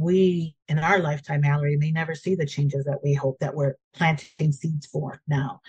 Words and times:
We 0.00 0.56
in 0.66 0.78
our 0.78 0.98
lifetime, 1.00 1.42
Mallory, 1.42 1.76
may 1.76 1.92
never 1.92 2.14
see 2.14 2.34
the 2.34 2.46
changes 2.46 2.86
that 2.86 3.04
we 3.04 3.12
hope 3.12 3.38
that 3.40 3.54
we're 3.54 3.74
planting 3.92 4.50
seeds 4.50 4.86
for 4.86 5.20
now. 5.28 5.60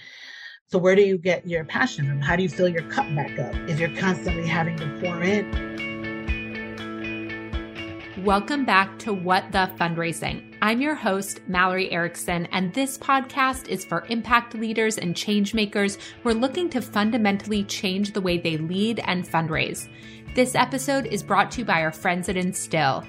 So 0.68 0.80
where 0.80 0.96
do 0.96 1.02
you 1.02 1.18
get 1.18 1.46
your 1.46 1.66
passion 1.66 2.08
from? 2.08 2.22
How 2.22 2.38
do 2.38 2.44
you 2.44 2.48
fill 2.48 2.70
your 2.70 2.84
cup 2.84 3.14
back 3.14 3.38
up 3.38 3.54
if 3.70 3.78
you're 3.78 3.94
constantly 3.98 4.48
having 4.48 4.78
to 4.78 4.86
pour 5.02 5.22
in? 5.22 5.52
Welcome 8.24 8.64
back 8.64 8.98
to 9.00 9.12
What 9.12 9.52
the 9.52 9.70
Fundraising. 9.78 10.56
I'm 10.62 10.80
your 10.80 10.96
host, 10.96 11.42
Mallory 11.50 11.92
Erickson, 11.92 12.46
and 12.54 12.74
this 12.74 12.98
podcast 12.98 13.68
is 13.68 13.84
for 13.84 14.06
impact 14.06 14.54
leaders 14.54 14.98
and 14.98 15.14
change 15.14 15.54
makers 15.54 15.98
who 16.24 16.30
are 16.30 16.34
looking 16.34 16.70
to 16.70 16.82
fundamentally 16.82 17.66
change 17.66 18.14
the 18.14 18.22
way 18.22 18.38
they 18.38 18.56
lead 18.56 19.02
and 19.04 19.28
fundraise. 19.28 19.90
This 20.36 20.56
episode 20.56 21.06
is 21.08 21.22
brought 21.22 21.52
to 21.52 21.60
you 21.60 21.66
by 21.66 21.82
our 21.82 21.92
friends 21.92 22.30
at 22.30 22.38
Instil. 22.38 23.06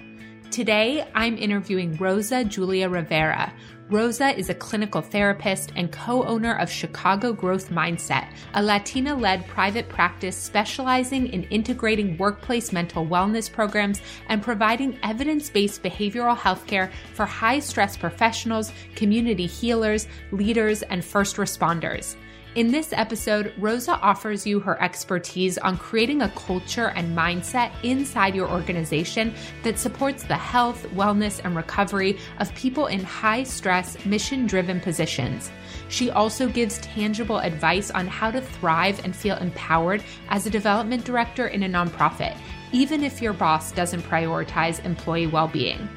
Today, 0.53 1.09
I'm 1.15 1.39
interviewing 1.39 1.97
Rosa 1.97 2.45
Julia 2.45 2.87
Rivera. 2.91 3.55
Rosa 3.89 4.39
is 4.39 4.51
a 4.51 4.55
clinical 4.55 5.01
therapist 5.01 5.73
and 5.77 5.91
co 5.91 6.25
owner 6.25 6.59
of 6.59 6.71
Chicago 6.71 7.33
Growth 7.33 7.71
Mindset, 7.71 8.29
a 8.53 8.63
Latina 8.63 9.15
led 9.15 9.49
private 9.49 9.89
practice 9.89 10.37
specializing 10.37 11.29
in 11.29 11.45
integrating 11.45 12.19
workplace 12.19 12.71
mental 12.71 13.07
wellness 13.07 13.51
programs 13.51 14.03
and 14.29 14.43
providing 14.43 14.99
evidence 15.03 15.49
based 15.49 15.83
behavioral 15.83 16.37
health 16.37 16.67
care 16.67 16.93
for 17.15 17.25
high 17.25 17.59
stress 17.59 17.97
professionals, 17.97 18.73
community 18.95 19.47
healers, 19.47 20.07
leaders, 20.33 20.83
and 20.83 21.03
first 21.03 21.37
responders. 21.37 22.17
In 22.55 22.71
this 22.71 22.93
episode, 22.93 23.55
Rosa 23.57 23.93
offers 23.93 24.47
you 24.47 24.61
her 24.61 24.81
expertise 24.83 25.57
on 25.57 25.79
creating 25.79 26.21
a 26.21 26.29
culture 26.33 26.89
and 26.89 27.17
mindset 27.17 27.73
inside 27.83 28.35
your 28.35 28.47
organization 28.51 29.33
that 29.63 29.79
supports 29.79 30.25
the 30.25 30.37
health, 30.37 30.87
wellness, 30.91 31.41
and 31.43 31.57
recovery 31.57 32.19
of 32.41 32.55
people 32.55 32.89
in 32.89 33.03
high 33.03 33.43
stress, 33.43 34.05
mission 34.05 34.47
driven 34.47 34.81
positions. 34.81 35.51
She 35.89 36.11
also 36.11 36.47
gives 36.47 36.77
tangible 36.81 37.39
advice 37.39 37.91
on 37.91 38.07
how 38.07 38.31
to 38.31 38.43
thrive 38.43 39.03
and 39.03 39.17
feel 39.17 39.39
empowered 39.39 40.05
as 40.29 40.47
a 40.47 40.51
development 40.51 41.07
director 41.07 41.47
in 41.47 41.63
a 41.63 41.69
nonprofit, 41.71 42.37
even 42.71 43.03
if 43.03 43.23
your 43.23 43.33
boss 43.33 43.73
doesn't 43.73 44.03
prioritize 44.03 44.85
employee 44.85 45.27
well 45.27 45.49
being. 45.49 45.89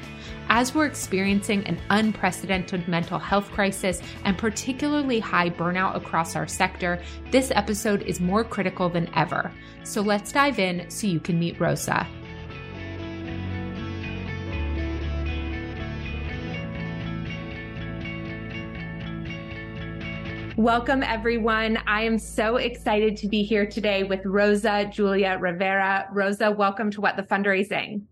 As 0.48 0.72
we're 0.72 0.86
experiencing 0.86 1.66
an 1.66 1.76
unprecedented 1.90 2.86
mental 2.86 3.18
health 3.18 3.50
crisis 3.50 4.00
and 4.24 4.38
particularly 4.38 5.18
high 5.18 5.50
burnout 5.50 5.96
across 5.96 6.36
our 6.36 6.46
sector, 6.46 7.02
this 7.32 7.50
episode 7.50 8.02
is 8.02 8.20
more 8.20 8.44
critical 8.44 8.88
than 8.88 9.10
ever. 9.16 9.52
So 9.82 10.02
let's 10.02 10.30
dive 10.30 10.60
in 10.60 10.88
so 10.88 11.08
you 11.08 11.18
can 11.18 11.40
meet 11.40 11.58
Rosa. 11.58 12.06
Welcome, 20.56 21.02
everyone. 21.02 21.76
I 21.88 22.02
am 22.02 22.18
so 22.18 22.56
excited 22.56 23.16
to 23.18 23.28
be 23.28 23.42
here 23.42 23.66
today 23.66 24.04
with 24.04 24.24
Rosa 24.24 24.88
Julia 24.92 25.38
Rivera. 25.40 26.08
Rosa, 26.12 26.52
welcome 26.52 26.92
to 26.92 27.00
What 27.00 27.16
the 27.16 27.24
Fundraising. 27.24 28.02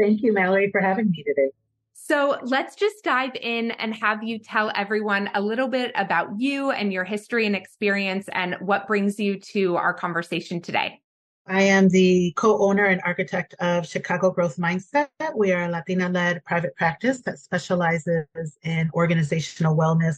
Thank 0.00 0.22
you, 0.22 0.32
Mallory, 0.32 0.70
for 0.70 0.80
having 0.80 1.10
me 1.10 1.22
today. 1.22 1.50
So 1.92 2.38
let's 2.42 2.74
just 2.74 3.04
dive 3.04 3.36
in 3.38 3.72
and 3.72 3.94
have 3.94 4.24
you 4.24 4.38
tell 4.38 4.72
everyone 4.74 5.28
a 5.34 5.40
little 5.42 5.68
bit 5.68 5.92
about 5.94 6.40
you 6.40 6.70
and 6.70 6.90
your 6.90 7.04
history 7.04 7.44
and 7.44 7.54
experience 7.54 8.26
and 8.32 8.56
what 8.60 8.86
brings 8.86 9.20
you 9.20 9.38
to 9.38 9.76
our 9.76 9.92
conversation 9.92 10.62
today. 10.62 11.00
I 11.46 11.62
am 11.62 11.88
the 11.90 12.32
co-owner 12.36 12.86
and 12.86 13.02
architect 13.04 13.54
of 13.60 13.86
Chicago 13.86 14.30
Growth 14.30 14.56
Mindset. 14.56 15.08
We 15.36 15.52
are 15.52 15.64
a 15.64 15.68
Latina-led 15.68 16.44
private 16.44 16.74
practice 16.76 17.20
that 17.22 17.38
specializes 17.38 18.26
in 18.62 18.90
organizational 18.94 19.76
wellness 19.76 20.16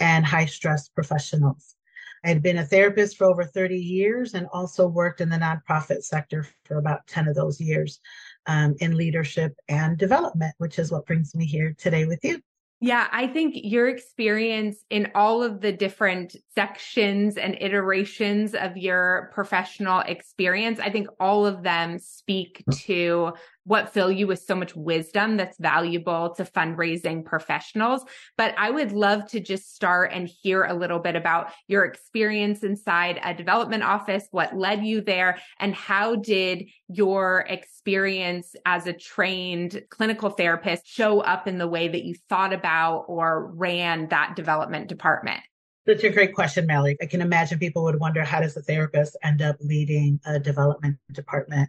and 0.00 0.26
high-stress 0.26 0.88
professionals. 0.88 1.76
I 2.24 2.28
had 2.28 2.42
been 2.42 2.58
a 2.58 2.66
therapist 2.66 3.16
for 3.16 3.26
over 3.26 3.44
30 3.44 3.76
years 3.76 4.34
and 4.34 4.46
also 4.52 4.86
worked 4.86 5.20
in 5.20 5.30
the 5.30 5.36
nonprofit 5.36 6.02
sector 6.02 6.46
for 6.64 6.76
about 6.76 7.06
10 7.06 7.28
of 7.28 7.34
those 7.34 7.60
years 7.60 8.00
um, 8.46 8.74
in 8.80 8.96
leadership 8.96 9.54
and 9.68 9.98
development, 9.98 10.54
which 10.58 10.78
is 10.78 10.90
what 10.90 11.06
brings 11.06 11.34
me 11.34 11.44
here 11.44 11.74
today 11.78 12.06
with 12.06 12.20
you. 12.24 12.40
Yeah, 12.82 13.08
I 13.12 13.26
think 13.26 13.54
your 13.56 13.88
experience 13.88 14.78
in 14.88 15.10
all 15.14 15.42
of 15.42 15.60
the 15.60 15.70
different 15.70 16.34
sections 16.54 17.36
and 17.36 17.58
iterations 17.60 18.54
of 18.54 18.78
your 18.78 19.30
professional 19.34 20.00
experience, 20.00 20.80
I 20.80 20.88
think 20.88 21.08
all 21.20 21.44
of 21.44 21.62
them 21.62 21.98
speak 21.98 22.64
to 22.84 23.34
what 23.64 23.92
fill 23.92 24.10
you 24.10 24.26
with 24.26 24.40
so 24.40 24.54
much 24.54 24.74
wisdom 24.74 25.36
that's 25.36 25.58
valuable 25.58 26.34
to 26.34 26.44
fundraising 26.44 27.24
professionals. 27.24 28.04
But 28.36 28.54
I 28.56 28.70
would 28.70 28.92
love 28.92 29.28
to 29.30 29.40
just 29.40 29.74
start 29.74 30.12
and 30.12 30.28
hear 30.28 30.64
a 30.64 30.74
little 30.74 30.98
bit 30.98 31.16
about 31.16 31.52
your 31.68 31.84
experience 31.84 32.62
inside 32.62 33.20
a 33.22 33.34
development 33.34 33.82
office, 33.82 34.26
what 34.30 34.56
led 34.56 34.84
you 34.84 35.00
there, 35.00 35.38
and 35.58 35.74
how 35.74 36.16
did 36.16 36.68
your 36.88 37.46
experience 37.48 38.54
as 38.64 38.86
a 38.86 38.92
trained 38.92 39.82
clinical 39.90 40.30
therapist 40.30 40.86
show 40.86 41.20
up 41.20 41.46
in 41.46 41.58
the 41.58 41.68
way 41.68 41.88
that 41.88 42.04
you 42.04 42.14
thought 42.28 42.52
about 42.52 43.04
or 43.08 43.52
ran 43.54 44.08
that 44.08 44.36
development 44.36 44.88
department? 44.88 45.40
Such 45.90 46.04
a 46.04 46.10
great 46.10 46.36
question, 46.36 46.66
Malik. 46.66 46.98
I 47.02 47.06
can 47.06 47.20
imagine 47.20 47.58
people 47.58 47.82
would 47.82 47.98
wonder 47.98 48.22
how 48.22 48.38
does 48.38 48.56
a 48.56 48.62
therapist 48.62 49.16
end 49.24 49.42
up 49.42 49.56
leading 49.58 50.20
a 50.24 50.38
development 50.38 50.98
department? 51.10 51.68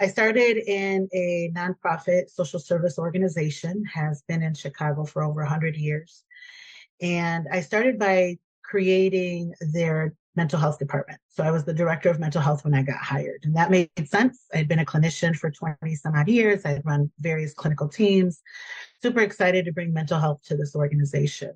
I 0.00 0.08
started 0.08 0.56
in 0.56 1.08
a 1.12 1.52
nonprofit 1.54 2.28
social 2.28 2.58
service 2.58 2.98
organization, 2.98 3.84
has 3.84 4.24
been 4.26 4.42
in 4.42 4.54
Chicago 4.54 5.04
for 5.04 5.22
over 5.22 5.42
100 5.42 5.76
years. 5.76 6.24
And 7.00 7.46
I 7.52 7.60
started 7.60 8.00
by 8.00 8.38
creating 8.64 9.54
their 9.60 10.12
mental 10.34 10.58
health 10.58 10.80
department. 10.80 11.20
So 11.28 11.44
I 11.44 11.52
was 11.52 11.64
the 11.64 11.72
director 11.72 12.10
of 12.10 12.18
mental 12.18 12.42
health 12.42 12.64
when 12.64 12.74
I 12.74 12.82
got 12.82 12.96
hired. 12.96 13.44
And 13.44 13.54
that 13.54 13.70
made 13.70 13.90
sense. 14.06 14.40
I'd 14.52 14.66
been 14.66 14.80
a 14.80 14.84
clinician 14.84 15.36
for 15.36 15.52
20 15.52 15.94
some 15.94 16.16
odd 16.16 16.28
years. 16.28 16.64
I'd 16.64 16.84
run 16.84 17.12
various 17.20 17.54
clinical 17.54 17.88
teams. 17.88 18.42
Super 19.02 19.20
excited 19.20 19.66
to 19.66 19.72
bring 19.72 19.92
mental 19.92 20.18
health 20.18 20.42
to 20.46 20.56
this 20.56 20.74
organization. 20.74 21.52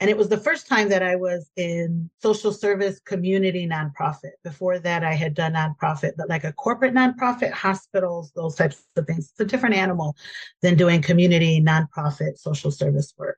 And 0.00 0.08
it 0.08 0.16
was 0.16 0.30
the 0.30 0.38
first 0.38 0.66
time 0.66 0.88
that 0.88 1.02
I 1.02 1.16
was 1.16 1.50
in 1.56 2.08
social 2.22 2.52
service 2.52 2.98
community 3.00 3.68
nonprofit. 3.68 4.32
Before 4.42 4.78
that, 4.78 5.04
I 5.04 5.12
had 5.12 5.34
done 5.34 5.52
nonprofit, 5.52 6.12
but 6.16 6.30
like 6.30 6.44
a 6.44 6.54
corporate 6.54 6.94
nonprofit, 6.94 7.52
hospitals, 7.52 8.32
those 8.34 8.54
types 8.54 8.82
of 8.96 9.06
things. 9.06 9.30
It's 9.30 9.40
a 9.40 9.44
different 9.44 9.74
animal 9.74 10.16
than 10.62 10.76
doing 10.76 11.02
community 11.02 11.60
nonprofit 11.60 12.38
social 12.38 12.70
service 12.70 13.12
work. 13.18 13.36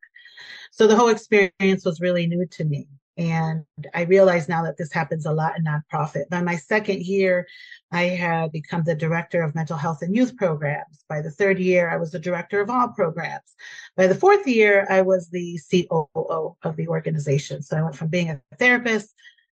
So 0.70 0.86
the 0.86 0.94
whole 0.94 1.08
experience 1.08 1.84
was 1.84 2.00
really 2.00 2.28
new 2.28 2.46
to 2.46 2.64
me. 2.64 2.86
And 3.18 3.64
I 3.94 4.02
realize 4.02 4.48
now 4.48 4.62
that 4.62 4.78
this 4.78 4.92
happens 4.92 5.26
a 5.26 5.32
lot 5.32 5.58
in 5.58 5.64
nonprofit. 5.64 6.30
By 6.30 6.40
my 6.40 6.56
second 6.56 7.02
year, 7.02 7.46
I 7.90 8.04
had 8.04 8.52
become 8.52 8.84
the 8.84 8.94
director 8.94 9.42
of 9.42 9.54
mental 9.54 9.76
health 9.76 10.00
and 10.00 10.16
youth 10.16 10.37
programs. 10.37 11.04
By 11.08 11.20
the 11.20 11.31
third 11.31 11.58
year, 11.58 11.90
I 11.90 11.98
was 11.98 12.10
the 12.10 12.19
director 12.19 12.60
of 12.60 12.70
all 12.70 12.88
programs. 12.88 13.54
By 13.96 14.06
the 14.06 14.14
fourth 14.14 14.46
year, 14.46 14.87
I 14.88 15.02
was 15.02 15.28
the 15.28 15.60
COO 15.70 16.56
of 16.62 16.76
the 16.76 16.88
organization. 16.88 17.62
So 17.62 17.76
I 17.76 17.82
went 17.82 17.96
from 17.96 18.08
being 18.08 18.31
a 18.31 18.40
therapist 18.58 19.14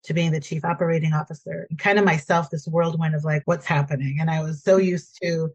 to 0.06 0.13
being 0.13 0.31
the 0.31 0.39
chief 0.39 0.66
operating 0.66 1.13
officer 1.13 1.68
and 1.69 1.80
kind 1.80 2.00
of 2.00 2.06
myself, 2.06 2.50
this 2.50 2.68
whirlwind 2.68 3.16
of 3.16 3.24
like, 3.24 3.44
what's 3.45 3.66
happening? 3.66 4.18
And 4.19 4.30
I 4.30 4.42
was 4.42 4.63
so 4.63 4.78
used 4.78 5.18
to 5.22 5.50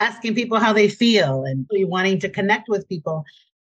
asking 0.00 0.34
people 0.34 0.58
how 0.58 0.72
they 0.72 0.88
feel 0.88 1.44
and 1.44 1.66
really 1.70 1.84
wanting 1.84 2.18
to 2.18 2.28
connect 2.28 2.68
with 2.68 2.88
people. 2.88 3.24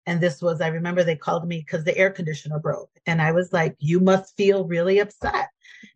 And 0.08 0.22
this 0.22 0.40
was, 0.40 0.62
I 0.62 0.68
remember 0.68 1.04
they 1.04 1.16
called 1.16 1.46
me 1.46 1.58
because 1.58 1.84
the 1.84 1.94
air 1.94 2.08
conditioner 2.08 2.58
broke. 2.58 2.88
And 3.04 3.20
I 3.20 3.30
was 3.30 3.52
like, 3.52 3.76
you 3.78 4.00
must 4.00 4.34
feel 4.38 4.64
really 4.64 5.00
upset. 5.00 5.48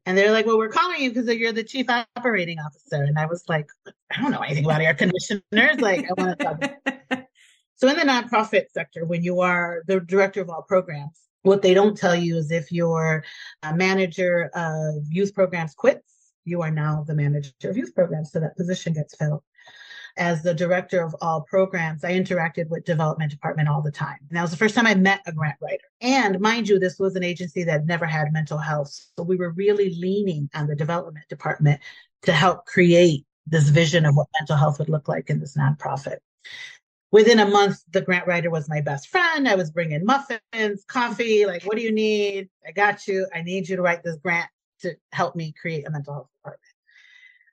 And 0.04 0.18
they're 0.18 0.32
like, 0.32 0.44
well, 0.44 0.58
we're 0.58 0.68
calling 0.68 1.00
you 1.00 1.10
because 1.10 1.34
you're 1.34 1.50
the 1.50 1.64
chief 1.64 1.86
operating 1.88 2.58
officer. 2.58 3.02
And 3.02 3.18
I 3.18 3.24
was 3.24 3.42
like, 3.48 3.68
I 3.86 4.20
don't 4.20 4.30
know 4.30 4.40
anything 4.40 4.66
about 4.66 4.82
air 4.82 4.92
conditioners. 4.92 5.80
Like, 5.80 6.04
I 6.10 6.22
want 6.22 6.38
to 6.38 6.44
talk. 6.44 7.26
so 7.76 7.88
in 7.88 7.96
the 7.96 8.02
nonprofit 8.02 8.64
sector, 8.74 9.06
when 9.06 9.22
you 9.22 9.40
are 9.40 9.82
the 9.86 10.00
director 10.00 10.42
of 10.42 10.50
all 10.50 10.60
programs, 10.60 11.18
what 11.40 11.62
they 11.62 11.72
don't 11.72 11.96
tell 11.96 12.14
you 12.14 12.36
is 12.36 12.50
if 12.50 12.70
your 12.70 13.24
uh, 13.62 13.72
manager 13.72 14.50
of 14.54 14.96
youth 15.08 15.34
programs 15.34 15.72
quits, 15.72 16.32
you 16.44 16.60
are 16.60 16.70
now 16.70 17.02
the 17.06 17.14
manager 17.14 17.50
of 17.64 17.78
youth 17.78 17.94
programs. 17.94 18.30
So 18.30 18.40
that 18.40 18.58
position 18.58 18.92
gets 18.92 19.16
filled. 19.16 19.42
As 20.16 20.42
the 20.42 20.54
director 20.54 21.02
of 21.02 21.14
all 21.20 21.42
programs, 21.42 22.04
I 22.04 22.12
interacted 22.12 22.68
with 22.68 22.84
development 22.84 23.30
department 23.30 23.68
all 23.68 23.82
the 23.82 23.90
time. 23.90 24.18
And 24.28 24.36
that 24.36 24.42
was 24.42 24.50
the 24.50 24.56
first 24.56 24.74
time 24.74 24.86
I 24.86 24.94
met 24.94 25.20
a 25.26 25.32
grant 25.32 25.56
writer. 25.60 25.84
And 26.00 26.40
mind 26.40 26.68
you, 26.68 26.78
this 26.78 26.98
was 26.98 27.16
an 27.16 27.24
agency 27.24 27.64
that 27.64 27.86
never 27.86 28.06
had 28.06 28.32
mental 28.32 28.58
health. 28.58 28.90
So 29.16 29.22
we 29.22 29.36
were 29.36 29.50
really 29.50 29.94
leaning 29.94 30.50
on 30.54 30.66
the 30.66 30.76
development 30.76 31.28
department 31.28 31.80
to 32.22 32.32
help 32.32 32.66
create 32.66 33.24
this 33.46 33.68
vision 33.68 34.06
of 34.06 34.14
what 34.14 34.28
mental 34.40 34.56
health 34.56 34.78
would 34.78 34.88
look 34.88 35.08
like 35.08 35.30
in 35.30 35.40
this 35.40 35.56
nonprofit. 35.56 36.18
Within 37.10 37.40
a 37.40 37.46
month, 37.46 37.78
the 37.90 38.00
grant 38.00 38.26
writer 38.26 38.50
was 38.50 38.68
my 38.68 38.80
best 38.80 39.08
friend. 39.08 39.46
I 39.46 39.54
was 39.54 39.70
bringing 39.70 40.04
muffins, 40.04 40.84
coffee, 40.86 41.44
like, 41.44 41.62
what 41.64 41.76
do 41.76 41.82
you 41.82 41.92
need? 41.92 42.48
I 42.66 42.72
got 42.72 43.06
you. 43.06 43.26
I 43.34 43.42
need 43.42 43.68
you 43.68 43.76
to 43.76 43.82
write 43.82 44.02
this 44.02 44.16
grant 44.16 44.48
to 44.80 44.96
help 45.12 45.36
me 45.36 45.52
create 45.60 45.86
a 45.86 45.90
mental 45.90 46.14
health 46.14 46.28
department. 46.38 46.71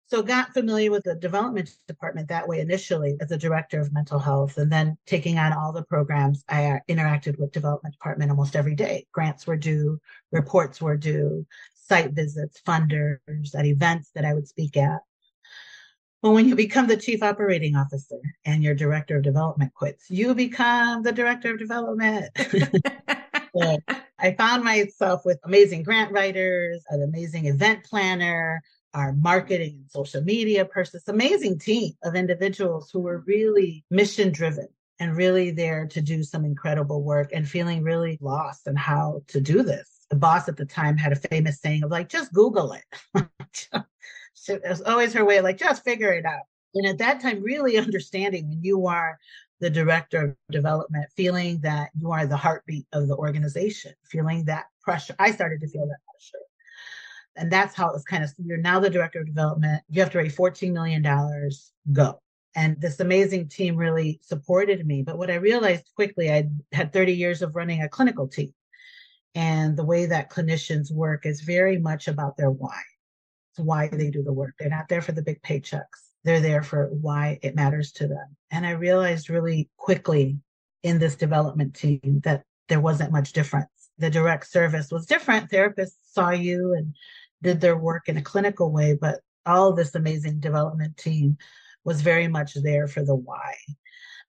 So 0.09 0.23
got 0.23 0.53
familiar 0.53 0.89
with 0.89 1.03
the 1.03 1.13
development 1.13 1.69
department 1.87 2.29
that 2.29 2.47
way 2.47 2.61
initially 2.61 3.15
as 3.21 3.29
a 3.29 3.37
director 3.37 3.79
of 3.79 3.93
mental 3.93 4.17
health 4.17 4.57
and 4.57 4.71
then 4.71 4.97
taking 5.05 5.37
on 5.37 5.53
all 5.53 5.71
the 5.71 5.83
programs. 5.83 6.43
I 6.49 6.65
uh, 6.65 6.79
interacted 6.89 7.37
with 7.37 7.51
development 7.51 7.93
department 7.93 8.31
almost 8.31 8.55
every 8.55 8.73
day. 8.73 9.05
Grants 9.11 9.45
were 9.45 9.55
due, 9.55 10.01
reports 10.31 10.81
were 10.81 10.97
due, 10.97 11.45
site 11.75 12.13
visits, 12.13 12.59
funders 12.65 13.19
at 13.55 13.67
events 13.67 14.09
that 14.15 14.25
I 14.25 14.33
would 14.33 14.47
speak 14.47 14.77
at. 14.77 15.01
Well, 16.23 16.33
when 16.33 16.49
you 16.49 16.55
become 16.55 16.87
the 16.87 16.97
chief 16.97 17.21
operating 17.21 17.75
officer 17.75 18.19
and 18.45 18.63
your 18.63 18.73
director 18.73 19.17
of 19.17 19.23
development 19.23 19.75
quits, 19.75 20.09
you 20.09 20.33
become 20.33 21.03
the 21.03 21.11
director 21.11 21.51
of 21.53 21.59
development. 21.59 22.31
I 24.21 24.33
found 24.37 24.63
myself 24.63 25.21
with 25.23 25.39
amazing 25.43 25.83
grant 25.83 26.11
writers, 26.11 26.83
an 26.89 27.03
amazing 27.03 27.45
event 27.45 27.85
planner, 27.85 28.61
our 28.93 29.13
marketing 29.13 29.75
and 29.81 29.91
social 29.91 30.21
media 30.23 30.65
person, 30.65 30.99
this 30.99 31.13
amazing 31.13 31.59
team 31.59 31.93
of 32.03 32.15
individuals 32.15 32.89
who 32.91 32.99
were 32.99 33.23
really 33.25 33.83
mission 33.89 34.31
driven 34.31 34.67
and 34.99 35.15
really 35.15 35.51
there 35.51 35.87
to 35.87 36.01
do 36.01 36.23
some 36.23 36.43
incredible 36.43 37.03
work 37.03 37.31
and 37.33 37.47
feeling 37.47 37.83
really 37.83 38.17
lost 38.21 38.67
in 38.67 38.75
how 38.75 39.21
to 39.27 39.39
do 39.39 39.63
this. 39.63 40.05
The 40.09 40.15
boss 40.15 40.49
at 40.49 40.57
the 40.57 40.65
time 40.65 40.97
had 40.97 41.11
a 41.11 41.15
famous 41.15 41.61
saying 41.61 41.83
of 41.83 41.91
like, 41.91 42.09
just 42.09 42.33
Google 42.33 42.73
it. 42.73 43.25
it 44.47 44.61
was 44.67 44.81
always 44.81 45.13
her 45.13 45.23
way 45.23 45.41
like, 45.41 45.57
just 45.57 45.83
figure 45.83 46.11
it 46.11 46.25
out. 46.25 46.41
And 46.75 46.87
at 46.87 46.97
that 46.97 47.21
time, 47.21 47.41
really 47.41 47.77
understanding 47.77 48.47
when 48.49 48.63
you 48.63 48.87
are 48.87 49.17
the 49.59 49.69
director 49.69 50.23
of 50.23 50.35
development, 50.51 51.05
feeling 51.15 51.59
that 51.61 51.89
you 51.99 52.11
are 52.11 52.25
the 52.25 52.37
heartbeat 52.37 52.85
of 52.93 53.07
the 53.07 53.15
organization, 53.15 53.93
feeling 54.05 54.45
that 54.45 54.65
pressure. 54.81 55.15
I 55.19 55.31
started 55.31 55.61
to 55.61 55.67
feel 55.67 55.85
that 55.85 55.97
pressure 56.09 56.45
and 57.39 57.51
that's 57.51 57.73
how 57.75 57.89
it 57.89 57.93
was 57.93 58.03
kind 58.03 58.23
of, 58.23 58.31
you're 58.43 58.57
now 58.57 58.79
the 58.79 58.89
director 58.89 59.21
of 59.21 59.25
development. 59.25 59.81
You 59.89 60.01
have 60.01 60.11
to 60.11 60.17
raise 60.17 60.35
$14 60.35 60.71
million, 60.71 61.01
go. 61.91 62.19
And 62.55 62.79
this 62.81 62.99
amazing 62.99 63.47
team 63.47 63.75
really 63.75 64.19
supported 64.23 64.85
me. 64.85 65.03
But 65.03 65.17
what 65.17 65.31
I 65.31 65.35
realized 65.35 65.89
quickly, 65.95 66.31
I 66.31 66.49
had 66.71 66.91
30 66.91 67.13
years 67.13 67.41
of 67.41 67.55
running 67.55 67.81
a 67.81 67.89
clinical 67.89 68.27
team. 68.27 68.53
And 69.35 69.77
the 69.77 69.85
way 69.85 70.07
that 70.07 70.31
clinicians 70.31 70.91
work 70.91 71.25
is 71.25 71.41
very 71.41 71.77
much 71.77 72.07
about 72.07 72.35
their 72.35 72.49
why. 72.49 72.81
It's 73.51 73.59
why 73.59 73.87
they 73.87 74.09
do 74.09 74.23
the 74.23 74.33
work. 74.33 74.55
They're 74.59 74.69
not 74.69 74.89
there 74.89 75.01
for 75.01 75.11
the 75.11 75.21
big 75.21 75.41
paychecks. 75.41 76.09
They're 76.23 76.41
there 76.41 76.63
for 76.63 76.87
why 76.87 77.39
it 77.41 77.55
matters 77.55 77.91
to 77.93 78.07
them. 78.07 78.35
And 78.51 78.65
I 78.65 78.71
realized 78.71 79.29
really 79.29 79.69
quickly 79.77 80.39
in 80.83 80.99
this 80.99 81.15
development 81.15 81.75
team 81.75 82.21
that 82.23 82.43
there 82.67 82.81
wasn't 82.81 83.11
much 83.11 83.33
difference. 83.33 83.69
The 83.99 84.09
direct 84.09 84.47
service 84.47 84.91
was 84.91 85.05
different. 85.05 85.51
Therapists 85.51 85.97
saw 86.11 86.31
you 86.31 86.73
and 86.73 86.95
did 87.41 87.61
their 87.61 87.77
work 87.77 88.09
in 88.09 88.17
a 88.17 88.21
clinical 88.21 88.71
way, 88.71 88.97
but 88.99 89.21
all 89.45 89.73
this 89.73 89.95
amazing 89.95 90.39
development 90.39 90.97
team 90.97 91.37
was 91.83 92.01
very 92.01 92.27
much 92.27 92.53
there 92.55 92.87
for 92.87 93.03
the 93.03 93.15
why. 93.15 93.55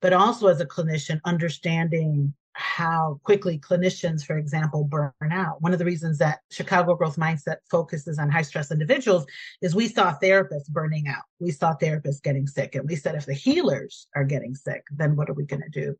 But 0.00 0.12
also 0.12 0.46
as 0.46 0.60
a 0.60 0.66
clinician, 0.66 1.20
understanding 1.24 2.34
how 2.52 3.20
quickly 3.24 3.58
clinicians, 3.58 4.24
for 4.24 4.36
example, 4.36 4.84
burn 4.84 5.12
out. 5.30 5.62
One 5.62 5.72
of 5.72 5.78
the 5.78 5.84
reasons 5.84 6.18
that 6.18 6.40
Chicago 6.50 6.94
Growth 6.94 7.16
Mindset 7.16 7.56
focuses 7.70 8.18
on 8.18 8.30
high 8.30 8.42
stress 8.42 8.70
individuals 8.70 9.24
is 9.62 9.74
we 9.74 9.88
saw 9.88 10.14
therapists 10.22 10.68
burning 10.68 11.06
out. 11.08 11.22
We 11.38 11.52
saw 11.52 11.74
therapists 11.74 12.22
getting 12.22 12.46
sick. 12.46 12.74
And 12.74 12.88
we 12.88 12.96
said, 12.96 13.14
if 13.14 13.26
the 13.26 13.34
healers 13.34 14.08
are 14.16 14.24
getting 14.24 14.54
sick, 14.54 14.84
then 14.90 15.16
what 15.16 15.30
are 15.30 15.34
we 15.34 15.46
going 15.46 15.62
to 15.62 15.68
do? 15.68 15.96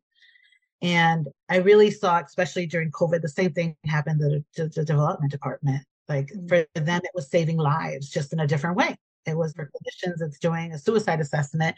And 0.81 1.27
I 1.47 1.57
really 1.57 1.91
saw, 1.91 2.19
especially 2.19 2.65
during 2.65 2.91
COVID, 2.91 3.21
the 3.21 3.29
same 3.29 3.53
thing 3.53 3.75
happened 3.85 4.19
to, 4.19 4.43
to 4.55 4.69
the 4.69 4.85
development 4.85 5.31
department. 5.31 5.83
Like 6.07 6.27
mm-hmm. 6.27 6.47
for 6.47 6.65
them, 6.75 7.01
it 7.03 7.11
was 7.13 7.29
saving 7.29 7.57
lives 7.57 8.09
just 8.09 8.33
in 8.33 8.39
a 8.39 8.47
different 8.47 8.77
way. 8.77 8.95
It 9.25 9.37
was 9.37 9.53
for 9.53 9.65
clinicians, 9.69 10.21
it's 10.21 10.39
doing 10.39 10.73
a 10.73 10.79
suicide 10.79 11.19
assessment. 11.19 11.75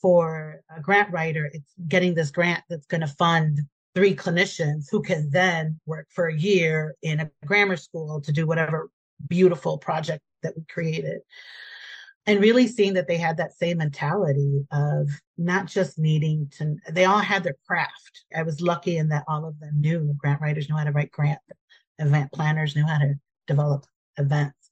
For 0.00 0.60
a 0.74 0.80
grant 0.80 1.10
writer, 1.10 1.50
it's 1.52 1.72
getting 1.88 2.14
this 2.14 2.30
grant 2.30 2.62
that's 2.68 2.86
going 2.86 3.00
to 3.00 3.06
fund 3.06 3.60
three 3.94 4.14
clinicians 4.14 4.88
who 4.90 5.02
can 5.02 5.30
then 5.30 5.80
work 5.86 6.06
for 6.10 6.26
a 6.26 6.36
year 6.36 6.94
in 7.02 7.20
a 7.20 7.30
grammar 7.46 7.78
school 7.78 8.20
to 8.20 8.30
do 8.30 8.46
whatever 8.46 8.90
beautiful 9.26 9.78
project 9.78 10.22
that 10.42 10.54
we 10.54 10.62
created. 10.68 11.20
And 12.26 12.40
really 12.40 12.66
seeing 12.66 12.94
that 12.94 13.08
they 13.08 13.16
had 13.16 13.38
that 13.38 13.56
same 13.56 13.78
mentality 13.78 14.66
of 14.70 15.08
not 15.38 15.66
just 15.66 15.98
needing 15.98 16.50
to, 16.58 16.76
they 16.90 17.04
all 17.04 17.20
had 17.20 17.42
their 17.42 17.56
craft. 17.66 18.24
I 18.36 18.42
was 18.42 18.60
lucky 18.60 18.98
in 18.98 19.08
that 19.08 19.24
all 19.28 19.46
of 19.46 19.58
them 19.60 19.80
knew 19.80 20.14
grant 20.18 20.42
writers 20.42 20.68
knew 20.68 20.76
how 20.76 20.84
to 20.84 20.92
write 20.92 21.10
grant, 21.10 21.38
event 21.98 22.32
planners 22.32 22.76
knew 22.76 22.84
how 22.84 22.98
to 22.98 23.14
develop 23.46 23.86
events. 24.18 24.70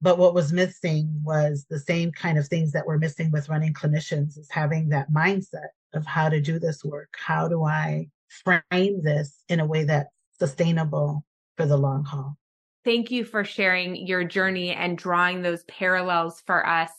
But 0.00 0.18
what 0.18 0.34
was 0.34 0.52
missing 0.52 1.22
was 1.24 1.66
the 1.70 1.78
same 1.78 2.12
kind 2.12 2.38
of 2.38 2.46
things 2.46 2.72
that 2.72 2.86
we're 2.86 2.98
missing 2.98 3.30
with 3.30 3.48
running 3.48 3.72
clinicians 3.72 4.36
is 4.36 4.48
having 4.50 4.90
that 4.90 5.10
mindset 5.10 5.68
of 5.94 6.04
how 6.04 6.28
to 6.28 6.40
do 6.40 6.58
this 6.58 6.84
work. 6.84 7.14
How 7.16 7.48
do 7.48 7.64
I 7.64 8.08
frame 8.28 9.02
this 9.02 9.42
in 9.48 9.60
a 9.60 9.66
way 9.66 9.84
that's 9.84 10.10
sustainable 10.38 11.24
for 11.56 11.66
the 11.66 11.76
long 11.76 12.04
haul? 12.04 12.36
Thank 12.84 13.10
you 13.10 13.24
for 13.24 13.44
sharing 13.44 14.06
your 14.06 14.24
journey 14.24 14.72
and 14.72 14.98
drawing 14.98 15.40
those 15.40 15.64
parallels 15.64 16.42
for 16.44 16.66
us. 16.66 16.90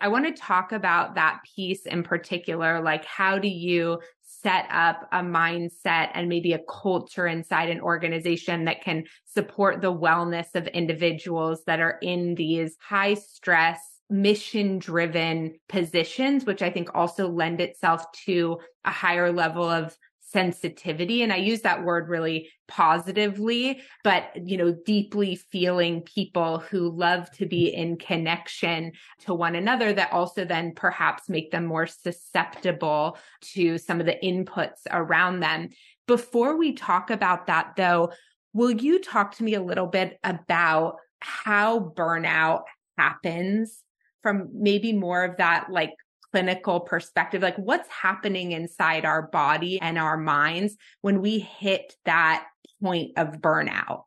I 0.00 0.08
want 0.08 0.24
to 0.24 0.40
talk 0.40 0.72
about 0.72 1.16
that 1.16 1.40
piece 1.54 1.84
in 1.84 2.02
particular. 2.02 2.80
Like, 2.80 3.04
how 3.04 3.38
do 3.38 3.48
you 3.48 4.00
set 4.42 4.66
up 4.70 5.08
a 5.12 5.20
mindset 5.20 6.10
and 6.14 6.28
maybe 6.28 6.52
a 6.52 6.60
culture 6.68 7.26
inside 7.26 7.70
an 7.70 7.80
organization 7.80 8.64
that 8.64 8.82
can 8.82 9.04
support 9.24 9.80
the 9.80 9.92
wellness 9.92 10.54
of 10.54 10.66
individuals 10.68 11.64
that 11.66 11.80
are 11.80 11.98
in 12.02 12.34
these 12.34 12.76
high 12.80 13.14
stress 13.14 13.80
mission 14.10 14.78
driven 14.78 15.54
positions, 15.68 16.44
which 16.46 16.62
I 16.62 16.70
think 16.70 16.94
also 16.94 17.28
lend 17.28 17.60
itself 17.60 18.10
to 18.24 18.58
a 18.84 18.90
higher 18.90 19.32
level 19.32 19.68
of 19.68 19.96
sensitivity 20.30 21.22
and 21.22 21.32
i 21.32 21.36
use 21.36 21.62
that 21.62 21.84
word 21.84 22.08
really 22.08 22.50
positively 22.66 23.80
but 24.04 24.30
you 24.44 24.56
know 24.56 24.76
deeply 24.84 25.34
feeling 25.36 26.02
people 26.02 26.58
who 26.58 26.90
love 26.90 27.30
to 27.30 27.46
be 27.46 27.68
in 27.74 27.96
connection 27.96 28.92
to 29.18 29.32
one 29.32 29.54
another 29.54 29.92
that 29.92 30.12
also 30.12 30.44
then 30.44 30.72
perhaps 30.74 31.28
make 31.28 31.50
them 31.50 31.64
more 31.64 31.86
susceptible 31.86 33.16
to 33.40 33.78
some 33.78 34.00
of 34.00 34.06
the 34.06 34.18
inputs 34.22 34.86
around 34.90 35.40
them. 35.40 35.68
Before 36.06 36.56
we 36.56 36.72
talk 36.72 37.10
about 37.10 37.46
that 37.46 37.74
though 37.76 38.12
will 38.52 38.70
you 38.70 39.00
talk 39.00 39.36
to 39.36 39.44
me 39.44 39.54
a 39.54 39.62
little 39.62 39.86
bit 39.86 40.18
about 40.24 40.96
how 41.20 41.92
burnout 41.96 42.62
happens 42.96 43.82
from 44.22 44.48
maybe 44.52 44.92
more 44.92 45.24
of 45.24 45.36
that 45.36 45.68
like 45.70 45.92
clinical 46.38 46.78
perspective, 46.78 47.42
like 47.42 47.56
what's 47.56 47.88
happening 47.88 48.52
inside 48.52 49.04
our 49.04 49.22
body 49.22 49.80
and 49.80 49.98
our 49.98 50.16
minds 50.16 50.76
when 51.00 51.20
we 51.20 51.40
hit 51.40 51.96
that 52.04 52.46
point 52.80 53.10
of 53.16 53.40
burnout? 53.40 54.04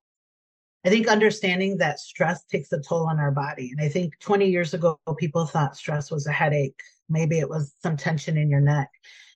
I 0.85 0.89
think 0.89 1.09
understanding 1.09 1.77
that 1.79 1.99
stress 1.99 2.45
takes 2.45 2.71
a 2.71 2.79
toll 2.79 3.09
on 3.09 3.19
our 3.19 3.31
body. 3.31 3.69
And 3.71 3.85
I 3.85 3.89
think 3.89 4.17
20 4.19 4.49
years 4.49 4.73
ago, 4.73 4.97
people 5.17 5.45
thought 5.45 5.75
stress 5.75 6.09
was 6.09 6.25
a 6.25 6.31
headache. 6.31 6.79
Maybe 7.09 7.37
it 7.39 7.49
was 7.49 7.75
some 7.83 7.97
tension 7.97 8.37
in 8.37 8.49
your 8.49 8.61
neck. 8.61 8.89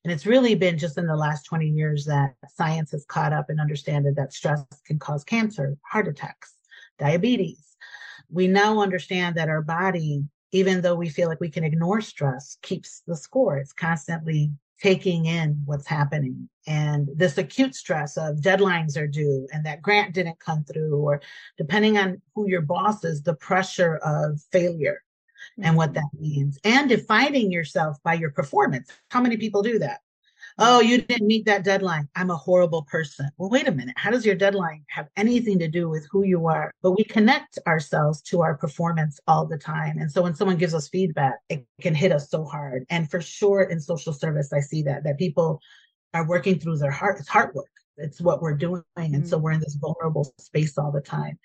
And 0.05 0.11
it's 0.13 0.25
really 0.25 0.55
been 0.55 0.77
just 0.77 0.97
in 0.97 1.05
the 1.05 1.17
last 1.17 1.43
20 1.43 1.67
years 1.67 2.05
that 2.05 2.35
science 2.47 2.91
has 2.91 3.03
caught 3.05 3.33
up 3.33 3.49
and 3.49 3.59
understood 3.59 4.05
that 4.15 4.33
stress 4.33 4.63
can 4.87 4.99
cause 4.99 5.25
cancer, 5.25 5.75
heart 5.83 6.07
attacks, 6.07 6.53
diabetes. 6.97 7.75
We 8.29 8.47
now 8.47 8.79
understand 8.79 9.35
that 9.35 9.49
our 9.49 9.61
body 9.61 10.23
even 10.55 10.81
though 10.81 10.95
we 10.95 11.09
feel 11.09 11.27
like 11.27 11.41
we 11.41 11.49
can 11.49 11.65
ignore 11.65 11.99
stress, 11.99 12.57
keeps 12.61 13.01
the 13.05 13.15
score. 13.15 13.57
It's 13.57 13.73
constantly 13.73 14.51
taking 14.81 15.25
in 15.25 15.61
what's 15.65 15.87
happening. 15.87 16.49
And 16.65 17.09
this 17.13 17.37
acute 17.37 17.75
stress 17.75 18.17
of 18.17 18.37
deadlines 18.37 18.97
are 18.97 19.07
due 19.07 19.47
and 19.51 19.65
that 19.65 19.81
grant 19.81 20.13
didn't 20.13 20.39
come 20.39 20.63
through, 20.63 20.95
or 20.95 21.21
depending 21.57 21.97
on 21.97 22.21
who 22.33 22.47
your 22.47 22.61
boss 22.61 23.03
is, 23.03 23.21
the 23.21 23.35
pressure 23.35 23.97
of 23.97 24.41
failure 24.51 25.03
and 25.61 25.75
what 25.75 25.91
mm-hmm. 25.91 25.95
that 25.95 26.21
means, 26.21 26.57
and 26.63 26.89
defining 26.89 27.51
yourself 27.51 27.97
by 28.03 28.13
your 28.13 28.31
performance. 28.31 28.89
How 29.09 29.21
many 29.21 29.37
people 29.37 29.61
do 29.61 29.79
that? 29.79 29.99
Oh, 30.57 30.79
you 30.79 31.01
didn't 31.01 31.27
meet 31.27 31.45
that 31.45 31.65
deadline. 31.65 32.07
I'm 32.15 32.29
a 32.29 32.35
horrible 32.37 32.83
person. 32.83 33.29
Well, 33.37 33.49
wait 33.49 33.67
a 33.67 33.71
minute. 33.71 33.95
How 33.97 34.09
does 34.09 34.25
your 34.25 34.35
deadline 34.35 34.85
have 34.87 35.09
anything 35.17 35.59
to 35.59 35.67
do 35.67 35.89
with 35.89 36.07
who 36.09 36.23
you 36.23 36.47
are? 36.47 36.71
But 36.81 36.91
we 36.91 37.03
connect 37.03 37.59
ourselves 37.67 38.21
to 38.23 38.41
our 38.41 38.55
performance 38.55 39.19
all 39.27 39.45
the 39.45 39.57
time. 39.57 39.97
And 39.97 40.09
so 40.09 40.21
when 40.21 40.33
someone 40.33 40.55
gives 40.57 40.73
us 40.73 40.87
feedback, 40.87 41.39
it 41.49 41.65
can 41.81 41.93
hit 41.93 42.13
us 42.13 42.29
so 42.29 42.45
hard. 42.45 42.85
And 42.89 43.11
for 43.11 43.19
sure 43.19 43.63
in 43.63 43.81
social 43.81 44.13
service, 44.13 44.53
I 44.53 44.61
see 44.61 44.81
that, 44.83 45.03
that 45.03 45.17
people 45.17 45.59
are 46.13 46.25
working 46.25 46.57
through 46.57 46.77
their 46.77 46.91
heart. 46.91 47.17
It's 47.19 47.27
heart 47.27 47.53
work. 47.53 47.69
It's 47.97 48.21
what 48.21 48.41
we're 48.41 48.55
doing. 48.55 48.83
And 48.95 49.27
so 49.27 49.37
mm. 49.37 49.41
we're 49.41 49.51
in 49.51 49.59
this 49.59 49.75
vulnerable 49.75 50.33
space 50.39 50.77
all 50.77 50.91
the 50.91 51.01
time. 51.01 51.37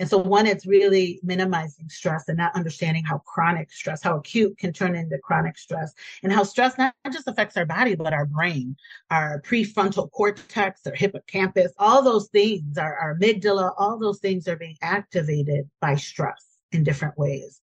And 0.00 0.08
so 0.08 0.18
one, 0.18 0.46
it's 0.46 0.66
really 0.66 1.18
minimizing 1.22 1.88
stress 1.88 2.28
and 2.28 2.38
not 2.38 2.54
understanding 2.54 3.04
how 3.04 3.18
chronic 3.18 3.72
stress, 3.72 4.02
how 4.02 4.16
acute 4.16 4.56
can 4.58 4.72
turn 4.72 4.94
into 4.94 5.18
chronic 5.18 5.58
stress 5.58 5.92
and 6.22 6.32
how 6.32 6.44
stress 6.44 6.78
not 6.78 6.94
just 7.10 7.26
affects 7.26 7.56
our 7.56 7.66
body, 7.66 7.94
but 7.94 8.12
our 8.12 8.26
brain, 8.26 8.76
our 9.10 9.42
prefrontal 9.42 10.10
cortex, 10.10 10.86
our 10.86 10.94
hippocampus, 10.94 11.72
all 11.78 12.02
those 12.02 12.28
things, 12.28 12.78
our, 12.78 12.96
our 12.96 13.16
amygdala, 13.18 13.72
all 13.76 13.98
those 13.98 14.20
things 14.20 14.46
are 14.46 14.56
being 14.56 14.76
activated 14.82 15.68
by 15.80 15.96
stress 15.96 16.44
in 16.72 16.84
different 16.84 17.18
ways. 17.18 17.60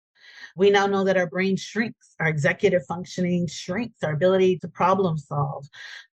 We 0.55 0.69
now 0.69 0.87
know 0.87 1.03
that 1.05 1.17
our 1.17 1.27
brain 1.27 1.55
shrinks, 1.55 2.15
our 2.19 2.27
executive 2.27 2.85
functioning 2.85 3.47
shrinks, 3.47 4.03
our 4.03 4.13
ability 4.13 4.59
to 4.59 4.67
problem 4.67 5.17
solve, 5.17 5.67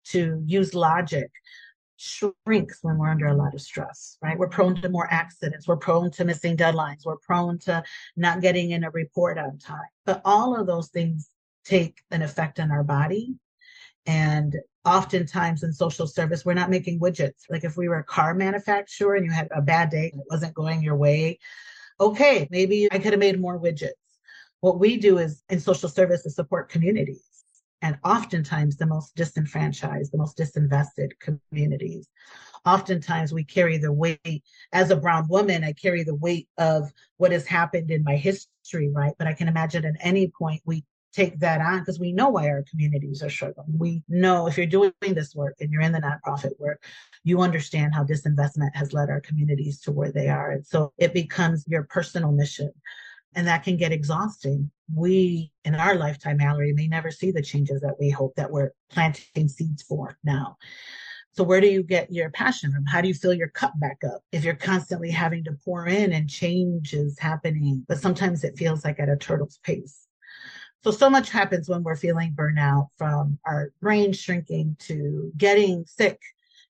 to 0.07 0.43
use 0.47 0.75
logic, 0.75 1.31
shrinks 1.97 2.79
when 2.83 2.99
we're 2.99 3.11
under 3.11 3.27
a 3.27 3.35
lot 3.35 3.55
of 3.55 3.61
stress, 3.61 4.19
right? 4.23 4.39
We're 4.39 4.49
prone 4.49 4.81
to 4.83 4.89
more 4.89 5.09
accidents. 5.11 5.67
We're 5.67 5.77
prone 5.77 6.11
to 6.13 6.25
missing 6.25 6.57
deadlines. 6.57 7.05
We're 7.05 7.17
prone 7.17 7.59
to 7.61 7.83
not 8.17 8.41
getting 8.41 8.71
in 8.71 8.85
a 8.85 8.91
report 8.91 9.39
on 9.39 9.59
time. 9.59 9.89
But 10.05 10.23
all 10.25 10.59
of 10.59 10.67
those 10.67 10.89
things 10.89 11.29
take 11.65 12.03
an 12.11 12.23
effect 12.23 12.61
on 12.61 12.71
our 12.71 12.85
body. 12.85 13.35
And 14.07 14.57
oftentimes 14.85 15.63
in 15.63 15.73
social 15.73 16.07
service, 16.07 16.45
we're 16.45 16.55
not 16.55 16.71
making 16.71 17.01
widgets. 17.01 17.43
Like 17.51 17.65
if 17.65 17.77
we 17.77 17.89
were 17.89 17.99
a 17.99 18.05
car 18.05 18.35
manufacturer 18.35 19.17
and 19.17 19.25
you 19.25 19.33
had 19.33 19.49
a 19.51 19.63
bad 19.63 19.91
day 19.91 20.11
and 20.13 20.21
it 20.21 20.27
wasn't 20.31 20.55
going 20.55 20.83
your 20.83 20.97
way, 20.97 21.39
okay, 21.99 22.47
maybe 22.51 22.89
I 22.93 22.99
could 22.99 23.13
have 23.13 23.21
made 23.21 23.41
more 23.41 23.59
widgets. 23.59 23.91
What 24.61 24.79
we 24.79 24.97
do 24.97 25.19
is 25.19 25.43
in 25.49 25.61
social 25.61 25.89
service 25.89 26.25
is 26.25 26.35
support 26.35 26.69
communities 26.69 27.45
and 27.83 27.99
oftentimes 28.05 28.77
the 28.77 28.87
most 28.87 29.15
disenfranchised, 29.17 30.13
the 30.13 30.19
most 30.19 30.39
disinvested 30.39 31.11
communities. 31.21 32.09
Oftentimes 32.65 33.33
we 33.33 33.45
carry 33.45 33.79
the 33.79 33.93
weight, 33.93 34.43
as 34.73 34.91
a 34.91 34.97
brown 34.97 35.29
woman, 35.29 35.63
I 35.63 35.73
carry 35.73 36.03
the 36.03 36.15
weight 36.15 36.49
of 36.59 36.91
what 37.17 37.33
has 37.33 37.47
happened 37.47 37.91
in 37.91 38.03
my 38.03 38.17
history, 38.17 38.91
right? 38.93 39.15
But 39.19 39.29
I 39.29 39.35
can 39.35 39.49
imagine 39.49 39.85
at 39.85 39.95
any 40.01 40.33
point 40.37 40.63
we 40.65 40.85
take 41.13 41.39
that 41.41 41.61
on 41.61 41.79
because 41.79 41.99
we 41.99 42.13
know 42.13 42.29
why 42.29 42.49
our 42.49 42.65
communities 42.69 43.23
are 43.23 43.31
struggling. 43.31 43.79
We 43.79 44.03
know 44.09 44.47
if 44.47 44.57
you're 44.57 44.67
doing 44.67 44.93
this 45.01 45.35
work 45.35 45.55
and 45.61 45.71
you're 45.71 45.83
in 45.83 45.93
the 45.93 46.01
nonprofit 46.01 46.59
work, 46.59 46.85
you 47.25 47.41
understand 47.41 47.95
how 47.95 48.05
disinvestment 48.05 48.75
has 48.75 48.93
led 48.93 49.09
our 49.09 49.21
communities 49.21 49.81
to 49.83 49.93
where 49.93 50.13
they 50.13 50.29
are. 50.29 50.51
And 50.51 50.67
so 50.67 50.93
it 50.99 51.15
becomes 51.15 51.65
your 51.67 51.85
personal 51.85 52.33
mission 52.33 52.71
and 53.35 53.47
that 53.47 53.65
can 53.65 53.77
get 53.77 53.93
exhausting. 53.93 54.71
We, 54.95 55.53
in 55.65 55.75
our 55.75 55.97
lifetime, 55.97 56.37
Mallory, 56.39 56.73
may 56.73 56.89
never 56.89 57.11
see 57.11 57.31
the 57.33 57.43
changes 57.43 57.81
that 57.81 57.99
we 57.99 58.11
hope 58.11 58.35
that 58.37 58.51
we're 58.51 58.71
planting 58.91 59.49
seeds 59.49 59.83
for 59.83 60.17
now. 60.23 60.57
So 61.33 61.45
where 61.45 61.61
do 61.61 61.67
you 61.67 61.83
get 61.83 62.11
your 62.11 62.31
passion 62.31 62.73
from? 62.73 62.87
How 62.87 63.03
do 63.03 63.09
you 63.09 63.15
fill 63.15 63.35
your 63.35 63.49
cup 63.49 63.73
back 63.79 63.99
up 64.05 64.23
if 64.33 64.43
you're 64.43 64.55
constantly 64.55 65.11
having 65.11 65.45
to 65.45 65.59
pour 65.65 65.87
in 65.87 66.13
and 66.13 66.31
change 66.31 66.95
is 66.95 67.19
happening, 67.19 67.85
but 67.89 67.99
sometimes 67.99 68.43
it 68.43 68.57
feels 68.57 68.85
like 68.85 68.99
at 69.01 69.11
a 69.11 69.17
turtle's 69.17 69.59
pace. 69.63 70.07
So, 70.83 70.93
so 70.93 71.11
much 71.11 71.31
happens 71.31 71.69
when 71.69 71.83
we're 71.83 71.97
feeling 71.97 72.33
burnout 72.33 72.89
from 72.97 73.39
our 73.45 73.73
brain 73.83 74.13
shrinking 74.13 74.77
to 74.81 75.31
getting 75.37 75.85
sick. 75.87 76.21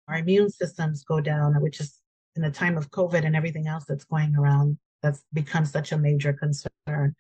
Our 0.09 0.19
immune 0.19 0.51
systems 0.51 1.05
go 1.05 1.21
down, 1.21 1.55
which 1.61 1.81
is 1.81 2.01
in 2.35 2.43
the 2.43 2.51
time 2.51 2.77
of 2.77 2.91
COVID 2.91 3.25
and 3.25 3.37
everything 3.37 3.69
else 3.69 3.85
that's 3.85 4.05
going 4.05 4.35
around 4.35 4.79
that's 5.03 5.23
become 5.33 5.65
such 5.65 5.93
a 5.93 5.99
major 5.99 6.33
concern. 6.33 7.15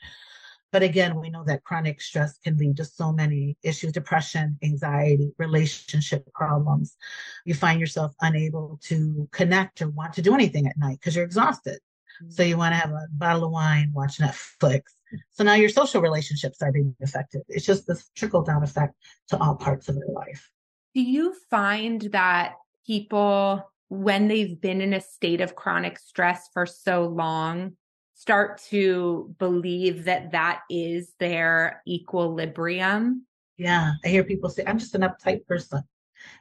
But 0.76 0.82
again, 0.82 1.18
we 1.18 1.30
know 1.30 1.42
that 1.44 1.64
chronic 1.64 2.02
stress 2.02 2.36
can 2.36 2.58
lead 2.58 2.76
to 2.76 2.84
so 2.84 3.10
many 3.10 3.56
issues 3.62 3.92
depression, 3.92 4.58
anxiety, 4.62 5.32
relationship 5.38 6.30
problems. 6.34 6.98
You 7.46 7.54
find 7.54 7.80
yourself 7.80 8.14
unable 8.20 8.78
to 8.82 9.26
connect 9.32 9.80
or 9.80 9.88
want 9.88 10.12
to 10.12 10.20
do 10.20 10.34
anything 10.34 10.66
at 10.66 10.76
night 10.76 10.98
because 11.00 11.16
you're 11.16 11.24
exhausted. 11.24 11.78
Mm-hmm. 12.22 12.30
So 12.30 12.42
you 12.42 12.58
want 12.58 12.74
to 12.74 12.78
have 12.78 12.90
a 12.90 13.06
bottle 13.10 13.44
of 13.44 13.52
wine, 13.52 13.90
watch 13.94 14.18
Netflix. 14.18 14.82
So 15.30 15.44
now 15.44 15.54
your 15.54 15.70
social 15.70 16.02
relationships 16.02 16.60
are 16.60 16.72
being 16.72 16.94
affected. 17.02 17.40
It's 17.48 17.64
just 17.64 17.86
this 17.86 18.10
trickle 18.14 18.42
down 18.42 18.62
effect 18.62 18.96
to 19.28 19.38
all 19.38 19.54
parts 19.54 19.88
of 19.88 19.96
your 19.96 20.10
life. 20.10 20.50
Do 20.94 21.00
you 21.00 21.34
find 21.48 22.02
that 22.12 22.56
people 22.86 23.66
when 23.88 24.28
they've 24.28 24.60
been 24.60 24.82
in 24.82 24.92
a 24.92 25.00
state 25.00 25.40
of 25.40 25.54
chronic 25.54 25.98
stress 25.98 26.50
for 26.52 26.66
so 26.66 27.06
long 27.06 27.78
start 28.16 28.62
to 28.70 29.34
believe 29.38 30.04
that 30.04 30.32
that 30.32 30.62
is 30.70 31.12
their 31.20 31.82
equilibrium. 31.86 33.26
Yeah, 33.58 33.92
I 34.04 34.08
hear 34.08 34.24
people 34.24 34.48
say, 34.48 34.64
I'm 34.66 34.78
just 34.78 34.94
an 34.94 35.02
uptight 35.02 35.46
person. 35.46 35.82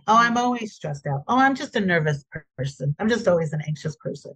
Oh, 0.08 0.18
I'm 0.18 0.38
always 0.38 0.74
stressed 0.74 1.06
out. 1.06 1.24
Oh, 1.28 1.38
I'm 1.38 1.54
just 1.54 1.76
a 1.76 1.82
nervous 1.82 2.24
person. 2.58 2.96
I'm 2.98 3.10
just 3.10 3.28
always 3.28 3.52
an 3.52 3.62
anxious 3.68 3.98
person. 3.98 4.34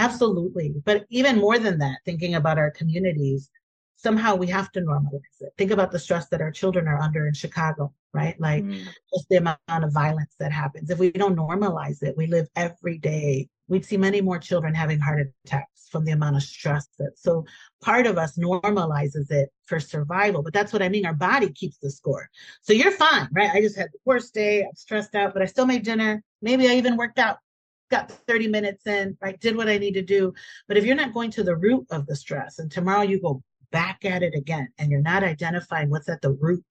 Absolutely. 0.00 0.74
But 0.84 1.04
even 1.08 1.38
more 1.38 1.58
than 1.58 1.78
that, 1.78 1.98
thinking 2.04 2.34
about 2.34 2.58
our 2.58 2.72
communities, 2.72 3.48
somehow 3.94 4.34
we 4.34 4.48
have 4.48 4.72
to 4.72 4.80
normalize 4.80 5.40
it. 5.40 5.52
Think 5.56 5.70
about 5.70 5.92
the 5.92 6.00
stress 6.00 6.28
that 6.28 6.40
our 6.40 6.50
children 6.50 6.88
are 6.88 7.00
under 7.00 7.28
in 7.28 7.34
Chicago, 7.34 7.94
right? 8.12 8.38
Like 8.40 8.64
mm. 8.64 8.84
just 9.14 9.28
the 9.30 9.36
amount 9.36 9.60
of 9.68 9.92
violence 9.92 10.34
that 10.40 10.50
happens. 10.50 10.90
If 10.90 10.98
we 10.98 11.12
don't 11.12 11.36
normalize 11.36 12.02
it, 12.02 12.16
we 12.16 12.26
live 12.26 12.48
every 12.56 12.98
day. 12.98 13.48
We'd 13.68 13.84
see 13.84 13.96
many 13.96 14.20
more 14.20 14.40
children 14.40 14.74
having 14.74 14.98
heart 14.98 15.32
attacks 15.46 15.71
from 15.92 16.04
the 16.04 16.12
amount 16.12 16.36
of 16.36 16.42
stress 16.42 16.88
that. 16.98 17.12
So 17.16 17.44
part 17.82 18.06
of 18.06 18.18
us 18.18 18.36
normalizes 18.36 19.30
it 19.30 19.50
for 19.66 19.78
survival, 19.78 20.42
but 20.42 20.52
that's 20.52 20.72
what 20.72 20.82
I 20.82 20.88
mean. 20.88 21.06
Our 21.06 21.14
body 21.14 21.52
keeps 21.52 21.78
the 21.78 21.90
score. 21.90 22.28
So 22.62 22.72
you're 22.72 22.90
fine, 22.90 23.28
right? 23.32 23.50
I 23.52 23.60
just 23.60 23.76
had 23.76 23.90
the 23.92 23.98
worst 24.04 24.34
day. 24.34 24.62
I'm 24.62 24.74
stressed 24.74 25.14
out, 25.14 25.34
but 25.34 25.42
I 25.42 25.46
still 25.46 25.66
made 25.66 25.84
dinner. 25.84 26.24
Maybe 26.40 26.68
I 26.68 26.72
even 26.72 26.96
worked 26.96 27.18
out 27.18 27.36
got 27.90 28.10
30 28.10 28.48
minutes 28.48 28.86
in, 28.86 29.18
right? 29.20 29.38
Did 29.38 29.54
what 29.54 29.68
I 29.68 29.76
need 29.76 29.92
to 29.92 30.02
do. 30.02 30.32
But 30.66 30.78
if 30.78 30.84
you're 30.86 30.96
not 30.96 31.12
going 31.12 31.30
to 31.32 31.44
the 31.44 31.54
root 31.54 31.86
of 31.90 32.06
the 32.06 32.16
stress 32.16 32.58
and 32.58 32.72
tomorrow 32.72 33.02
you 33.02 33.20
go 33.20 33.42
back 33.70 34.04
at 34.06 34.22
it 34.22 34.34
again 34.34 34.68
and 34.78 34.90
you're 34.90 35.02
not 35.02 35.22
identifying 35.22 35.90
what's 35.90 36.08
at 36.08 36.22
the 36.22 36.32
root 36.32 36.64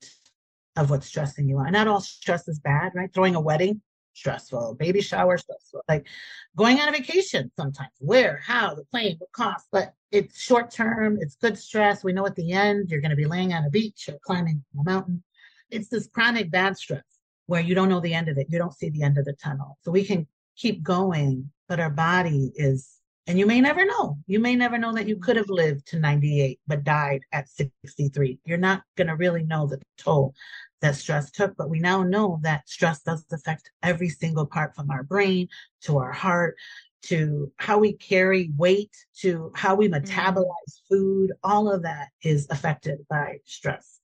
of 0.76 0.90
what's 0.90 1.08
stressing 1.08 1.48
you 1.48 1.60
out. 1.60 1.72
Not 1.72 1.88
all 1.88 2.02
stress 2.02 2.48
is 2.48 2.60
bad, 2.60 2.94
right? 2.96 3.14
Throwing 3.14 3.36
a 3.36 3.42
wedding, 3.42 3.82
stressful. 4.14 4.76
Baby 4.80 5.02
shower, 5.02 5.38
stressful. 5.38 5.82
Like 5.88 6.08
going 6.56 6.80
on 6.80 6.90
a 6.90 6.92
vacation 6.92 7.52
sometimes. 7.58 7.92
Where, 8.00 8.42
how, 8.44 8.76
the 8.76 8.86
plane, 8.86 9.16
what 9.20 9.32
cost. 9.32 9.68
But 9.72 9.94
it's 10.12 10.40
short 10.40 10.72
term, 10.72 11.18
it's 11.20 11.36
good 11.36 11.58
stress. 11.58 12.04
We 12.04 12.14
know 12.14 12.26
at 12.26 12.36
the 12.36 12.52
end 12.52 12.90
you're 12.90 13.02
going 13.02 13.12
to 13.12 13.16
be 13.16 13.26
laying 13.26 13.54
on 13.54 13.66
a 13.66 13.70
beach 13.70 14.10
or 14.10 14.18
climbing 14.26 14.64
a 14.80 14.84
mountain. 14.84 15.24
It's 15.70 15.88
this 15.88 16.08
chronic 16.08 16.52
bad 16.52 16.78
stress 16.78 17.04
where 17.46 17.62
you 17.62 17.76
don't 17.76 17.90
know 17.90 18.00
the 18.00 18.14
end 18.14 18.30
of 18.30 18.38
it. 18.38 18.48
You 18.50 18.58
don't 18.58 18.74
see 18.74 18.90
the 18.90 19.04
end 19.04 19.18
of 19.18 19.26
the 19.26 19.34
tunnel. 19.34 19.78
So 19.82 19.92
we 19.92 20.04
can 20.04 20.28
keep 20.56 20.84
going, 20.84 21.52
but 21.68 21.80
our 21.80 21.90
body 21.90 22.52
is 22.56 23.01
and 23.32 23.40
you 23.40 23.46
may 23.46 23.62
never 23.62 23.86
know. 23.86 24.18
You 24.28 24.42
may 24.42 24.58
never 24.58 24.78
know 24.78 24.92
that 24.92 25.08
you 25.08 25.16
could 25.16 25.38
have 25.38 25.50
lived 25.50 25.88
to 25.88 26.00
98 26.00 26.60
but 26.68 26.84
died 26.84 27.22
at 27.32 27.48
63. 27.48 28.40
You're 28.44 28.58
not 28.58 28.84
going 28.98 29.08
to 29.08 29.16
really 29.16 29.44
know 29.44 29.68
the 29.68 29.82
toll 29.98 30.34
that 30.82 30.98
stress 30.98 31.32
took, 31.32 31.56
but 31.56 31.70
we 31.70 31.80
now 31.80 32.04
know 32.04 32.42
that 32.44 32.68
stress 32.68 33.04
does 33.04 33.24
affect 33.32 33.72
every 33.84 34.10
single 34.10 34.46
part 34.46 34.76
from 34.76 34.92
our 34.92 35.04
brain 35.04 35.48
to 35.84 35.98
our 35.98 36.12
heart 36.12 36.58
to 37.04 37.50
how 37.56 37.78
we 37.78 37.94
carry 37.94 38.52
weight 38.58 38.94
to 39.22 39.50
how 39.56 39.76
we 39.76 39.88
mm-hmm. 39.88 40.04
metabolize 40.04 40.82
food. 40.90 41.32
All 41.42 41.72
of 41.72 41.84
that 41.84 42.10
is 42.22 42.48
affected 42.50 43.00
by 43.10 43.38
stress. 43.46 44.02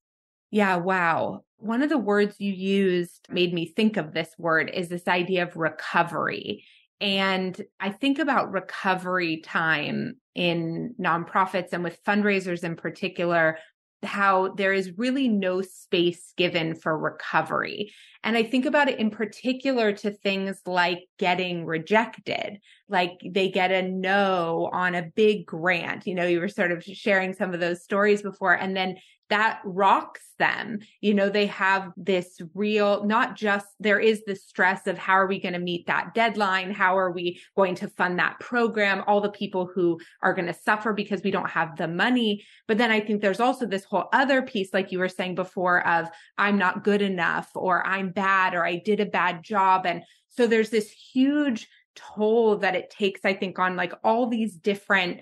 Yeah, 0.51 0.77
wow. 0.77 1.43
One 1.57 1.83
of 1.83 1.89
the 1.89 1.97
words 1.97 2.37
you 2.39 2.53
used 2.53 3.27
made 3.29 3.53
me 3.53 3.65
think 3.65 3.97
of 3.97 4.13
this 4.13 4.29
word 4.37 4.71
is 4.73 4.87
this 4.87 5.05
idea 5.05 5.43
of 5.43 5.57
recovery. 5.57 6.63
And 6.99 7.59
I 7.79 7.91
think 7.91 8.19
about 8.19 8.51
recovery 8.51 9.37
time 9.37 10.15
in 10.33 10.95
nonprofits 10.99 11.73
and 11.73 11.83
with 11.83 12.03
fundraisers 12.03 12.63
in 12.63 12.75
particular, 12.75 13.59
how 14.03 14.49
there 14.49 14.73
is 14.73 14.97
really 14.97 15.27
no 15.27 15.61
space 15.61 16.33
given 16.37 16.75
for 16.75 16.97
recovery. 16.97 17.91
And 18.23 18.37
I 18.37 18.43
think 18.43 18.65
about 18.65 18.89
it 18.89 18.99
in 18.99 19.09
particular 19.09 19.91
to 19.93 20.11
things 20.11 20.61
like 20.65 20.99
getting 21.17 21.65
rejected, 21.65 22.59
like 22.89 23.19
they 23.25 23.49
get 23.49 23.71
a 23.71 23.81
no 23.81 24.69
on 24.71 24.95
a 24.95 25.09
big 25.15 25.45
grant. 25.45 26.07
You 26.07 26.15
know, 26.15 26.25
you 26.25 26.39
were 26.39 26.47
sort 26.47 26.71
of 26.71 26.83
sharing 26.83 27.33
some 27.33 27.53
of 27.53 27.59
those 27.59 27.83
stories 27.83 28.21
before, 28.21 28.53
and 28.53 28.75
then 28.75 28.97
that 29.29 29.59
rocks 29.65 30.21
them. 30.39 30.79
You 31.01 31.13
know, 31.13 31.29
they 31.29 31.47
have 31.47 31.91
this 31.97 32.39
real, 32.53 33.03
not 33.05 33.35
just 33.35 33.65
there 33.79 33.99
is 33.99 34.23
the 34.25 34.35
stress 34.35 34.87
of 34.87 34.97
how 34.97 35.13
are 35.13 35.27
we 35.27 35.41
going 35.41 35.53
to 35.53 35.59
meet 35.59 35.87
that 35.87 36.13
deadline? 36.13 36.71
How 36.71 36.97
are 36.97 37.11
we 37.11 37.41
going 37.55 37.75
to 37.75 37.89
fund 37.89 38.19
that 38.19 38.39
program? 38.39 39.03
All 39.05 39.19
the 39.19 39.29
people 39.29 39.69
who 39.73 39.99
are 40.21 40.33
going 40.33 40.47
to 40.47 40.53
suffer 40.53 40.93
because 40.93 41.23
we 41.23 41.31
don't 41.31 41.49
have 41.49 41.75
the 41.75 41.87
money. 41.87 42.45
But 42.67 42.77
then 42.77 42.91
I 42.91 42.99
think 42.99 43.21
there's 43.21 43.39
also 43.39 43.65
this 43.65 43.83
whole 43.83 44.07
other 44.13 44.41
piece, 44.41 44.73
like 44.73 44.91
you 44.91 44.99
were 44.99 45.09
saying 45.09 45.35
before, 45.35 45.85
of 45.85 46.07
I'm 46.37 46.57
not 46.57 46.83
good 46.83 47.01
enough 47.01 47.49
or 47.55 47.85
I'm 47.85 48.11
bad 48.11 48.53
or 48.53 48.65
I 48.65 48.77
did 48.77 48.99
a 48.99 49.05
bad 49.05 49.43
job. 49.43 49.85
And 49.85 50.03
so 50.29 50.47
there's 50.47 50.69
this 50.69 50.91
huge 50.91 51.67
toll 51.97 52.57
that 52.57 52.75
it 52.75 52.89
takes, 52.89 53.25
I 53.25 53.33
think, 53.33 53.59
on 53.59 53.75
like 53.75 53.93
all 54.03 54.27
these 54.27 54.55
different 54.55 55.21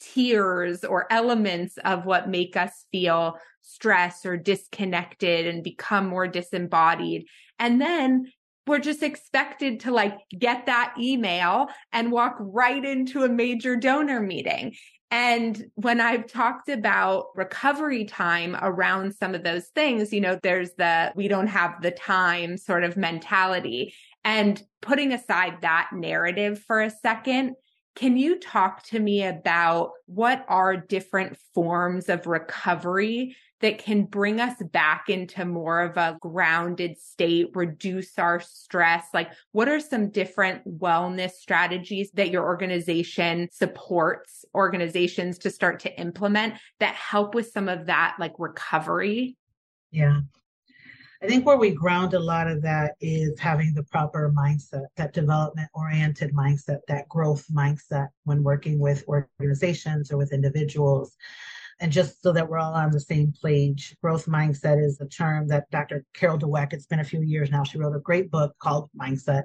tiers 0.00 0.84
or 0.84 1.06
elements 1.10 1.78
of 1.84 2.04
what 2.04 2.28
make 2.28 2.56
us 2.56 2.86
feel 2.92 3.38
stress 3.62 4.26
or 4.26 4.36
disconnected 4.36 5.46
and 5.46 5.62
become 5.62 6.08
more 6.08 6.26
disembodied. 6.26 7.26
And 7.58 7.80
then 7.80 8.30
we're 8.66 8.78
just 8.78 9.02
expected 9.02 9.80
to 9.80 9.90
like 9.90 10.18
get 10.38 10.66
that 10.66 10.94
email 10.98 11.68
and 11.92 12.12
walk 12.12 12.36
right 12.38 12.84
into 12.84 13.24
a 13.24 13.28
major 13.28 13.76
donor 13.76 14.20
meeting. 14.20 14.74
And 15.10 15.66
when 15.74 16.00
I've 16.00 16.26
talked 16.26 16.70
about 16.70 17.26
recovery 17.34 18.06
time 18.06 18.56
around 18.62 19.14
some 19.14 19.34
of 19.34 19.44
those 19.44 19.66
things, 19.74 20.10
you 20.10 20.22
know, 20.22 20.38
there's 20.42 20.70
the 20.78 21.12
we 21.14 21.28
don't 21.28 21.48
have 21.48 21.82
the 21.82 21.90
time 21.90 22.56
sort 22.56 22.82
of 22.82 22.96
mentality. 22.96 23.94
And 24.24 24.62
putting 24.80 25.12
aside 25.12 25.62
that 25.62 25.90
narrative 25.92 26.62
for 26.66 26.80
a 26.80 26.90
second, 26.90 27.54
can 27.94 28.16
you 28.16 28.38
talk 28.38 28.82
to 28.84 28.98
me 28.98 29.24
about 29.24 29.90
what 30.06 30.44
are 30.48 30.76
different 30.76 31.36
forms 31.54 32.08
of 32.08 32.26
recovery 32.26 33.36
that 33.60 33.78
can 33.78 34.04
bring 34.04 34.40
us 34.40 34.54
back 34.72 35.08
into 35.08 35.44
more 35.44 35.80
of 35.80 35.96
a 35.96 36.16
grounded 36.20 36.98
state, 36.98 37.48
reduce 37.54 38.18
our 38.18 38.40
stress? 38.40 39.04
Like, 39.12 39.30
what 39.52 39.68
are 39.68 39.78
some 39.78 40.10
different 40.10 40.66
wellness 40.66 41.32
strategies 41.32 42.10
that 42.12 42.30
your 42.30 42.44
organization 42.44 43.48
supports 43.52 44.44
organizations 44.54 45.38
to 45.38 45.50
start 45.50 45.80
to 45.80 46.00
implement 46.00 46.54
that 46.80 46.94
help 46.94 47.34
with 47.34 47.50
some 47.50 47.68
of 47.68 47.86
that, 47.86 48.16
like 48.18 48.32
recovery? 48.38 49.36
Yeah. 49.90 50.20
I 51.22 51.28
think 51.28 51.46
where 51.46 51.56
we 51.56 51.70
ground 51.70 52.14
a 52.14 52.18
lot 52.18 52.48
of 52.48 52.62
that 52.62 52.96
is 53.00 53.38
having 53.38 53.74
the 53.74 53.84
proper 53.84 54.34
mindset, 54.36 54.86
that 54.96 55.12
development 55.12 55.68
oriented 55.72 56.34
mindset, 56.34 56.80
that 56.88 57.08
growth 57.08 57.46
mindset 57.46 58.08
when 58.24 58.42
working 58.42 58.80
with 58.80 59.04
organizations 59.06 60.10
or 60.10 60.16
with 60.16 60.32
individuals. 60.32 61.16
And 61.78 61.92
just 61.92 62.22
so 62.22 62.32
that 62.32 62.48
we're 62.48 62.58
all 62.58 62.74
on 62.74 62.90
the 62.90 62.98
same 62.98 63.32
page, 63.40 63.94
growth 64.02 64.26
mindset 64.26 64.84
is 64.84 65.00
a 65.00 65.06
term 65.06 65.46
that 65.46 65.70
Dr. 65.70 66.04
Carol 66.12 66.40
Dweck, 66.40 66.72
it's 66.72 66.86
been 66.86 66.98
a 66.98 67.04
few 67.04 67.22
years 67.22 67.52
now, 67.52 67.62
she 67.62 67.78
wrote 67.78 67.94
a 67.94 68.00
great 68.00 68.28
book 68.28 68.56
called 68.58 68.90
Mindset. 69.00 69.44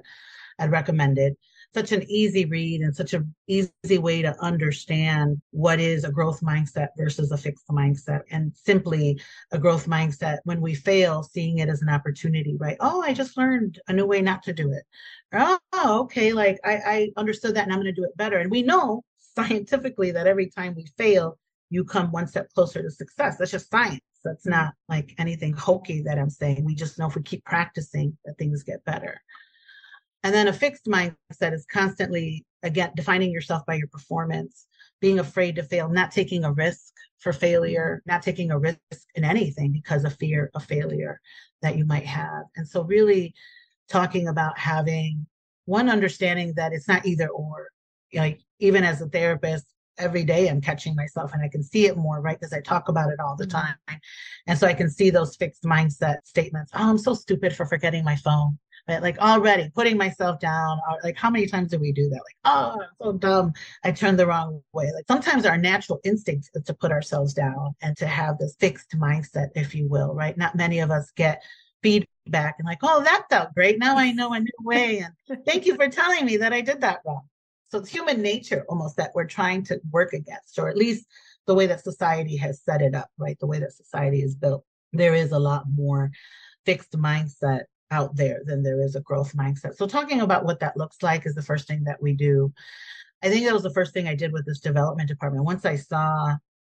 I'd 0.58 0.72
recommend 0.72 1.16
it 1.16 1.38
such 1.74 1.92
an 1.92 2.02
easy 2.10 2.44
read 2.46 2.80
and 2.80 2.94
such 2.94 3.14
an 3.14 3.34
easy 3.46 3.98
way 3.98 4.22
to 4.22 4.34
understand 4.42 5.40
what 5.50 5.78
is 5.78 6.04
a 6.04 6.10
growth 6.10 6.40
mindset 6.40 6.88
versus 6.96 7.30
a 7.30 7.36
fixed 7.36 7.68
mindset 7.68 8.22
and 8.30 8.52
simply 8.54 9.20
a 9.52 9.58
growth 9.58 9.86
mindset 9.86 10.38
when 10.44 10.60
we 10.60 10.74
fail 10.74 11.22
seeing 11.22 11.58
it 11.58 11.68
as 11.68 11.82
an 11.82 11.88
opportunity 11.88 12.56
right? 12.58 12.76
Oh 12.80 13.02
i 13.02 13.12
just 13.12 13.36
learned 13.36 13.80
a 13.88 13.92
new 13.92 14.06
way 14.06 14.22
not 14.22 14.42
to 14.44 14.52
do 14.52 14.72
it. 14.72 14.84
Oh 15.32 15.58
okay 16.04 16.32
like 16.32 16.58
i, 16.64 16.74
I 16.74 17.10
understood 17.16 17.54
that 17.54 17.64
and 17.64 17.72
i'm 17.72 17.80
going 17.80 17.94
to 17.94 18.00
do 18.00 18.04
it 18.04 18.16
better. 18.16 18.38
And 18.38 18.50
we 18.50 18.62
know 18.62 19.04
scientifically 19.18 20.10
that 20.12 20.26
every 20.26 20.50
time 20.50 20.74
we 20.74 20.86
fail 20.96 21.38
you 21.70 21.84
come 21.84 22.10
one 22.10 22.26
step 22.26 22.48
closer 22.54 22.82
to 22.82 22.90
success. 22.90 23.36
That's 23.36 23.50
just 23.50 23.70
science. 23.70 24.00
That's 24.24 24.46
not 24.46 24.72
like 24.88 25.14
anything 25.18 25.52
hokey 25.52 26.02
that 26.02 26.18
i'm 26.18 26.30
saying. 26.30 26.64
We 26.64 26.74
just 26.74 26.98
know 26.98 27.06
if 27.08 27.14
we 27.14 27.22
keep 27.22 27.44
practicing 27.44 28.16
that 28.24 28.38
things 28.38 28.62
get 28.62 28.84
better 28.84 29.20
and 30.22 30.34
then 30.34 30.48
a 30.48 30.52
fixed 30.52 30.86
mindset 30.86 31.52
is 31.52 31.66
constantly, 31.70 32.44
again, 32.62 32.90
defining 32.96 33.30
yourself 33.30 33.64
by 33.66 33.74
your 33.74 33.88
performance, 33.88 34.66
being 35.00 35.18
afraid 35.18 35.56
to 35.56 35.62
fail, 35.62 35.88
not 35.88 36.10
taking 36.10 36.44
a 36.44 36.52
risk 36.52 36.92
for 37.18 37.32
failure, 37.32 38.02
not 38.06 38.22
taking 38.22 38.50
a 38.50 38.58
risk 38.58 38.78
in 39.14 39.24
anything 39.24 39.72
because 39.72 40.04
of 40.04 40.16
fear 40.16 40.50
of 40.54 40.64
failure 40.64 41.20
that 41.62 41.76
you 41.76 41.84
might 41.84 42.06
have. 42.06 42.44
And 42.56 42.66
so, 42.66 42.82
really 42.82 43.34
talking 43.88 44.28
about 44.28 44.58
having 44.58 45.26
one 45.66 45.88
understanding 45.88 46.54
that 46.56 46.72
it's 46.72 46.88
not 46.88 47.06
either 47.06 47.28
or. 47.28 47.68
Like, 48.12 48.40
even 48.58 48.84
as 48.84 49.00
a 49.02 49.08
therapist, 49.08 49.66
every 49.98 50.24
day 50.24 50.48
I'm 50.48 50.60
catching 50.60 50.94
myself 50.94 51.32
and 51.34 51.42
I 51.42 51.48
can 51.48 51.62
see 51.62 51.86
it 51.86 51.96
more, 51.96 52.20
right? 52.20 52.38
Because 52.38 52.52
I 52.52 52.60
talk 52.60 52.88
about 52.88 53.10
it 53.10 53.20
all 53.20 53.36
the 53.36 53.46
mm-hmm. 53.46 53.58
time. 53.58 54.00
And 54.46 54.58
so 54.58 54.66
I 54.66 54.74
can 54.74 54.88
see 54.88 55.10
those 55.10 55.36
fixed 55.36 55.64
mindset 55.64 56.18
statements. 56.24 56.72
Oh, 56.74 56.88
I'm 56.88 56.98
so 56.98 57.14
stupid 57.14 57.54
for 57.54 57.66
forgetting 57.66 58.04
my 58.04 58.16
phone 58.16 58.58
right? 58.88 59.02
Like 59.02 59.18
already 59.18 59.70
putting 59.74 59.96
myself 59.96 60.40
down. 60.40 60.80
Uh, 60.88 60.96
like 61.04 61.16
how 61.16 61.30
many 61.30 61.46
times 61.46 61.70
do 61.70 61.78
we 61.78 61.92
do 61.92 62.08
that? 62.08 62.14
Like, 62.14 62.36
oh, 62.44 62.80
I'm 62.80 62.88
so 63.00 63.12
dumb. 63.12 63.52
I 63.84 63.92
turned 63.92 64.18
the 64.18 64.26
wrong 64.26 64.62
way. 64.72 64.90
Like 64.94 65.04
sometimes 65.06 65.44
our 65.44 65.58
natural 65.58 66.00
instinct 66.04 66.50
is 66.54 66.64
to 66.64 66.74
put 66.74 66.90
ourselves 66.90 67.34
down 67.34 67.74
and 67.82 67.96
to 67.98 68.06
have 68.06 68.38
this 68.38 68.56
fixed 68.58 68.96
mindset, 68.96 69.48
if 69.54 69.74
you 69.74 69.88
will, 69.88 70.14
right? 70.14 70.36
Not 70.36 70.56
many 70.56 70.80
of 70.80 70.90
us 70.90 71.12
get 71.14 71.42
feedback 71.82 72.56
and 72.58 72.66
like, 72.66 72.78
oh, 72.82 73.02
that 73.04 73.26
felt 73.30 73.54
great. 73.54 73.78
Now 73.78 73.98
I 73.98 74.12
know 74.12 74.32
a 74.32 74.40
new 74.40 74.50
way. 74.62 74.98
And 74.98 75.44
thank 75.44 75.66
you 75.66 75.76
for 75.76 75.88
telling 75.88 76.24
me 76.24 76.38
that 76.38 76.52
I 76.52 76.62
did 76.62 76.80
that 76.80 77.00
wrong. 77.06 77.22
So 77.70 77.78
it's 77.78 77.90
human 77.90 78.22
nature 78.22 78.64
almost 78.68 78.96
that 78.96 79.12
we're 79.14 79.26
trying 79.26 79.62
to 79.64 79.78
work 79.92 80.14
against, 80.14 80.58
or 80.58 80.70
at 80.70 80.76
least 80.76 81.06
the 81.46 81.54
way 81.54 81.66
that 81.66 81.84
society 81.84 82.36
has 82.36 82.62
set 82.62 82.80
it 82.80 82.94
up, 82.94 83.10
right? 83.18 83.38
The 83.38 83.46
way 83.46 83.58
that 83.58 83.72
society 83.72 84.22
is 84.22 84.34
built. 84.34 84.64
There 84.94 85.14
is 85.14 85.32
a 85.32 85.38
lot 85.38 85.64
more 85.70 86.10
fixed 86.64 86.92
mindset 86.92 87.64
out 87.90 88.16
there 88.16 88.42
than 88.44 88.62
there 88.62 88.80
is 88.80 88.94
a 88.94 89.00
growth 89.00 89.34
mindset. 89.34 89.74
So 89.76 89.86
talking 89.86 90.20
about 90.20 90.44
what 90.44 90.60
that 90.60 90.76
looks 90.76 91.02
like 91.02 91.26
is 91.26 91.34
the 91.34 91.42
first 91.42 91.66
thing 91.66 91.84
that 91.84 92.02
we 92.02 92.12
do. 92.12 92.52
I 93.22 93.28
think 93.28 93.44
that 93.46 93.54
was 93.54 93.62
the 93.62 93.70
first 93.70 93.92
thing 93.92 94.06
I 94.06 94.14
did 94.14 94.32
with 94.32 94.46
this 94.46 94.60
development 94.60 95.08
department. 95.08 95.44
Once 95.44 95.64
I 95.64 95.76
saw 95.76 96.36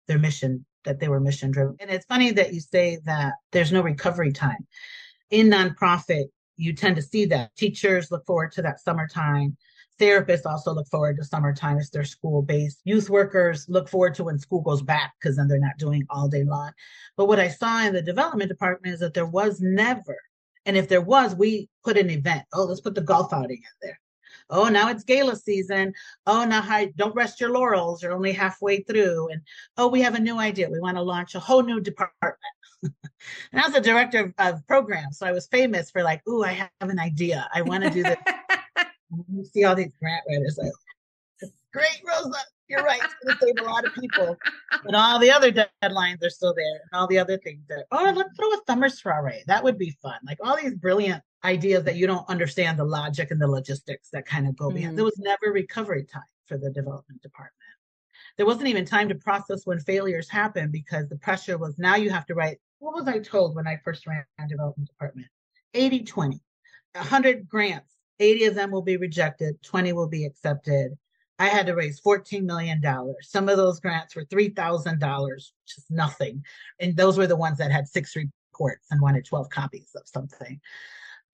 their 0.07 0.19
mission, 0.19 0.65
that 0.85 1.01
they 1.01 1.09
were 1.09 1.21
mission 1.21 1.51
driven. 1.51 1.77
And 1.81 1.91
it's 1.91 2.07
funny 2.07 2.31
that 2.33 2.55
you 2.55 2.61
say 2.61 2.99
that 3.05 3.35
there's 3.53 3.73
no 3.73 3.83
recovery 3.83 4.33
time. 4.33 4.67
In 5.31 5.49
nonprofit, 5.49 6.27
you 6.57 6.73
tend 6.73 6.97
to 6.97 7.03
see 7.03 7.27
that. 7.27 7.55
Teachers 7.57 8.11
look 8.11 8.25
forward 8.27 8.53
to 8.53 8.63
that 8.63 8.81
summertime. 8.81 9.57
Therapists 10.01 10.47
also 10.47 10.73
look 10.73 10.87
forward 10.89 11.17
to 11.17 11.25
summertime. 11.25 11.79
It's 11.79 11.91
their 11.91 12.05
school 12.05 12.43
based. 12.43 12.81
Youth 12.85 13.11
workers 13.11 13.67
look 13.69 13.89
forward 13.89 14.15
to 14.15 14.25
when 14.25 14.39
school 14.39 14.61
goes 14.61 14.81
back 14.81 15.15
because 15.21 15.37
then 15.37 15.49
they're 15.49 15.59
not 15.59 15.79
doing 15.79 16.07
all 16.09 16.29
day 16.29 16.45
long. 16.45 16.71
But 17.17 17.27
what 17.27 17.41
I 17.41 17.49
saw 17.49 17.83
in 17.83 17.95
the 17.95 18.03
development 18.03 18.49
department 18.49 18.95
is 18.95 19.01
that 19.01 19.15
there 19.15 19.27
was 19.27 19.61
never 19.61 20.17
and 20.67 20.77
if 20.77 20.89
there 20.89 21.01
was, 21.01 21.35
we 21.35 21.69
put 21.85 21.97
an 21.97 22.11
event. 22.11 22.45
Oh, 22.53 22.65
let's 22.65 22.81
put 22.81 22.95
the 22.95 23.01
golf 23.01 23.33
outing 23.33 23.59
in 23.59 23.79
there. 23.83 24.01
Oh, 24.51 24.69
now 24.69 24.89
it's 24.89 25.05
gala 25.05 25.37
season. 25.37 25.93
Oh, 26.27 26.45
now 26.45 26.63
hi, 26.63 26.87
don't 26.97 27.15
rest 27.15 27.41
your 27.41 27.51
laurels. 27.51 28.03
You're 28.03 28.13
only 28.13 28.33
halfway 28.33 28.81
through. 28.81 29.29
And 29.31 29.43
oh, 29.77 29.89
we 29.89 30.01
have 30.03 30.15
a 30.15 30.21
new 30.21 30.39
idea. 30.39 30.71
We 30.71 30.81
want 30.81 30.97
to 30.97 31.03
launch 31.03 31.35
a 31.35 31.41
whole 31.41 31.63
new 31.63 31.81
department. 31.81 32.35
and 32.83 32.93
I 33.55 33.63
was 33.63 33.75
the 33.75 33.81
director 33.81 34.33
of, 34.39 34.55
of, 34.55 34.67
programs, 34.67 35.19
so 35.19 35.27
I 35.27 35.33
was 35.33 35.49
famous 35.49 35.91
for 35.91 36.03
like, 36.03 36.27
ooh, 36.29 36.45
I 36.45 36.53
have 36.53 36.71
an 36.81 36.99
idea. 36.99 37.49
I 37.53 37.63
want 37.63 37.85
to 37.85 37.91
do 37.91 38.03
this. 38.03 38.17
you 39.33 39.45
see 39.45 39.65
all 39.65 39.75
these 39.75 39.93
grant 40.01 40.23
writers 40.29 40.59
like, 40.63 40.73
great, 41.73 42.01
Rosa 42.07 42.39
you're 42.69 42.83
right. 42.83 43.01
It's 43.03 43.15
going 43.25 43.37
to 43.37 43.45
save 43.45 43.67
a 43.67 43.71
lot 43.71 43.87
of 43.87 43.95
people. 43.95 44.37
But 44.85 44.95
all 44.95 45.19
the 45.19 45.31
other 45.31 45.51
deadlines 45.51 46.23
are 46.25 46.31
still 46.31 46.55
there, 46.55 46.81
and 46.91 47.01
all 47.01 47.07
the 47.07 47.19
other 47.19 47.39
things 47.39 47.63
that, 47.69 47.87
oh, 47.91 48.13
let's 48.15 48.37
throw 48.37 48.49
a 48.49 48.59
summer 48.67 48.89
soiree. 48.89 49.43
That 49.47 49.65
would 49.65 49.79
be 49.79 49.97
fun. 50.03 50.19
Like 50.25 50.39
all 50.43 50.57
these 50.57 50.75
brilliant 50.75 51.23
ideas 51.45 51.85
that 51.85 51.97
you 51.97 52.07
don't 52.07 52.29
understand 52.29 52.79
the 52.79 52.85
logic 52.85 53.31
and 53.31 53.41
the 53.41 53.49
logistics 53.49 54.11
that 54.11 54.27
kind 54.27 54.47
of 54.47 54.57
go 54.57 54.67
mm-hmm. 54.67 54.77
behind. 54.77 54.99
There 54.99 55.05
was 55.05 55.19
never 55.19 55.53
recovery 55.53 56.05
time 56.05 56.23
for 56.47 56.59
the 56.59 56.71
development 56.71 57.23
department. 57.23 57.55
There 58.37 58.47
wasn't 58.47 58.69
even 58.69 58.85
time 58.85 59.09
to 59.09 59.15
process 59.15 59.63
when 59.65 59.81
failures 59.81 60.29
happen 60.29 60.71
because 60.71 61.09
the 61.09 61.17
pressure 61.17 61.59
was 61.59 61.79
now 61.79 61.97
you 61.97 62.11
have 62.11 62.27
to 62.27 62.35
write. 62.35 62.59
What 62.79 62.95
was 62.95 63.09
I 63.09 63.19
told 63.19 63.57
when 63.57 63.67
I 63.67 63.81
first 63.85 64.07
ran 64.07 64.25
development 64.49 64.89
department? 64.89 65.27
80 65.75 66.05
20, 66.05 66.41
100 66.95 67.49
grants. 67.49 67.95
80 68.21 68.45
of 68.47 68.55
them 68.55 68.71
will 68.71 68.83
be 68.83 68.97
rejected, 68.97 69.63
20 69.63 69.93
will 69.93 70.09
be 70.09 70.25
accepted 70.25 70.97
I 71.39 71.47
had 71.47 71.67
to 71.67 71.75
raise 71.75 72.01
$14 72.01 72.43
million. 72.45 72.83
Some 73.23 73.49
of 73.49 73.57
those 73.57 73.81
grants 73.81 74.17
were 74.17 74.25
$3,000, 74.25 75.31
which 75.35 75.79
is 75.79 75.85
nothing. 75.89 76.45
And 76.81 76.97
those 76.97 77.17
were 77.17 77.27
the 77.27 77.37
ones 77.37 77.59
that 77.59 77.71
had 77.71 77.87
six 77.87 78.17
reports 78.17 78.87
and 78.91 79.01
wanted 79.01 79.25
12 79.25 79.49
copies 79.51 79.91
of 79.95 80.03
something. 80.07 80.61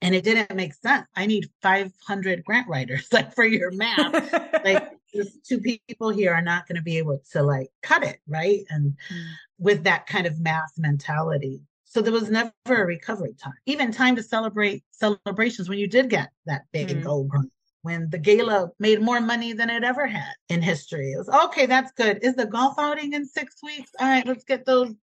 And 0.03 0.15
it 0.15 0.25
didn't 0.25 0.55
make 0.55 0.75
sense. 0.75 1.07
I 1.17 1.25
need 1.25 1.49
500 1.63 2.45
grant 2.45 2.69
writers, 2.69 3.09
like 3.13 3.35
for 3.35 3.47
your 3.47 3.71
math. 3.71 4.33
like 4.65 4.91
two 5.45 5.61
people 5.61 6.11
here 6.11 6.35
are 6.35 6.43
not 6.43 6.69
going 6.69 6.77
to 6.77 6.83
be 6.83 6.99
able 6.99 7.21
to 7.33 7.43
like 7.43 7.69
cut 7.83 8.03
it, 8.03 8.19
right? 8.29 8.61
And 8.69 8.93
mm. 9.11 9.25
with 9.59 9.85
that 9.85 10.07
kind 10.07 10.27
of 10.27 10.41
math 10.41 10.73
mentality. 10.77 11.63
So 11.85 12.03
there 12.03 12.13
was 12.13 12.29
never 12.29 12.53
a 12.67 12.85
recovery 12.85 13.35
time, 13.41 13.55
even 13.67 13.93
time 13.93 14.17
to 14.17 14.23
celebrate 14.23 14.83
celebrations 14.91 15.69
when 15.69 15.79
you 15.79 15.87
did 15.87 16.11
get 16.11 16.31
that 16.47 16.63
big 16.73 16.89
mm. 16.89 17.05
gold 17.05 17.29
grant 17.29 17.53
when 17.85 18.09
the 18.09 18.19
gala 18.19 18.71
made 18.79 19.03
more 19.03 19.21
money 19.21 19.53
than 19.53 19.69
it 19.69 19.85
ever 19.85 20.07
had 20.07 20.33
in 20.49 20.63
history. 20.63 21.13
It 21.13 21.19
was 21.19 21.29
okay, 21.29 21.67
that's 21.67 21.93
good. 21.93 22.19
Is 22.23 22.35
the 22.35 22.47
golf 22.47 22.79
outing 22.79 23.13
in 23.13 23.27
six 23.27 23.57
weeks? 23.63 23.91
All 24.01 24.09
right, 24.09 24.27
let's 24.27 24.45
get 24.45 24.65
those. 24.65 24.95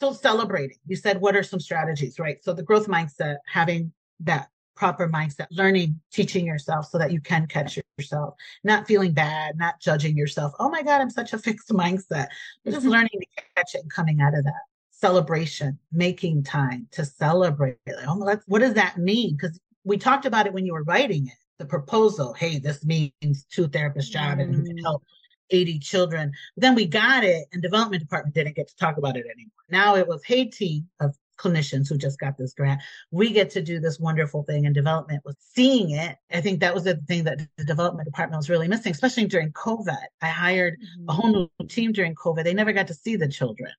So 0.00 0.12
celebrating. 0.12 0.76
You 0.86 0.96
said, 0.96 1.20
what 1.20 1.36
are 1.36 1.42
some 1.42 1.60
strategies, 1.60 2.18
right? 2.18 2.42
So 2.42 2.52
the 2.52 2.62
growth 2.62 2.86
mindset, 2.86 3.36
having 3.46 3.92
that 4.20 4.48
proper 4.74 5.08
mindset, 5.08 5.46
learning, 5.50 6.00
teaching 6.12 6.44
yourself 6.44 6.86
so 6.86 6.98
that 6.98 7.12
you 7.12 7.20
can 7.20 7.46
catch 7.46 7.78
yourself, 7.98 8.34
not 8.64 8.86
feeling 8.86 9.12
bad, 9.12 9.56
not 9.56 9.80
judging 9.80 10.16
yourself. 10.16 10.52
Oh 10.58 10.68
my 10.68 10.82
God, 10.82 11.00
I'm 11.00 11.10
such 11.10 11.32
a 11.32 11.38
fixed 11.46 11.70
mindset. 11.70 12.26
Just 12.66 12.80
mm-hmm. 12.80 12.88
learning 12.88 13.10
to 13.12 13.42
catch 13.56 13.74
it 13.74 13.82
and 13.82 13.90
coming 13.90 14.20
out 14.20 14.36
of 14.36 14.44
that. 14.44 14.62
Celebration, 14.90 15.78
making 15.92 16.42
time 16.42 16.88
to 16.90 17.04
celebrate. 17.04 17.76
Like, 17.86 18.08
oh, 18.08 18.40
what 18.46 18.58
does 18.58 18.74
that 18.74 18.98
mean? 18.98 19.36
Because 19.36 19.60
we 19.84 19.98
talked 19.98 20.26
about 20.26 20.46
it 20.46 20.52
when 20.52 20.66
you 20.66 20.72
were 20.72 20.82
writing 20.82 21.28
it. 21.28 21.34
The 21.58 21.66
proposal, 21.66 22.34
hey, 22.34 22.58
this 22.58 22.84
means 22.84 23.44
two 23.50 23.68
therapist 23.68 24.12
job 24.12 24.38
and 24.38 24.54
you 24.54 24.62
can 24.62 24.76
mm. 24.76 24.82
help 24.82 25.02
80 25.50 25.78
children. 25.78 26.32
Then 26.56 26.74
we 26.74 26.86
got 26.86 27.24
it 27.24 27.46
and 27.52 27.62
development 27.62 28.02
department 28.02 28.34
didn't 28.34 28.56
get 28.56 28.68
to 28.68 28.76
talk 28.76 28.96
about 28.96 29.16
it 29.16 29.26
anymore. 29.26 29.52
Now 29.68 29.96
it 29.96 30.06
was, 30.06 30.22
hey 30.24 30.44
team 30.44 30.88
of 31.00 31.16
clinicians 31.38 31.88
who 31.88 31.96
just 31.96 32.18
got 32.18 32.36
this 32.36 32.52
grant. 32.52 32.82
We 33.10 33.30
get 33.30 33.50
to 33.50 33.62
do 33.62 33.80
this 33.80 33.98
wonderful 33.98 34.42
thing 34.42 34.66
and 34.66 34.74
development 34.74 35.22
was 35.24 35.36
seeing 35.38 35.90
it. 35.90 36.16
I 36.32 36.40
think 36.40 36.60
that 36.60 36.74
was 36.74 36.84
the 36.84 36.96
thing 37.08 37.24
that 37.24 37.40
the 37.56 37.64
development 37.64 38.06
department 38.06 38.38
was 38.38 38.50
really 38.50 38.68
missing, 38.68 38.92
especially 38.92 39.26
during 39.26 39.52
COVID. 39.52 39.96
I 40.20 40.26
hired 40.26 40.74
mm-hmm. 40.74 41.08
a 41.08 41.12
whole 41.12 41.50
new 41.58 41.66
team 41.68 41.92
during 41.92 42.14
COVID. 42.14 42.44
They 42.44 42.54
never 42.54 42.72
got 42.72 42.88
to 42.88 42.94
see 42.94 43.16
the 43.16 43.28
children. 43.28 43.70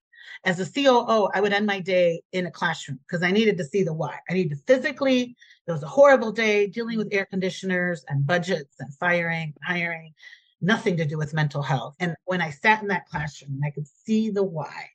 As 0.45 0.59
a 0.59 0.71
COO, 0.71 1.29
I 1.33 1.41
would 1.41 1.53
end 1.53 1.65
my 1.65 1.79
day 1.79 2.21
in 2.31 2.45
a 2.45 2.51
classroom 2.51 2.99
because 3.07 3.23
I 3.23 3.31
needed 3.31 3.57
to 3.57 3.63
see 3.63 3.83
the 3.83 3.93
why. 3.93 4.17
I 4.29 4.33
needed 4.33 4.51
to 4.51 4.63
physically, 4.65 5.35
it 5.67 5.71
was 5.71 5.83
a 5.83 5.87
horrible 5.87 6.31
day 6.31 6.67
dealing 6.67 6.97
with 6.97 7.09
air 7.11 7.25
conditioners 7.25 8.05
and 8.07 8.25
budgets 8.25 8.75
and 8.79 8.93
firing, 8.95 9.53
hiring, 9.63 10.13
nothing 10.61 10.97
to 10.97 11.05
do 11.05 11.17
with 11.17 11.33
mental 11.33 11.61
health. 11.61 11.95
And 11.99 12.15
when 12.25 12.41
I 12.41 12.49
sat 12.49 12.81
in 12.81 12.87
that 12.89 13.07
classroom 13.07 13.53
and 13.53 13.65
I 13.65 13.71
could 13.71 13.87
see 13.87 14.29
the 14.29 14.43
why, 14.43 14.89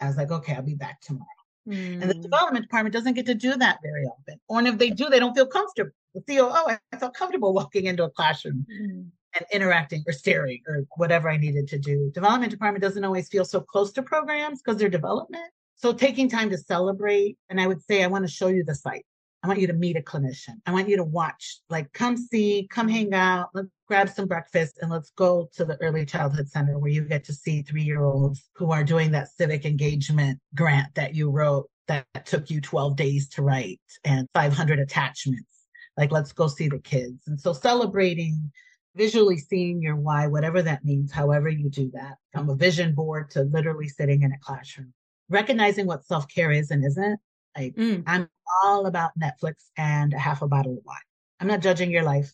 I 0.00 0.06
was 0.06 0.16
like, 0.16 0.30
okay, 0.30 0.54
I'll 0.54 0.62
be 0.62 0.74
back 0.74 1.00
tomorrow. 1.00 1.26
Mm. 1.68 2.02
And 2.02 2.10
the 2.10 2.14
mm. 2.14 2.22
development 2.22 2.64
department 2.66 2.92
doesn't 2.92 3.14
get 3.14 3.26
to 3.26 3.34
do 3.34 3.56
that 3.56 3.78
very 3.82 4.04
often. 4.04 4.38
Or 4.48 4.62
if 4.62 4.78
they 4.78 4.90
do, 4.90 5.08
they 5.08 5.18
don't 5.18 5.34
feel 5.34 5.46
comfortable. 5.46 5.92
The 6.14 6.20
COO, 6.22 6.76
I 6.92 6.96
felt 6.98 7.14
comfortable 7.14 7.52
walking 7.52 7.86
into 7.86 8.04
a 8.04 8.10
classroom 8.10 8.66
mm. 8.70 9.06
And 9.34 9.46
interacting 9.52 10.02
or 10.06 10.12
staring 10.12 10.62
or 10.66 10.84
whatever 10.96 11.28
I 11.28 11.36
needed 11.36 11.68
to 11.68 11.78
do. 11.78 12.10
Development 12.14 12.50
department 12.50 12.82
doesn't 12.82 13.04
always 13.04 13.28
feel 13.28 13.44
so 13.44 13.60
close 13.60 13.92
to 13.92 14.02
programs 14.02 14.62
because 14.62 14.78
they're 14.78 14.88
development. 14.88 15.50
So 15.76 15.92
taking 15.92 16.28
time 16.28 16.50
to 16.50 16.58
celebrate, 16.58 17.36
and 17.50 17.60
I 17.60 17.66
would 17.66 17.82
say, 17.82 18.02
I 18.02 18.06
want 18.06 18.24
to 18.24 18.30
show 18.30 18.48
you 18.48 18.64
the 18.64 18.74
site. 18.74 19.04
I 19.42 19.46
want 19.46 19.60
you 19.60 19.66
to 19.66 19.74
meet 19.74 19.96
a 19.96 20.00
clinician. 20.00 20.54
I 20.64 20.72
want 20.72 20.88
you 20.88 20.96
to 20.96 21.04
watch, 21.04 21.58
like, 21.68 21.92
come 21.92 22.16
see, 22.16 22.66
come 22.70 22.88
hang 22.88 23.12
out, 23.12 23.50
let's 23.52 23.68
grab 23.86 24.08
some 24.08 24.26
breakfast, 24.26 24.78
and 24.80 24.90
let's 24.90 25.10
go 25.10 25.50
to 25.56 25.66
the 25.66 25.76
early 25.82 26.06
childhood 26.06 26.48
center 26.48 26.78
where 26.78 26.90
you 26.90 27.02
get 27.02 27.24
to 27.24 27.34
see 27.34 27.60
three 27.60 27.82
year 27.82 28.02
olds 28.02 28.48
who 28.54 28.72
are 28.72 28.82
doing 28.82 29.10
that 29.10 29.28
civic 29.28 29.66
engagement 29.66 30.40
grant 30.54 30.94
that 30.94 31.14
you 31.14 31.30
wrote 31.30 31.68
that 31.88 32.06
took 32.24 32.48
you 32.48 32.62
12 32.62 32.96
days 32.96 33.28
to 33.28 33.42
write 33.42 33.80
and 34.04 34.26
500 34.32 34.78
attachments. 34.78 35.66
Like, 35.98 36.10
let's 36.10 36.32
go 36.32 36.46
see 36.46 36.68
the 36.68 36.78
kids. 36.78 37.20
And 37.26 37.38
so 37.38 37.52
celebrating, 37.52 38.50
visually 38.96 39.38
seeing 39.38 39.82
your 39.82 39.96
why, 39.96 40.26
whatever 40.26 40.62
that 40.62 40.84
means, 40.84 41.12
however 41.12 41.48
you 41.48 41.68
do 41.68 41.90
that, 41.94 42.16
from 42.32 42.48
a 42.48 42.54
vision 42.54 42.94
board 42.94 43.30
to 43.32 43.42
literally 43.42 43.88
sitting 43.88 44.22
in 44.22 44.32
a 44.32 44.38
classroom, 44.38 44.92
recognizing 45.28 45.86
what 45.86 46.04
self 46.04 46.28
care 46.28 46.50
is 46.50 46.70
and 46.70 46.84
isn't. 46.84 47.18
Like, 47.56 47.74
mm. 47.74 48.02
I'm 48.06 48.28
all 48.64 48.86
about 48.86 49.18
Netflix 49.18 49.54
and 49.76 50.12
a 50.12 50.18
half 50.18 50.42
a 50.42 50.48
bottle 50.48 50.78
of 50.78 50.84
wine. 50.84 50.96
I'm 51.40 51.48
not 51.48 51.62
judging 51.62 51.90
your 51.90 52.02
life, 52.02 52.32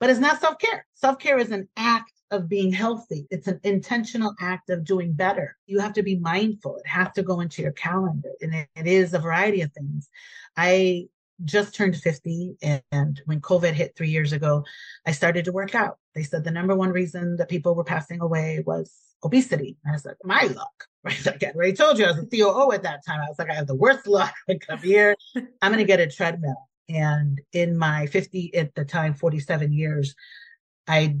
but 0.00 0.10
it's 0.10 0.20
not 0.20 0.40
self 0.40 0.58
care. 0.58 0.86
Self 0.94 1.18
care 1.18 1.38
is 1.38 1.50
an 1.50 1.68
act 1.76 2.12
of 2.30 2.48
being 2.48 2.72
healthy. 2.72 3.26
It's 3.30 3.46
an 3.46 3.60
intentional 3.62 4.34
act 4.40 4.70
of 4.70 4.84
doing 4.84 5.12
better. 5.12 5.56
You 5.66 5.80
have 5.80 5.92
to 5.94 6.02
be 6.02 6.18
mindful. 6.18 6.76
It 6.78 6.86
has 6.86 7.08
to 7.14 7.22
go 7.22 7.40
into 7.40 7.62
your 7.62 7.72
calendar 7.72 8.30
and 8.40 8.54
it, 8.54 8.68
it 8.74 8.86
is 8.86 9.12
a 9.12 9.18
variety 9.18 9.60
of 9.60 9.72
things. 9.72 10.08
I 10.56 11.08
just 11.44 11.74
turned 11.74 11.96
50 11.96 12.56
and 12.90 13.22
when 13.26 13.40
COVID 13.40 13.72
hit 13.72 13.96
three 13.96 14.08
years 14.08 14.32
ago, 14.32 14.64
I 15.06 15.12
started 15.12 15.44
to 15.46 15.52
work 15.52 15.74
out. 15.74 15.98
They 16.14 16.22
said 16.22 16.44
the 16.44 16.50
number 16.50 16.74
one 16.76 16.90
reason 16.90 17.36
that 17.36 17.48
people 17.48 17.74
were 17.74 17.84
passing 17.84 18.20
away 18.20 18.62
was 18.66 18.92
obesity. 19.24 19.76
And 19.84 19.92
I 19.92 19.94
was 19.94 20.04
like, 20.04 20.16
my 20.24 20.42
luck, 20.54 20.84
right? 21.04 21.26
Like 21.26 21.42
I 21.42 21.50
already 21.50 21.72
told 21.72 21.98
you, 21.98 22.04
I 22.04 22.12
was 22.12 22.18
a 22.18 22.26
COO 22.26 22.72
at 22.72 22.82
that 22.82 23.04
time. 23.04 23.20
I 23.20 23.28
was 23.28 23.38
like, 23.38 23.50
I 23.50 23.54
have 23.54 23.66
the 23.66 23.74
worst 23.74 24.06
luck. 24.06 24.34
I 24.48 24.58
come 24.58 24.78
here, 24.78 25.16
I'm 25.34 25.72
going 25.72 25.78
to 25.78 25.84
get 25.84 26.00
a 26.00 26.06
treadmill. 26.06 26.68
And 26.88 27.40
in 27.52 27.76
my 27.76 28.06
50, 28.06 28.54
at 28.54 28.74
the 28.74 28.84
time, 28.84 29.14
47 29.14 29.72
years, 29.72 30.14
I 30.86 31.16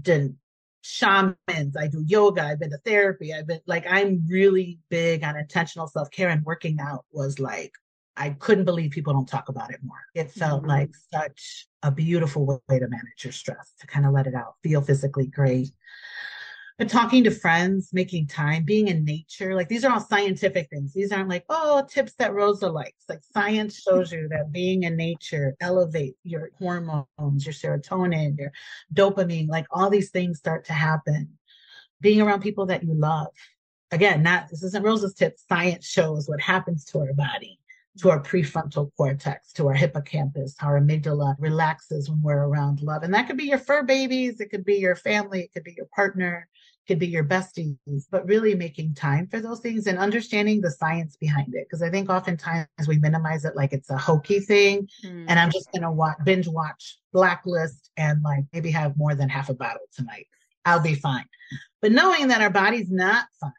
did 0.00 0.36
shamans, 0.82 1.76
I 1.78 1.86
do 1.86 2.02
yoga, 2.06 2.42
I've 2.42 2.58
been 2.58 2.70
to 2.70 2.78
therapy, 2.78 3.32
I've 3.32 3.46
been 3.46 3.60
like, 3.66 3.86
I'm 3.88 4.24
really 4.28 4.80
big 4.88 5.22
on 5.22 5.36
intentional 5.36 5.86
self 5.86 6.10
care 6.10 6.28
and 6.28 6.44
working 6.44 6.80
out 6.80 7.04
was 7.12 7.38
like, 7.38 7.72
I 8.16 8.30
couldn't 8.30 8.64
believe 8.64 8.90
people 8.90 9.12
don't 9.12 9.28
talk 9.28 9.48
about 9.48 9.72
it 9.72 9.80
more. 9.82 9.96
It 10.14 10.30
felt 10.30 10.62
mm-hmm. 10.62 10.70
like 10.70 10.90
such 11.12 11.66
a 11.82 11.90
beautiful 11.90 12.62
way 12.68 12.78
to 12.78 12.88
manage 12.88 13.24
your 13.24 13.32
stress, 13.32 13.72
to 13.80 13.86
kind 13.86 14.06
of 14.06 14.12
let 14.12 14.26
it 14.26 14.34
out, 14.34 14.54
feel 14.62 14.82
physically 14.82 15.26
great. 15.26 15.70
But 16.78 16.88
talking 16.88 17.24
to 17.24 17.30
friends, 17.30 17.90
making 17.92 18.26
time, 18.26 18.64
being 18.64 18.88
in 18.88 19.04
nature, 19.04 19.54
like 19.54 19.68
these 19.68 19.84
are 19.84 19.92
all 19.92 20.00
scientific 20.00 20.68
things. 20.68 20.92
These 20.92 21.12
aren't 21.12 21.28
like, 21.28 21.44
oh, 21.48 21.86
tips 21.88 22.14
that 22.14 22.34
Rosa 22.34 22.68
likes. 22.68 23.04
Like 23.08 23.20
science 23.32 23.80
shows 23.88 24.12
you 24.12 24.28
that 24.28 24.52
being 24.52 24.82
in 24.82 24.96
nature 24.96 25.54
elevate 25.60 26.16
your 26.22 26.50
hormones, 26.58 27.06
your 27.46 27.52
serotonin, 27.52 28.38
your 28.38 28.52
dopamine, 28.92 29.48
like 29.48 29.66
all 29.70 29.90
these 29.90 30.10
things 30.10 30.38
start 30.38 30.64
to 30.66 30.72
happen. 30.72 31.38
Being 32.00 32.20
around 32.20 32.40
people 32.40 32.66
that 32.66 32.82
you 32.82 32.94
love. 32.94 33.28
Again, 33.90 34.22
not 34.22 34.48
this 34.48 34.62
isn't 34.62 34.84
Rosa's 34.84 35.14
tip. 35.14 35.38
Science 35.48 35.86
shows 35.86 36.28
what 36.28 36.40
happens 36.40 36.84
to 36.86 36.98
our 37.00 37.12
body 37.12 37.60
to 37.98 38.10
our 38.10 38.22
prefrontal 38.22 38.90
cortex, 38.96 39.52
to 39.52 39.68
our 39.68 39.74
hippocampus, 39.74 40.56
our 40.62 40.80
amygdala 40.80 41.36
relaxes 41.38 42.08
when 42.08 42.22
we're 42.22 42.44
around 42.44 42.80
love. 42.80 43.02
And 43.02 43.12
that 43.12 43.26
could 43.26 43.36
be 43.36 43.44
your 43.44 43.58
fur 43.58 43.82
babies, 43.82 44.40
it 44.40 44.50
could 44.50 44.64
be 44.64 44.76
your 44.76 44.96
family, 44.96 45.42
it 45.42 45.52
could 45.52 45.64
be 45.64 45.74
your 45.76 45.88
partner, 45.94 46.48
it 46.84 46.88
could 46.88 46.98
be 46.98 47.06
your 47.06 47.24
besties, 47.24 47.76
but 48.10 48.26
really 48.26 48.54
making 48.54 48.94
time 48.94 49.26
for 49.26 49.40
those 49.40 49.60
things 49.60 49.86
and 49.86 49.98
understanding 49.98 50.60
the 50.60 50.70
science 50.70 51.16
behind 51.16 51.54
it. 51.54 51.66
Because 51.68 51.82
I 51.82 51.90
think 51.90 52.08
oftentimes 52.08 52.66
we 52.88 52.98
minimize 52.98 53.44
it 53.44 53.56
like 53.56 53.74
it's 53.74 53.90
a 53.90 53.98
hokey 53.98 54.40
thing. 54.40 54.88
Mm. 55.04 55.26
And 55.28 55.38
I'm 55.38 55.50
just 55.50 55.70
going 55.70 55.82
to 55.82 55.90
watch, 55.90 56.16
binge 56.24 56.48
watch 56.48 56.98
Blacklist 57.12 57.90
and 57.98 58.22
like 58.22 58.44
maybe 58.54 58.70
have 58.70 58.96
more 58.96 59.14
than 59.14 59.28
half 59.28 59.50
a 59.50 59.54
bottle 59.54 59.86
tonight. 59.94 60.28
I'll 60.64 60.80
be 60.80 60.94
fine. 60.94 61.26
But 61.82 61.92
knowing 61.92 62.28
that 62.28 62.40
our 62.40 62.50
body's 62.50 62.90
not 62.90 63.26
fine 63.38 63.52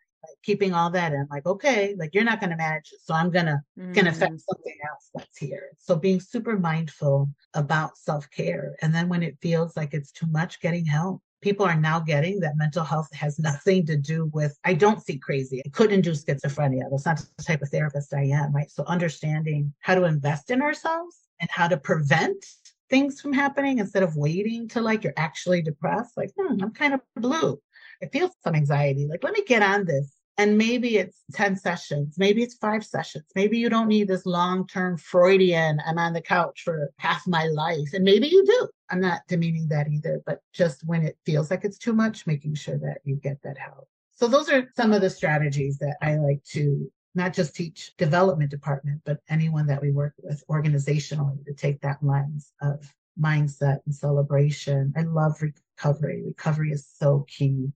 keeping 0.43 0.73
all 0.73 0.89
that 0.89 1.13
in 1.13 1.27
like 1.29 1.45
okay 1.45 1.95
like 1.97 2.13
you're 2.13 2.23
not 2.23 2.39
going 2.39 2.49
to 2.49 2.55
manage 2.55 2.89
it 2.91 2.99
so 3.03 3.13
i'm 3.13 3.29
going 3.29 3.45
to 3.45 3.59
mm. 3.77 3.93
can 3.93 4.07
affect 4.07 4.41
something 4.41 4.75
else 4.89 5.03
that's 5.13 5.37
here. 5.37 5.69
So 5.79 5.95
being 5.95 6.19
super 6.19 6.57
mindful 6.57 7.29
about 7.53 7.97
self-care 7.97 8.75
and 8.81 8.93
then 8.93 9.09
when 9.09 9.23
it 9.23 9.37
feels 9.41 9.75
like 9.77 9.93
it's 9.93 10.11
too 10.11 10.27
much 10.27 10.59
getting 10.61 10.85
help. 10.85 11.21
People 11.41 11.65
are 11.65 11.75
now 11.75 11.99
getting 11.99 12.39
that 12.39 12.55
mental 12.55 12.85
health 12.85 13.09
has 13.13 13.37
nothing 13.37 13.85
to 13.87 13.97
do 13.97 14.29
with 14.33 14.57
i 14.63 14.73
don't 14.73 15.03
see 15.03 15.17
crazy 15.17 15.61
i 15.65 15.69
couldn't 15.69 15.99
do 15.99 16.11
schizophrenia 16.11 16.83
that's 16.89 17.05
not 17.05 17.21
the 17.37 17.43
type 17.43 17.61
of 17.61 17.67
therapist 17.67 18.13
i 18.13 18.23
am 18.23 18.53
right? 18.53 18.71
So 18.71 18.85
understanding 18.85 19.73
how 19.79 19.95
to 19.95 20.05
invest 20.05 20.51
in 20.51 20.61
ourselves 20.61 21.17
and 21.41 21.49
how 21.51 21.67
to 21.67 21.75
prevent 21.75 22.45
things 22.89 23.19
from 23.19 23.33
happening 23.33 23.79
instead 23.79 24.03
of 24.03 24.15
waiting 24.15 24.69
till 24.69 24.83
like 24.83 25.03
you're 25.03 25.13
actually 25.17 25.61
depressed 25.61 26.15
like 26.15 26.31
hmm, 26.39 26.63
i'm 26.63 26.71
kind 26.71 26.93
of 26.93 27.01
blue 27.17 27.59
I 28.03 28.07
feel 28.07 28.29
some 28.43 28.55
anxiety. 28.55 29.07
Like, 29.09 29.23
let 29.23 29.33
me 29.33 29.43
get 29.45 29.61
on 29.61 29.85
this 29.85 30.13
and 30.37 30.57
maybe 30.57 30.97
it's 30.97 31.23
10 31.33 31.55
sessions, 31.55 32.15
maybe 32.17 32.41
it's 32.41 32.55
five 32.55 32.83
sessions. 32.83 33.25
Maybe 33.35 33.59
you 33.59 33.69
don't 33.69 33.87
need 33.87 34.07
this 34.07 34.25
long 34.25 34.65
term 34.67 34.97
Freudian, 34.97 35.79
I'm 35.85 35.99
on 35.99 36.13
the 36.13 36.21
couch 36.21 36.61
for 36.63 36.91
half 36.97 37.21
my 37.27 37.45
life. 37.45 37.93
And 37.93 38.03
maybe 38.03 38.27
you 38.27 38.43
do. 38.45 38.67
I'm 38.89 38.99
not 38.99 39.21
demeaning 39.27 39.67
that 39.69 39.87
either, 39.89 40.21
but 40.25 40.41
just 40.51 40.81
when 40.85 41.03
it 41.03 41.17
feels 41.25 41.51
like 41.51 41.63
it's 41.63 41.77
too 41.77 41.93
much, 41.93 42.25
making 42.25 42.55
sure 42.55 42.77
that 42.79 42.99
you 43.03 43.15
get 43.15 43.41
that 43.43 43.57
help. 43.57 43.87
So 44.15 44.27
those 44.27 44.49
are 44.49 44.69
some 44.75 44.91
of 44.91 45.01
the 45.01 45.09
strategies 45.09 45.77
that 45.79 45.97
I 46.01 46.15
like 46.15 46.43
to 46.53 46.91
not 47.15 47.33
just 47.33 47.55
teach 47.55 47.95
development 47.97 48.49
department, 48.49 49.01
but 49.05 49.19
anyone 49.29 49.67
that 49.67 49.81
we 49.81 49.91
work 49.91 50.13
with 50.17 50.43
organizationally 50.49 51.45
to 51.45 51.53
take 51.53 51.81
that 51.81 51.97
lens 52.01 52.51
of 52.61 52.91
mindset 53.19 53.79
and 53.85 53.93
celebration. 53.93 54.93
I 54.95 55.01
love 55.01 55.41
recovery. 55.41 56.23
Recovery 56.25 56.71
is 56.71 56.87
so 56.97 57.25
key 57.27 57.73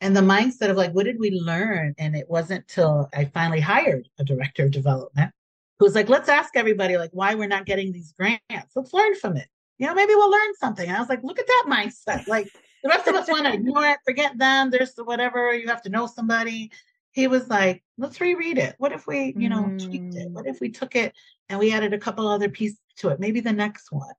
and 0.00 0.16
the 0.16 0.20
mindset 0.20 0.70
of 0.70 0.76
like, 0.76 0.92
what 0.92 1.04
did 1.04 1.18
we 1.18 1.30
learn? 1.30 1.94
And 1.98 2.16
it 2.16 2.28
wasn't 2.28 2.66
till 2.68 3.08
I 3.14 3.26
finally 3.26 3.60
hired 3.60 4.08
a 4.18 4.24
director 4.24 4.64
of 4.64 4.70
development 4.70 5.32
who 5.78 5.84
was 5.84 5.94
like, 5.94 6.08
let's 6.08 6.28
ask 6.28 6.56
everybody 6.56 6.96
like 6.96 7.10
why 7.12 7.34
we're 7.34 7.48
not 7.48 7.66
getting 7.66 7.92
these 7.92 8.12
grants. 8.12 8.72
Let's 8.74 8.94
learn 8.94 9.14
from 9.14 9.36
it. 9.36 9.48
You 9.78 9.86
know, 9.86 9.94
maybe 9.94 10.14
we'll 10.14 10.30
learn 10.30 10.54
something. 10.58 10.86
And 10.86 10.96
I 10.96 11.00
was 11.00 11.08
like, 11.08 11.22
look 11.22 11.38
at 11.38 11.46
that 11.46 11.66
mindset. 11.68 12.26
Like 12.26 12.48
the 12.82 12.88
rest 12.88 13.08
of 13.08 13.14
us 13.14 13.28
want 13.28 13.46
to 13.46 13.52
ignore 13.52 13.84
it, 13.84 13.98
forget 14.04 14.38
them. 14.38 14.70
There's 14.70 14.94
the 14.94 15.04
whatever, 15.04 15.54
you 15.54 15.68
have 15.68 15.82
to 15.82 15.90
know 15.90 16.06
somebody. 16.06 16.70
He 17.12 17.26
was 17.26 17.48
like, 17.48 17.82
let's 17.98 18.20
reread 18.20 18.56
it. 18.56 18.76
What 18.78 18.92
if 18.92 19.06
we, 19.06 19.34
you 19.36 19.48
know, 19.48 19.64
mm. 19.64 19.84
tweaked 19.84 20.14
it? 20.14 20.30
What 20.30 20.46
if 20.46 20.60
we 20.60 20.70
took 20.70 20.96
it 20.96 21.12
and 21.48 21.58
we 21.58 21.72
added 21.72 21.92
a 21.92 21.98
couple 21.98 22.26
other 22.26 22.48
pieces 22.48 22.78
to 22.98 23.08
it? 23.08 23.20
Maybe 23.20 23.40
the 23.40 23.52
next 23.52 23.90
one. 23.90 24.14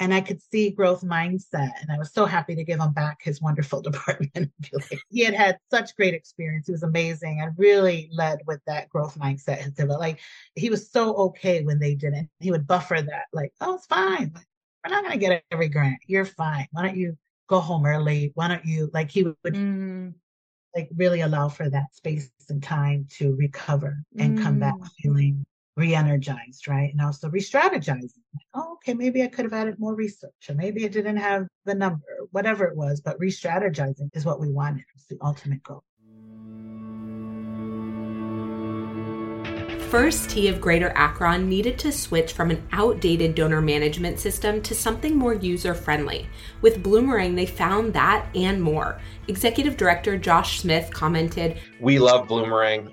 And 0.00 0.14
I 0.14 0.22
could 0.22 0.40
see 0.42 0.70
growth 0.70 1.02
mindset. 1.02 1.72
And 1.80 1.92
I 1.92 1.98
was 1.98 2.10
so 2.12 2.24
happy 2.24 2.54
to 2.56 2.64
give 2.64 2.80
him 2.80 2.92
back 2.92 3.18
his 3.22 3.40
wonderful 3.40 3.82
department. 3.90 4.50
he 5.10 5.20
had 5.20 5.34
had 5.34 5.58
such 5.70 5.94
great 5.94 6.14
experience. 6.14 6.66
He 6.66 6.72
was 6.72 6.82
amazing 6.82 7.40
and 7.40 7.52
really 7.56 8.08
led 8.12 8.40
with 8.46 8.60
that 8.66 8.88
growth 8.88 9.18
mindset. 9.18 9.62
And 9.62 9.76
so, 9.76 9.84
like 9.84 10.18
he 10.56 10.70
was 10.70 10.90
so 10.90 11.14
okay 11.14 11.62
when 11.62 11.78
they 11.78 11.94
didn't. 11.94 12.30
He 12.40 12.50
would 12.50 12.66
buffer 12.66 13.00
that, 13.00 13.26
like, 13.32 13.52
oh, 13.60 13.74
it's 13.74 13.86
fine. 13.86 14.32
We're 14.84 14.94
not 14.94 15.04
going 15.04 15.12
to 15.12 15.18
get 15.18 15.44
every 15.50 15.68
grant. 15.68 15.98
You're 16.06 16.24
fine. 16.24 16.66
Why 16.72 16.82
don't 16.82 16.96
you 16.96 17.18
go 17.48 17.60
home 17.60 17.84
early? 17.84 18.32
Why 18.34 18.48
don't 18.48 18.64
you, 18.64 18.90
like, 18.94 19.10
he 19.10 19.24
would 19.24 19.36
mm. 19.44 20.14
like 20.74 20.88
really 20.96 21.20
allow 21.20 21.50
for 21.50 21.68
that 21.68 21.94
space 21.94 22.30
and 22.48 22.62
time 22.62 23.06
to 23.18 23.36
recover 23.36 23.98
and 24.18 24.38
mm. 24.38 24.42
come 24.42 24.58
back 24.58 24.74
mm. 24.74 24.88
feeling 25.02 25.44
re-energized, 25.80 26.68
right? 26.68 26.92
And 26.92 27.00
also 27.00 27.28
re-strategizing. 27.30 28.20
oh, 28.54 28.74
okay, 28.74 28.94
maybe 28.94 29.22
I 29.22 29.26
could 29.26 29.46
have 29.46 29.54
added 29.54 29.78
more 29.78 29.94
research, 29.94 30.48
or 30.48 30.54
maybe 30.54 30.84
it 30.84 30.92
didn't 30.92 31.16
have 31.16 31.48
the 31.64 31.74
number, 31.74 32.04
whatever 32.30 32.66
it 32.66 32.76
was. 32.76 33.00
But 33.00 33.18
re-strategizing 33.18 34.10
is 34.14 34.24
what 34.24 34.40
we 34.40 34.50
wanted. 34.50 34.84
It's 34.94 35.06
the 35.06 35.18
ultimate 35.22 35.62
goal. 35.62 35.82
First 39.90 40.30
Tee 40.30 40.46
of 40.46 40.60
Greater 40.60 40.92
Akron 40.94 41.48
needed 41.48 41.76
to 41.80 41.90
switch 41.90 42.32
from 42.32 42.52
an 42.52 42.64
outdated 42.70 43.34
donor 43.34 43.60
management 43.60 44.20
system 44.20 44.62
to 44.62 44.72
something 44.72 45.16
more 45.16 45.34
user 45.34 45.74
friendly. 45.74 46.28
With 46.60 46.84
Bloomerang, 46.84 47.34
they 47.34 47.46
found 47.46 47.92
that 47.94 48.28
and 48.36 48.62
more. 48.62 49.00
Executive 49.26 49.76
Director 49.76 50.16
Josh 50.16 50.60
Smith 50.60 50.92
commented 50.92 51.58
We 51.80 51.98
love 51.98 52.28
Bloomerang. 52.28 52.92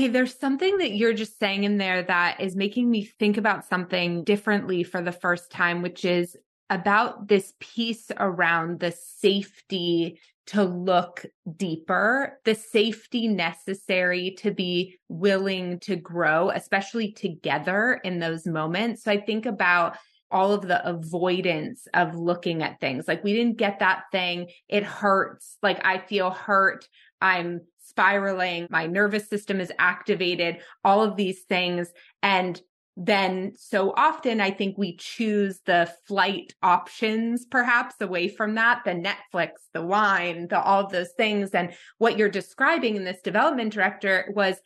Okay, 0.00 0.08
there's 0.08 0.38
something 0.38 0.78
that 0.78 0.92
you're 0.92 1.12
just 1.12 1.38
saying 1.38 1.64
in 1.64 1.76
there 1.76 2.02
that 2.04 2.40
is 2.40 2.56
making 2.56 2.90
me 2.90 3.04
think 3.04 3.36
about 3.36 3.66
something 3.66 4.24
differently 4.24 4.82
for 4.82 5.02
the 5.02 5.12
first 5.12 5.50
time, 5.50 5.82
which 5.82 6.06
is 6.06 6.38
about 6.70 7.28
this 7.28 7.52
piece 7.60 8.10
around 8.16 8.80
the 8.80 8.92
safety 8.92 10.18
to 10.46 10.64
look 10.64 11.26
deeper, 11.54 12.40
the 12.46 12.54
safety 12.54 13.28
necessary 13.28 14.30
to 14.38 14.50
be 14.52 14.98
willing 15.10 15.78
to 15.80 15.96
grow, 15.96 16.48
especially 16.48 17.12
together 17.12 18.00
in 18.02 18.20
those 18.20 18.46
moments. 18.46 19.02
So 19.02 19.10
I 19.10 19.20
think 19.20 19.44
about 19.44 19.98
all 20.30 20.52
of 20.52 20.62
the 20.62 20.86
avoidance 20.88 21.86
of 21.94 22.14
looking 22.14 22.62
at 22.62 22.80
things. 22.80 23.06
Like 23.08 23.24
we 23.24 23.32
didn't 23.32 23.56
get 23.56 23.80
that 23.80 24.04
thing. 24.12 24.48
It 24.68 24.84
hurts. 24.84 25.58
Like 25.62 25.84
I 25.84 25.98
feel 25.98 26.30
hurt. 26.30 26.88
I'm 27.20 27.62
spiraling, 27.90 28.66
my 28.70 28.86
nervous 28.86 29.28
system 29.28 29.60
is 29.60 29.72
activated, 29.78 30.58
all 30.84 31.02
of 31.02 31.16
these 31.16 31.42
things. 31.42 31.92
And 32.22 32.60
then 32.96 33.52
so 33.56 33.92
often 33.96 34.40
I 34.40 34.50
think 34.50 34.76
we 34.76 34.96
choose 34.96 35.60
the 35.64 35.92
flight 36.06 36.54
options 36.62 37.46
perhaps 37.46 37.94
away 38.00 38.28
from 38.28 38.54
that, 38.56 38.82
the 38.84 38.90
Netflix, 38.90 39.52
the 39.72 39.82
wine, 39.82 40.48
the 40.48 40.60
all 40.60 40.84
of 40.84 40.92
those 40.92 41.12
things. 41.16 41.50
And 41.50 41.72
what 41.98 42.18
you're 42.18 42.28
describing 42.28 42.96
in 42.96 43.04
this 43.04 43.22
development 43.22 43.72
director 43.72 44.32
was 44.34 44.56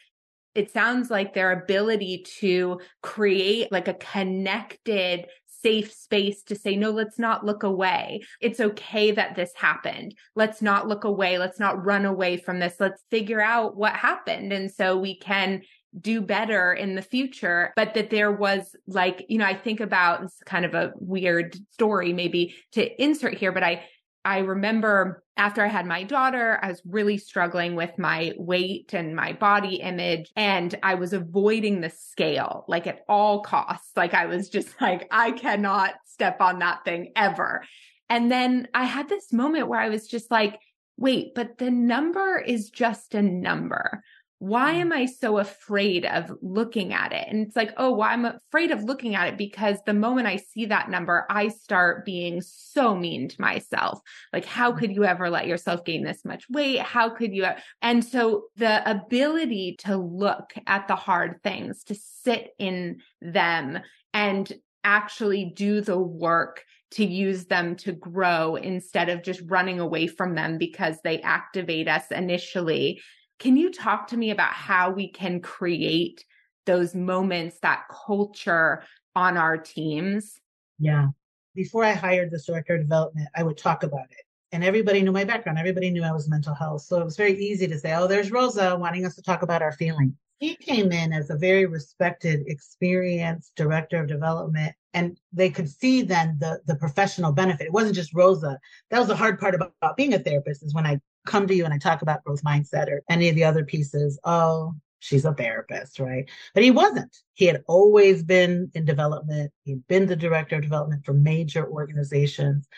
it 0.55 0.73
sounds 0.73 1.11
like 1.11 1.35
their 1.35 1.53
ability 1.53 2.25
to 2.41 2.81
create 3.03 3.71
like 3.73 3.89
a 3.89 3.95
connected 3.95 5.27
safe 5.65 5.91
space 5.91 6.43
to 6.43 6.55
say, 6.55 6.77
no, 6.77 6.91
let's 6.91 7.19
not 7.19 7.47
look 7.47 7.63
away. 7.63 8.21
It's 8.43 8.61
okay 8.61 9.13
that 9.13 9.35
this 9.35 9.53
happened. 9.57 10.15
Let's 10.37 10.61
not 10.61 10.89
look 10.89 11.05
away. 11.05 11.39
Let's 11.39 11.59
not 11.59 11.83
run 11.83 12.05
away 12.05 12.37
from 12.37 12.59
this. 12.59 12.75
Let's 12.79 13.03
figure 13.11 13.41
out 13.41 13.75
what 13.75 13.95
happened. 13.95 14.53
And 14.53 14.71
so 14.71 14.99
we 14.99 15.19
can 15.19 15.63
do 15.99 16.21
better 16.21 16.75
in 16.75 16.97
the 16.97 17.03
future. 17.03 17.73
But 17.77 17.95
that 17.95 18.11
there 18.11 18.33
was 18.33 18.77
like, 18.87 19.25
you 19.29 19.39
know, 19.39 19.47
I 19.47 19.55
think 19.55 19.81
about 19.81 20.23
it's 20.25 20.37
kind 20.45 20.67
of 20.67 20.75
a 20.75 20.93
weird 20.97 21.57
story 21.73 22.13
maybe 22.13 22.55
to 22.73 23.03
insert 23.03 23.35
here, 23.35 23.53
but 23.53 23.63
I 23.63 23.85
I 24.25 24.39
remember 24.39 25.23
after 25.37 25.63
I 25.63 25.69
had 25.69 25.87
my 25.87 26.05
daughter, 26.05 26.59
I 26.63 26.69
was 26.69 26.81
really 26.85 27.19
struggling 27.19 27.75
with 27.75 27.99
my 27.99 28.33
weight 28.37 28.95
and 28.95 29.17
my 29.17 29.33
body 29.33 29.77
image. 29.77 30.31
And 30.37 30.75
I 30.83 30.95
was 30.95 31.13
avoiding 31.13 31.81
the 31.81 31.91
scale 31.91 32.65
like 32.69 32.87
at 32.87 33.01
all 33.09 33.43
costs. 33.43 33.91
Like 33.97 34.15
I 34.15 34.27
was 34.27 34.49
just 34.49 34.69
like, 34.81 35.09
I 35.11 35.33
cannot 35.33 35.95
step 36.07 36.41
on 36.41 36.61
that 36.61 36.85
thing 36.85 37.13
ever. 37.17 37.65
And 38.09 38.31
then 38.31 38.69
I 38.75 38.85
had 38.85 39.09
this 39.09 39.33
moment 39.33 39.69
where 39.69 39.81
I 39.81 39.89
was 39.89 40.07
just 40.07 40.31
like, 40.31 40.61
wait, 40.97 41.35
but 41.35 41.59
the 41.59 41.71
number 41.71 42.39
is 42.39 42.71
just 42.71 43.15
a 43.15 43.23
number 43.23 44.03
why 44.39 44.75
mm. 44.75 44.81
am 44.81 44.93
I 44.93 45.07
so 45.07 45.39
afraid 45.39 46.05
of 46.05 46.33
looking 46.43 46.93
at 46.93 47.13
it? 47.13 47.27
And 47.29 47.47
it's 47.47 47.57
like, 47.57 47.73
oh, 47.77 47.93
well, 47.93 48.09
I'm 48.09 48.25
afraid 48.25 48.71
of 48.71 48.83
looking 48.83 49.15
at 49.15 49.29
it 49.29 49.39
because 49.39 49.79
the 49.87 49.95
moment 49.95 50.27
I 50.27 50.37
see 50.37 50.67
that 50.67 50.91
number, 50.91 51.27
I 51.31 51.49
start 51.49 52.05
being 52.05 52.41
so 52.41 52.95
mean 52.95 53.29
to 53.29 53.41
myself. 53.41 54.01
Like, 54.33 54.45
how 54.45 54.73
mm. 54.73 54.79
could 54.79 54.93
you 54.95 55.05
ever 55.05 55.31
let 55.31 55.47
yourself 55.47 55.85
gain 55.85 56.05
this 56.05 56.25
much 56.25 56.45
weight? 56.51 56.81
How 56.81 57.11
could 57.11 57.33
you? 57.33 57.47
And 57.81 58.05
so 58.05 58.45
the 58.57 58.89
ability 58.89 59.77
to 59.81 59.97
look 59.97 60.53
at 60.67 60.89
the 60.89 60.97
hard 60.97 61.43
things, 61.43 61.85
to 61.85 61.95
sit 61.95 62.51
in 62.59 62.99
them 63.21 63.81
and 64.13 64.53
actually 64.85 65.53
do 65.57 65.81
the 65.81 65.99
work 65.99 66.63
to 66.93 67.05
use 67.05 67.47
them 67.47 67.75
to 67.75 67.93
grow 67.93 68.55
instead 68.55 69.09
of 69.09 69.23
just 69.23 69.43
running 69.47 69.81
away 69.81 70.07
from 70.07 70.37
them 70.37 70.59
because 70.59 70.97
they 71.03 71.21
activate 71.23 71.89
us 71.89 72.05
initially 72.11 73.01
can 73.39 73.57
you 73.57 73.73
talk 73.73 74.09
to 74.09 74.17
me 74.17 74.31
about 74.31 74.53
how 74.53 74.91
we 74.91 75.09
can 75.09 75.41
create 75.41 76.25
those 76.67 76.95
moments, 76.95 77.59
that 77.63 77.85
culture 78.07 78.83
on 79.15 79.37
our 79.37 79.57
teams? 79.57 80.41
Yeah. 80.79 81.09
Before 81.55 81.85
I 81.85 81.93
hired 81.93 82.31
this 82.31 82.47
director 82.47 82.75
of 82.75 82.83
development, 82.83 83.29
I 83.37 83.43
would 83.43 83.59
talk 83.59 83.83
about 83.83 84.07
it. 84.11 84.25
And 84.53 84.63
everybody 84.63 85.03
knew 85.03 85.13
my 85.13 85.25
background. 85.25 85.59
Everybody 85.59 85.91
knew 85.91 86.05
I 86.05 86.13
was 86.13 86.29
mental 86.29 86.55
health. 86.55 86.83
So 86.83 87.01
it 87.01 87.05
was 87.05 87.17
very 87.17 87.37
easy 87.37 87.67
to 87.67 87.79
say, 87.79 87.95
oh, 87.95 88.07
there's 88.07 88.31
Rosa 88.31 88.77
wanting 88.77 89.05
us 89.05 89.17
to 89.17 89.23
talk 89.23 89.43
about 89.43 89.63
our 89.63 89.73
feelings. 89.73 90.15
He 90.39 90.57
came 90.57 90.93
in 90.93 91.13
as 91.13 91.31
a 91.31 91.37
very 91.37 91.67
respected, 91.67 92.45
experienced 92.47 93.53
director 93.57 94.01
of 94.01 94.09
development, 94.09 94.75
and 94.93 95.19
they 95.33 95.49
could 95.49 95.69
see 95.69 96.03
then 96.03 96.37
the 96.41 96.61
the 96.67 96.77
professional 96.77 97.33
benefit. 97.33 97.67
It 97.67 97.73
wasn't 97.73 97.95
just 97.95 98.15
Rosa. 98.15 98.59
That 98.91 98.99
was 98.99 99.09
the 99.09 99.17
hard 99.17 99.39
part 99.39 99.55
about, 99.55 99.73
about 99.81 99.97
being 99.97 100.13
a 100.13 100.19
therapist 100.19 100.63
is 100.63 100.75
when 100.75 100.87
I 100.87 101.01
come 101.27 101.47
to 101.47 101.55
you 101.55 101.65
and 101.65 101.75
I 101.75 101.79
talk 101.79 102.03
about 102.03 102.25
growth 102.25 102.43
mindset 102.43 102.89
or 102.89 103.03
any 103.09 103.29
of 103.29 103.35
the 103.35 103.45
other 103.45 103.65
pieces. 103.65 104.19
Oh, 104.25 104.75
she's 105.01 105.25
a 105.25 105.35
therapist, 105.35 106.01
right? 106.01 106.29
But 106.55 106.63
he 106.63 106.71
wasn't. 106.71 107.17
He 107.35 107.47
had 107.47 107.63
always 107.67 108.23
been 108.23 108.71
in 108.75 108.85
development. 108.85 109.53
He'd 109.65 109.87
been 109.87 110.07
the 110.07 110.17
director 110.17 110.57
of 110.57 110.63
development 110.63 111.05
for 111.05 111.13
major 111.13 111.69
organizations. 111.71 112.69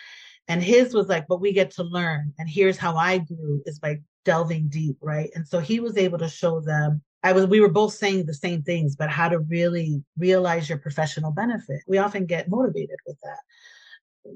And 0.48 0.62
his 0.62 0.94
was 0.94 1.09
like, 1.09 1.26
but 1.28 1.40
we 1.40 1.52
get 1.52 1.72
to 1.72 1.82
learn. 1.82 2.32
And 2.38 2.48
here's 2.48 2.76
how 2.76 2.96
I 2.96 3.18
grew 3.18 3.62
is 3.66 3.78
by 3.78 4.00
delving 4.24 4.68
deep, 4.68 4.96
right? 5.00 5.30
And 5.35 5.46
so 5.46 5.59
he 5.59 5.80
was 5.80 5.96
able 5.96 6.18
to 6.18 6.28
show 6.28 6.61
them 6.61 7.02
I 7.26 7.32
was 7.32 7.46
we 7.46 7.61
were 7.61 7.68
both 7.68 7.92
saying 7.92 8.26
the 8.26 8.35
same 8.35 8.62
things, 8.62 8.94
but 8.94 9.11
how 9.11 9.28
to 9.28 9.40
really 9.40 10.04
realize 10.16 10.68
your 10.68 10.78
professional 10.78 11.32
benefit. 11.32 11.80
We 11.88 11.98
often 11.98 12.24
get 12.24 12.48
motivated 12.48 12.98
with 13.04 13.16
that. 13.24 13.40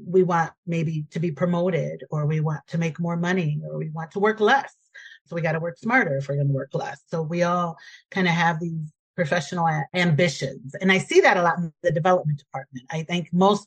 We 0.07 0.23
want 0.23 0.53
maybe 0.67 1.07
to 1.11 1.21
be 1.21 1.31
promoted 1.31 2.05
or 2.11 2.27
we 2.27 2.41
want 2.41 2.67
to 2.69 2.79
make 2.79 2.99
more 2.99 3.17
money 3.17 3.61
or 3.65 3.79
we 3.79 3.91
want 3.91 4.11
to 4.13 4.21
work 4.21 4.41
less. 4.41 4.75
So 5.27 5.37
we 5.37 5.43
got 5.43 5.53
to 5.53 5.61
work 5.61 5.79
smarter 5.79 6.17
if 6.17 6.29
we're 6.29 6.37
going 6.37 6.49
to 6.49 6.53
work 6.53 6.75
less. 6.75 7.03
So 7.07 7.23
we 7.23 7.43
all 7.43 7.77
kind 8.11 8.27
of 8.27 8.35
have 8.35 8.61
these 8.61 8.93
professional 9.15 9.69
ambitions. 9.95 10.75
And 10.81 10.91
I 10.91 10.99
see 10.99 11.21
that 11.21 11.37
a 11.37 11.43
lot 11.43 11.59
in 11.59 11.73
the 11.83 11.93
development 11.93 12.39
department. 12.39 12.87
I 12.91 13.03
think 13.03 13.29
most 13.33 13.67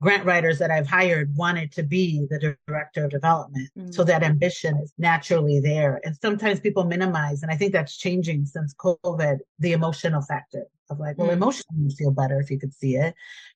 grant 0.00 0.24
writers 0.24 0.58
that 0.58 0.70
I've 0.70 0.86
hired 0.86 1.34
wanted 1.36 1.70
to 1.72 1.82
be 1.82 2.26
the 2.28 2.56
director 2.66 3.04
of 3.04 3.10
development. 3.10 3.70
Mm-hmm. 3.78 3.92
So 3.92 4.04
that 4.04 4.22
ambition 4.22 4.76
is 4.78 4.92
naturally 4.98 5.60
there. 5.60 6.00
And 6.04 6.16
sometimes 6.20 6.60
people 6.60 6.84
minimize, 6.84 7.42
and 7.42 7.52
I 7.52 7.56
think 7.56 7.72
that's 7.72 7.96
changing 7.96 8.46
since 8.46 8.74
COVID, 8.74 9.38
the 9.60 9.72
emotional 9.72 10.22
factor 10.22 10.66
of 10.92 11.00
like, 11.00 11.18
well, 11.18 11.28
mm-hmm. 11.28 11.42
emotionally 11.42 11.82
you 11.82 11.90
feel 11.90 12.10
better 12.10 12.40
if 12.40 12.50
you 12.50 12.58
could 12.58 12.74
see 12.74 12.96
it. 12.96 13.14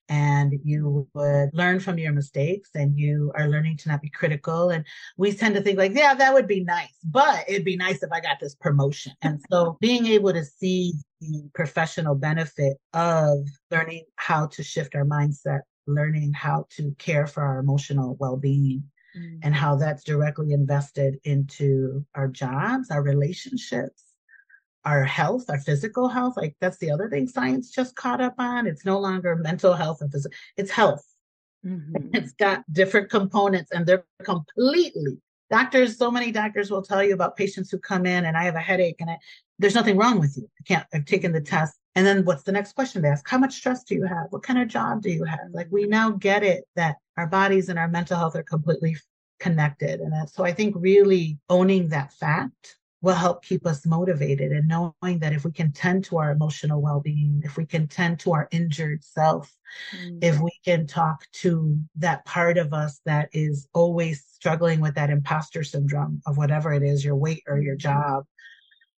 And 0.09 0.53
you 0.63 1.07
would 1.13 1.49
learn 1.53 1.79
from 1.79 1.97
your 1.97 2.13
mistakes 2.13 2.69
and 2.75 2.97
you 2.97 3.31
are 3.35 3.47
learning 3.47 3.77
to 3.77 3.89
not 3.89 4.01
be 4.01 4.09
critical. 4.09 4.69
And 4.69 4.85
we 5.17 5.33
tend 5.33 5.55
to 5.55 5.61
think 5.61 5.77
like, 5.77 5.93
yeah, 5.93 6.13
that 6.13 6.33
would 6.33 6.47
be 6.47 6.63
nice, 6.63 6.95
but 7.03 7.45
it'd 7.47 7.65
be 7.65 7.77
nice 7.77 8.03
if 8.03 8.11
I 8.11 8.21
got 8.21 8.39
this 8.39 8.55
promotion. 8.55 9.13
And 9.21 9.41
so 9.51 9.77
being 9.81 10.05
able 10.07 10.33
to 10.33 10.43
see 10.43 10.93
the 11.19 11.49
professional 11.53 12.15
benefit 12.15 12.77
of 12.93 13.39
learning 13.71 14.05
how 14.15 14.47
to 14.47 14.63
shift 14.63 14.95
our 14.95 15.05
mindset 15.05 15.61
learning 15.87 16.33
how 16.33 16.65
to 16.69 16.93
care 16.99 17.25
for 17.25 17.41
our 17.43 17.59
emotional 17.59 18.17
well-being 18.19 18.83
mm-hmm. 19.17 19.37
and 19.41 19.55
how 19.55 19.75
that's 19.75 20.03
directly 20.03 20.51
invested 20.51 21.17
into 21.23 22.05
our 22.13 22.27
jobs, 22.27 22.91
our 22.91 23.01
relationships, 23.01 24.06
our 24.87 25.03
health, 25.03 25.49
our 25.49 25.59
physical 25.59 26.07
health. 26.07 26.37
Like 26.37 26.55
that's 26.61 26.77
the 26.77 26.91
other 26.91 27.09
thing 27.09 27.27
science 27.27 27.69
just 27.69 27.95
caught 27.95 28.21
up 28.21 28.35
on. 28.37 28.65
It's 28.65 28.85
no 28.85 28.99
longer 28.99 29.35
mental 29.35 29.73
health 29.73 30.01
and 30.01 30.11
physical, 30.11 30.35
it's 30.55 30.71
health. 30.71 31.03
Mm-hmm. 31.65 32.09
It's 32.13 32.33
got 32.33 32.63
different 32.71 33.09
components 33.09 33.71
and 33.73 33.85
they're 33.85 34.05
completely 34.23 35.17
doctors. 35.49 35.97
So 35.97 36.11
many 36.11 36.31
doctors 36.31 36.69
will 36.69 36.83
tell 36.83 37.03
you 37.03 37.15
about 37.15 37.35
patients 37.35 37.71
who 37.71 37.79
come 37.79 38.05
in 38.05 38.25
and 38.25 38.37
I 38.37 38.43
have 38.43 38.55
a 38.55 38.59
headache 38.59 38.97
and 38.99 39.09
I, 39.09 39.17
there's 39.57 39.73
nothing 39.73 39.97
wrong 39.97 40.19
with 40.19 40.37
you. 40.37 40.47
I 40.61 40.63
can't, 40.63 40.85
I've 40.93 41.05
taken 41.05 41.33
the 41.33 41.41
test. 41.41 41.75
And 41.95 42.05
then 42.05 42.23
what's 42.23 42.43
the 42.43 42.51
next 42.51 42.73
question 42.73 43.01
they 43.01 43.09
ask? 43.09 43.27
How 43.27 43.39
much 43.39 43.55
stress 43.55 43.83
do 43.83 43.95
you 43.95 44.05
have? 44.05 44.27
What 44.29 44.43
kind 44.43 44.59
of 44.61 44.67
job 44.67 45.01
do 45.01 45.09
you 45.09 45.25
have? 45.25 45.49
Like 45.51 45.67
we 45.71 45.87
now 45.87 46.11
get 46.11 46.43
it 46.43 46.63
that 46.75 46.97
our 47.17 47.27
bodies 47.27 47.67
and 47.69 47.79
our 47.79 47.87
mental 47.87 48.17
health 48.17 48.35
are 48.35 48.43
completely 48.43 48.95
connected. 49.39 49.99
And 49.99 50.29
so 50.29 50.45
I 50.45 50.53
think 50.53 50.75
really 50.77 51.39
owning 51.49 51.89
that 51.89 52.13
fact 52.13 52.77
will 53.01 53.13
help 53.13 53.43
keep 53.43 53.65
us 53.65 53.85
motivated 53.85 54.51
and 54.51 54.67
knowing 54.67 55.19
that 55.19 55.33
if 55.33 55.45
we 55.45 55.51
can 55.51 55.71
tend 55.71 56.03
to 56.03 56.17
our 56.17 56.31
emotional 56.31 56.81
well-being 56.81 57.41
if 57.45 57.57
we 57.57 57.65
can 57.65 57.87
tend 57.87 58.19
to 58.19 58.33
our 58.33 58.47
injured 58.51 59.03
self 59.03 59.55
mm-hmm. 59.95 60.17
if 60.21 60.39
we 60.39 60.51
can 60.65 60.87
talk 60.87 61.23
to 61.31 61.77
that 61.95 62.25
part 62.25 62.57
of 62.57 62.73
us 62.73 62.99
that 63.05 63.29
is 63.33 63.67
always 63.73 64.25
struggling 64.33 64.79
with 64.79 64.95
that 64.95 65.09
imposter 65.09 65.63
syndrome 65.63 66.21
of 66.25 66.37
whatever 66.37 66.73
it 66.73 66.83
is 66.83 67.05
your 67.05 67.15
weight 67.15 67.43
or 67.47 67.59
your 67.59 67.75
mm-hmm. 67.75 67.93
job 67.93 68.25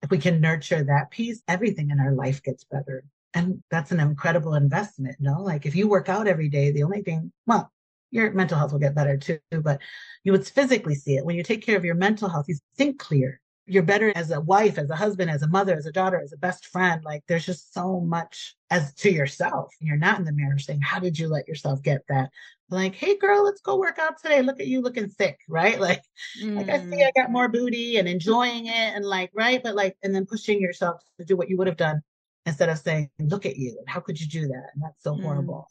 if 0.03 0.11
we 0.11 0.17
can 0.17 0.39
nurture 0.39 0.83
that 0.83 1.09
piece 1.09 1.41
everything 1.47 1.89
in 1.89 1.99
our 1.99 2.13
life 2.13 2.43
gets 2.43 2.63
better 2.65 3.03
and 3.33 3.61
that's 3.71 3.91
an 3.91 3.99
incredible 3.99 4.53
investment 4.53 5.15
no 5.19 5.41
like 5.41 5.65
if 5.65 5.75
you 5.75 5.87
work 5.87 6.07
out 6.07 6.27
every 6.27 6.49
day 6.49 6.71
the 6.71 6.83
only 6.83 7.01
thing 7.01 7.31
well 7.47 7.71
your 8.11 8.31
mental 8.31 8.57
health 8.57 8.71
will 8.71 8.79
get 8.79 8.95
better 8.95 9.17
too 9.17 9.39
but 9.63 9.81
you 10.23 10.31
would 10.31 10.47
physically 10.47 10.95
see 10.95 11.17
it 11.17 11.25
when 11.25 11.35
you 11.35 11.43
take 11.43 11.65
care 11.65 11.75
of 11.75 11.83
your 11.83 11.95
mental 11.95 12.29
health 12.29 12.45
you 12.47 12.55
think 12.77 12.99
clear 12.99 13.41
you're 13.67 13.83
better 13.83 14.13
as 14.15 14.31
a 14.31 14.39
wife, 14.39 14.77
as 14.77 14.89
a 14.89 14.95
husband, 14.95 15.29
as 15.29 15.43
a 15.43 15.47
mother, 15.47 15.75
as 15.75 15.85
a 15.85 15.91
daughter, 15.91 16.19
as 16.19 16.31
a 16.31 16.37
best 16.37 16.65
friend. 16.67 17.03
Like 17.03 17.23
there's 17.27 17.45
just 17.45 17.73
so 17.73 17.99
much 17.99 18.55
as 18.69 18.93
to 18.95 19.11
yourself. 19.11 19.73
You're 19.81 19.97
not 19.97 20.19
in 20.19 20.25
the 20.25 20.31
mirror 20.31 20.57
saying, 20.57 20.81
How 20.81 20.99
did 20.99 21.19
you 21.19 21.27
let 21.27 21.47
yourself 21.47 21.83
get 21.83 22.01
that? 22.07 22.29
Like, 22.69 22.95
hey 22.95 23.17
girl, 23.17 23.43
let's 23.43 23.61
go 23.61 23.77
work 23.77 23.99
out 23.99 24.21
today. 24.21 24.41
Look 24.41 24.59
at 24.59 24.67
you 24.67 24.81
looking 24.81 25.09
thick, 25.09 25.39
right? 25.49 25.79
Like, 25.79 26.01
mm. 26.41 26.55
like 26.55 26.69
I 26.69 26.79
see 26.79 27.03
I 27.03 27.11
got 27.15 27.31
more 27.31 27.49
booty 27.49 27.97
and 27.97 28.07
enjoying 28.07 28.67
it 28.67 28.95
and 28.95 29.05
like, 29.05 29.31
right. 29.33 29.61
But 29.61 29.75
like, 29.75 29.97
and 30.01 30.15
then 30.15 30.25
pushing 30.25 30.61
yourself 30.61 31.01
to 31.19 31.25
do 31.25 31.35
what 31.35 31.49
you 31.49 31.57
would 31.57 31.67
have 31.67 31.77
done 31.77 32.01
instead 32.45 32.69
of 32.69 32.79
saying, 32.79 33.09
Look 33.19 33.45
at 33.45 33.57
you. 33.57 33.77
How 33.87 33.99
could 33.99 34.19
you 34.19 34.27
do 34.27 34.47
that? 34.47 34.69
And 34.73 34.83
that's 34.83 35.03
so 35.03 35.13
mm. 35.13 35.21
horrible 35.21 35.67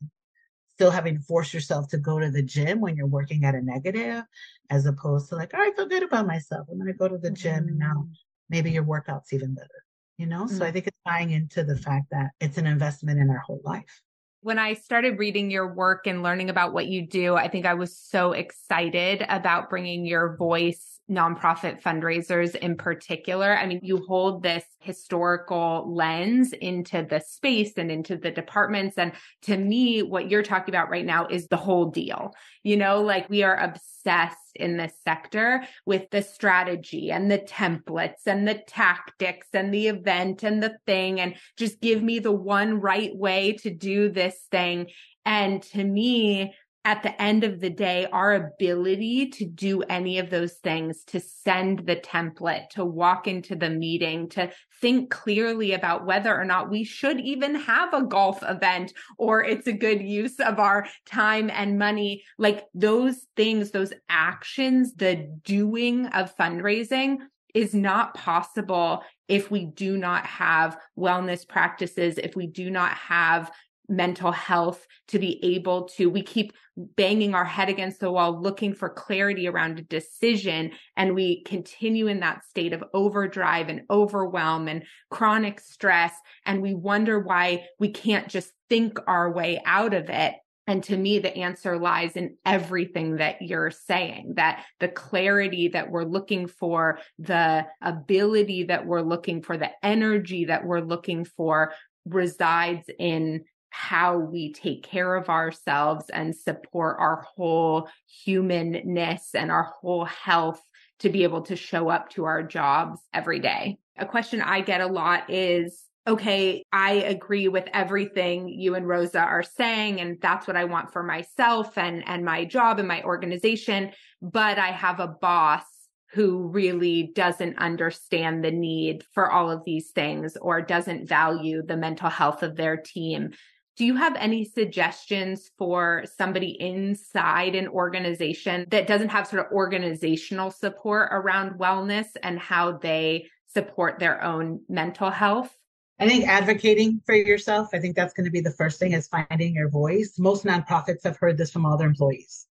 still 0.77 0.91
having 0.91 1.17
to 1.17 1.23
force 1.23 1.55
yourself 1.55 1.89
to 1.89 1.97
go 1.97 2.21
to 2.21 2.31
the 2.31 2.43
gym 2.43 2.83
when 2.83 2.97
you're 2.97 3.07
working 3.07 3.47
at 3.47 3.55
a 3.55 3.63
negative, 3.63 4.23
as 4.69 4.85
opposed 4.85 5.27
to 5.31 5.35
like, 5.35 5.51
oh, 5.55 5.59
I 5.59 5.73
feel 5.75 5.87
good 5.87 6.03
about 6.03 6.27
myself. 6.27 6.67
I'm 6.71 6.77
going 6.77 6.87
to 6.87 6.93
go 6.93 7.09
to 7.09 7.17
the 7.17 7.31
gym 7.31 7.61
mm-hmm. 7.61 7.69
and 7.69 7.79
now 7.79 7.95
mm-hmm. 7.95 8.13
maybe 8.51 8.73
your 8.73 8.83
workout's 8.83 9.33
even 9.33 9.55
better, 9.55 9.85
you 10.19 10.27
know? 10.27 10.45
Mm-hmm. 10.45 10.55
So 10.55 10.67
I 10.67 10.69
mm. 10.69 10.73
think 10.75 10.89
it's 10.89 10.99
tying 11.09 11.31
into 11.31 11.65
the 11.65 11.79
fact 11.79 12.09
that 12.11 12.33
it's 12.41 12.59
an 12.59 12.67
investment 12.67 13.19
in 13.19 13.31
our 13.31 13.39
whole 13.39 13.63
life. 13.65 14.03
When 14.43 14.59
I 14.59 14.75
started 14.75 15.19
reading 15.19 15.51
your 15.51 15.73
work 15.73 16.07
and 16.07 16.23
learning 16.23 16.51
about 16.51 16.75
what 16.75 16.87
you 16.89 17.07
do, 17.07 17.37
I 17.37 17.49
think 17.49 17.65
I 17.65 17.73
was 17.73 17.97
so 17.97 18.33
excited 18.33 19.25
about 19.31 19.71
bringing 19.71 20.05
your 20.05 20.37
voice 20.37 20.96
nonprofit 21.11 21.81
fundraisers 21.81 22.55
in 22.57 22.77
particular. 22.77 23.57
I 23.57 23.67
mean, 23.67 23.81
you 23.83 24.05
hold 24.07 24.43
this 24.43 24.65
historical 24.81 25.95
lens 25.95 26.53
into 26.53 27.07
the 27.09 27.21
space 27.21 27.75
and 27.77 27.91
into 27.91 28.17
the 28.17 28.31
departments. 28.31 28.99
And 28.99 29.13
to 29.43 29.57
me, 29.57 30.03
what 30.03 30.31
you're 30.31 30.43
talking 30.43 30.75
about 30.75 30.91
right 30.91 31.05
now 31.05 31.27
is 31.27 31.47
the 31.47 31.57
whole 31.57 31.91
deal. 31.91 32.35
You 32.65 32.77
know, 32.77 33.03
like 33.03 33.31
we 33.31 33.45
are 33.45 33.57
obsessed 33.57 34.37
in 34.57 34.77
this 34.77 34.95
sector 35.05 35.65
with 35.85 36.11
the 36.11 36.23
strategy 36.23 37.13
and 37.13 37.31
the 37.31 37.39
templates 37.39 38.27
and 38.27 38.47
the 38.47 38.61
tactics 38.67 39.49
and 39.53 39.73
the 39.73 39.89
event 39.89 40.43
and 40.43 40.63
the 40.63 40.77
thing 40.87 41.21
and 41.21 41.37
just 41.57 41.81
give 41.81 42.03
me 42.03 42.19
the 42.19 42.33
one 42.33 42.81
right 42.81 43.15
way 43.15 43.53
to 43.63 43.71
do 43.71 44.11
this 44.11 44.37
thing. 44.51 44.89
And 45.25 45.63
to 45.65 45.85
me, 45.85 46.55
at 46.87 47.03
the 47.03 47.21
end 47.21 47.43
of 47.43 47.59
the 47.59 47.69
day, 47.69 48.07
our 48.13 48.35
ability 48.35 49.29
to 49.29 49.45
do 49.45 49.83
any 49.83 50.21
of 50.21 50.31
those 50.31 50.53
things, 50.63 51.03
to 51.03 51.19
send 51.19 51.81
the 51.81 51.97
template, 51.97 52.69
to 52.69 52.85
walk 52.85 53.27
into 53.27 53.57
the 53.57 53.69
meeting, 53.69 54.29
to 54.29 54.49
think 54.81 55.11
clearly 55.11 55.73
about 55.73 56.07
whether 56.07 56.33
or 56.33 56.45
not 56.45 56.71
we 56.71 56.85
should 56.85 57.19
even 57.19 57.57
have 57.57 57.93
a 57.93 58.05
golf 58.05 58.41
event 58.45 58.93
or 59.19 59.43
it's 59.43 59.67
a 59.67 59.73
good 59.73 60.01
use 60.01 60.39
of 60.39 60.61
our 60.61 60.87
time 61.07 61.51
and 61.51 61.77
money. 61.77 62.23
Like 62.39 62.65
those 62.73 63.27
things, 63.35 63.73
those 63.73 63.93
actions, 64.09 64.95
the 64.95 65.29
doing 65.43 66.07
of 66.07 66.37
fundraising 66.37 67.17
is 67.53 67.75
not 67.75 68.15
possible 68.15 69.03
if 69.29 69.51
we 69.51 69.65
do 69.65 69.97
not 69.97 70.25
have 70.27 70.79
wellness 70.97 71.49
practices, 71.49 72.19
if 72.19 72.37
we 72.37 72.47
do 72.47 72.71
not 72.71 72.93
have 72.93 73.51
mental 73.89 74.33
health 74.33 74.87
to 75.09 75.19
be 75.19 75.43
able 75.45 75.85
to 75.85 76.11
we 76.11 76.23
keep 76.23 76.53
banging 76.77 77.35
our 77.35 77.45
head 77.45 77.69
against 77.69 78.01
the 78.01 78.11
wall 78.11 78.41
looking 78.41 78.75
for 78.75 78.89
clarity 78.89 79.49
around 79.49 79.79
a 79.79 79.83
decision 79.83 80.71
and 80.97 81.15
we 81.15 81.43
continue 81.45 82.07
in 82.07 82.21
that 82.21 82.45
state 82.45 82.73
of 82.73 82.85
overdrive 82.93 83.69
and 83.69 83.83
overwhelm 83.89 84.69
and 84.69 84.83
chronic 85.11 85.61
stress 85.61 86.13
and 86.45 86.61
we 86.61 86.75
wonder 86.75 87.19
why 87.19 87.65
we 87.79 87.89
can't 87.89 88.29
just 88.29 88.51
think 88.69 88.99
our 89.07 89.31
way 89.33 89.61
out 89.65 89.95
of 89.95 90.11
it. 90.11 90.35
And 90.69 90.83
to 90.85 90.97
me, 90.97 91.21
the 91.21 91.37
answer 91.37 91.79
lies 91.79 92.17
in 92.17 92.37
everything 92.45 93.17
that 93.17 93.41
you're 93.41 93.71
saying 93.71 94.35
that 94.37 94.65
the 94.81 94.89
clarity 94.89 95.69
that 95.69 95.91
we're 95.91 96.05
looking 96.05 96.49
for, 96.49 96.99
the 97.21 97.67
ability 97.81 98.65
that 98.65 98.85
we're 98.85 99.03
looking 99.03 99.43
for, 99.43 99.57
the 99.57 99.71
energy 99.85 100.47
that 100.47 100.65
we're 100.65 100.81
looking 100.81 101.25
for 101.25 101.73
resides 102.05 102.91
in 102.99 103.45
how 103.77 104.17
we 104.17 104.55
take 104.55 104.83
care 104.83 105.15
of 105.17 105.29
ourselves 105.29 106.07
and 106.09 106.35
support 106.35 106.97
our 106.99 107.27
whole 107.37 107.89
humanness 108.25 109.35
and 109.35 109.51
our 109.51 109.65
whole 109.65 110.07
health 110.07 110.63
to 111.01 111.11
be 111.11 111.25
able 111.25 111.43
to 111.43 111.55
show 111.57 111.91
up 111.91 112.09
to 112.09 112.25
our 112.25 112.43
jobs 112.43 112.99
every 113.13 113.39
day. 113.39 113.77
A 113.99 114.07
question 114.07 114.41
I 114.41 114.63
get 114.63 114.81
a 114.81 114.87
lot 114.87 115.29
is, 115.29 115.85
okay, 116.07 116.65
I 116.73 116.93
agree 116.93 117.49
with 117.49 117.69
everything 117.75 118.49
you 118.49 118.77
and 118.77 118.89
Rosa 118.89 119.21
are 119.21 119.43
saying, 119.43 120.01
and 120.01 120.17
that's 120.23 120.47
what 120.47 120.57
I 120.57 120.65
want 120.65 120.91
for 120.91 121.03
myself 121.03 121.77
and, 121.77 122.03
and 122.09 122.25
my 122.25 122.47
job 122.47 122.79
and 122.79 122.89
my 122.89 123.03
organization. 123.03 123.93
But 124.23 124.59
I 124.59 124.69
have 124.69 125.01
a 125.01 125.15
boss 125.21 125.65
who 126.13 126.49
really 126.49 127.13
doesn't 127.15 127.59
understand 127.59 128.43
the 128.43 128.53
need 128.53 129.05
for 129.13 129.31
all 129.31 129.51
of 129.51 129.65
these 129.67 129.91
things 129.91 130.35
or 130.41 130.63
doesn't 130.63 131.07
value 131.07 131.63
the 131.63 131.77
mental 131.77 132.09
health 132.09 132.43
of 132.43 132.57
their 132.57 132.79
team. 132.79 133.33
Do 133.77 133.85
you 133.85 133.97
have 133.97 134.17
any 134.17 134.45
suggestions 134.47 135.51
for 135.59 136.05
somebody 136.17 136.57
inside 136.61 137.55
an 137.55 137.69
organization 137.69 138.65
that 138.71 138.87
doesn't 138.87 139.11
have 139.11 139.27
sort 139.27 139.45
of 139.45 139.53
organizational 139.53 140.51
support 140.51 141.11
around 141.13 141.59
wellness 141.59 142.07
and 142.23 142.39
how 142.39 142.79
they 142.79 143.27
support 143.53 143.99
their 143.99 144.25
own 144.25 144.61
mental 144.71 145.11
health? 145.11 145.55
I 145.99 146.09
think 146.09 146.27
advocating 146.27 147.03
for 147.05 147.15
yourself, 147.15 147.69
I 147.75 147.79
think 147.79 147.97
that's 147.97 148.15
going 148.15 148.25
to 148.25 148.31
be 148.31 148.41
the 148.41 148.51
first 148.51 148.79
thing 148.79 148.93
is 148.93 149.09
finding 149.09 149.55
your 149.55 149.69
voice. 149.69 150.19
Most 150.19 150.47
nonprofits 150.47 151.05
have 151.05 151.19
heard 151.19 151.37
this 151.37 151.51
from 151.51 151.67
all 151.67 151.77
their 151.77 151.89
employees. 151.89 152.47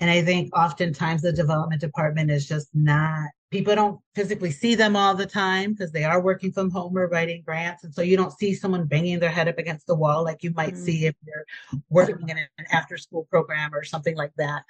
And 0.00 0.10
I 0.10 0.22
think 0.22 0.56
oftentimes 0.56 1.22
the 1.22 1.32
development 1.32 1.80
department 1.80 2.32
is 2.32 2.48
just 2.48 2.68
not 2.74 3.28
people 3.54 3.74
don't 3.76 4.00
physically 4.16 4.50
see 4.50 4.74
them 4.74 4.96
all 4.96 5.14
the 5.14 5.24
time 5.24 5.72
because 5.72 5.92
they 5.92 6.02
are 6.02 6.20
working 6.20 6.50
from 6.50 6.72
home 6.72 6.98
or 6.98 7.06
writing 7.06 7.40
grants. 7.46 7.84
And 7.84 7.94
so 7.94 8.02
you 8.02 8.16
don't 8.16 8.36
see 8.36 8.52
someone 8.52 8.86
banging 8.86 9.20
their 9.20 9.30
head 9.30 9.46
up 9.46 9.58
against 9.58 9.86
the 9.86 9.94
wall 9.94 10.24
like 10.24 10.42
you 10.42 10.52
might 10.54 10.74
mm-hmm. 10.74 10.84
see 10.84 11.06
if 11.06 11.14
you're 11.24 11.80
working 11.88 12.28
in 12.28 12.38
an 12.38 12.48
after 12.72 12.96
school 12.96 13.28
program 13.30 13.72
or 13.72 13.84
something 13.84 14.16
like 14.16 14.32
that. 14.38 14.64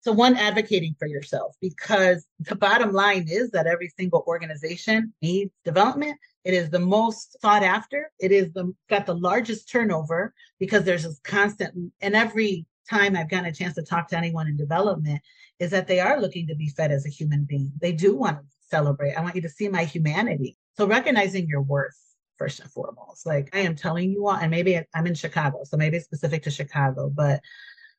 So 0.00 0.12
one, 0.12 0.36
advocating 0.36 0.96
for 0.98 1.06
yourself 1.06 1.54
because 1.60 2.26
the 2.38 2.56
bottom 2.56 2.92
line 2.92 3.26
is 3.28 3.50
that 3.50 3.66
every 3.66 3.92
single 3.98 4.24
organization 4.26 5.12
needs 5.20 5.52
development. 5.62 6.18
It 6.42 6.54
is 6.54 6.70
the 6.70 6.78
most 6.78 7.38
sought 7.42 7.62
after. 7.62 8.10
It 8.18 8.32
is 8.32 8.50
the 8.54 8.72
got 8.88 9.04
the 9.04 9.14
largest 9.14 9.70
turnover 9.70 10.32
because 10.58 10.84
there's 10.84 11.02
this 11.02 11.20
constant 11.24 11.92
and 12.00 12.16
every 12.16 12.64
time 12.88 13.14
I've 13.16 13.28
gotten 13.28 13.44
a 13.44 13.52
chance 13.52 13.74
to 13.74 13.82
talk 13.82 14.08
to 14.08 14.16
anyone 14.16 14.48
in 14.48 14.56
development 14.56 15.20
is 15.60 15.70
that 15.70 15.86
they 15.86 16.00
are 16.00 16.20
looking 16.20 16.48
to 16.48 16.56
be 16.56 16.68
fed 16.68 16.90
as 16.90 17.06
a 17.06 17.10
human 17.10 17.44
being. 17.44 17.70
They 17.80 17.92
do 17.92 18.16
want 18.16 18.38
to 18.38 18.44
celebrate. 18.68 19.14
I 19.14 19.20
want 19.20 19.36
you 19.36 19.42
to 19.42 19.48
see 19.48 19.68
my 19.68 19.84
humanity. 19.84 20.56
So 20.76 20.86
recognizing 20.86 21.46
your 21.46 21.62
worth 21.62 21.96
first 22.40 22.58
and 22.60 22.70
foremost. 22.70 23.26
Like 23.26 23.50
I 23.54 23.60
am 23.60 23.76
telling 23.76 24.10
you 24.10 24.26
all, 24.26 24.34
and 24.34 24.50
maybe 24.50 24.80
I'm 24.94 25.06
in 25.06 25.14
Chicago, 25.14 25.60
so 25.64 25.76
maybe 25.76 25.98
it's 25.98 26.06
specific 26.06 26.42
to 26.44 26.50
Chicago, 26.50 27.10
but 27.14 27.40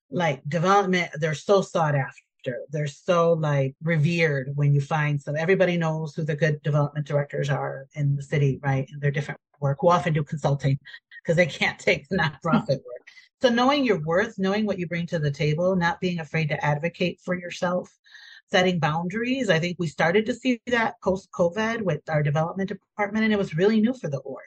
like 0.10 0.42
development, 0.50 1.12
they're 1.20 1.36
so 1.36 1.62
sought 1.62 1.96
after. 1.96 2.58
They're 2.72 2.88
so 2.88 3.34
like 3.34 3.76
revered 3.84 4.54
when 4.56 4.74
you 4.74 4.82
find 4.82 5.22
some. 5.22 5.36
Everybody 5.38 5.78
knows 5.78 6.16
who 6.16 6.24
the 6.24 6.36
good 6.36 6.62
development 6.64 7.06
directors 7.06 7.52
are 7.52 7.88
in 7.94 8.16
the 8.16 8.24
city, 8.24 8.60
right? 8.64 8.90
And 8.92 9.00
their 9.00 9.12
different 9.12 9.40
work, 9.60 9.78
who 9.80 9.90
often 9.90 10.12
do 10.12 10.24
consulting 10.24 10.80
because 11.24 11.38
they 11.38 11.46
can't 11.46 11.78
take 11.88 12.10
the 12.10 12.18
nonprofit 12.18 12.70
work. 12.70 13.08
So 13.42 13.50
knowing 13.50 13.84
your 13.84 14.00
worth, 14.00 14.38
knowing 14.38 14.66
what 14.66 14.78
you 14.78 14.88
bring 14.88 15.08
to 15.08 15.20
the 15.20 15.32
table, 15.32 15.76
not 15.76 16.00
being 16.00 16.20
afraid 16.20 16.50
to 16.50 16.64
advocate 16.64 17.20
for 17.24 17.36
yourself, 17.36 17.92
setting 18.52 18.80
boundaries. 18.80 19.50
I 19.50 19.60
think 19.60 19.78
we 19.80 19.88
started 19.88 20.26
to 20.28 20.34
see 20.36 20.62
that 20.68 21.02
post 21.02 21.30
COVID 21.32 21.82
with 21.82 22.02
our 22.10 22.22
development 22.22 22.70
department, 22.70 23.24
and 23.24 23.34
it 23.34 23.40
was 23.40 23.56
really 23.56 23.82
new 23.82 23.94
for 23.94 24.10
the 24.10 24.20
org. 24.20 24.44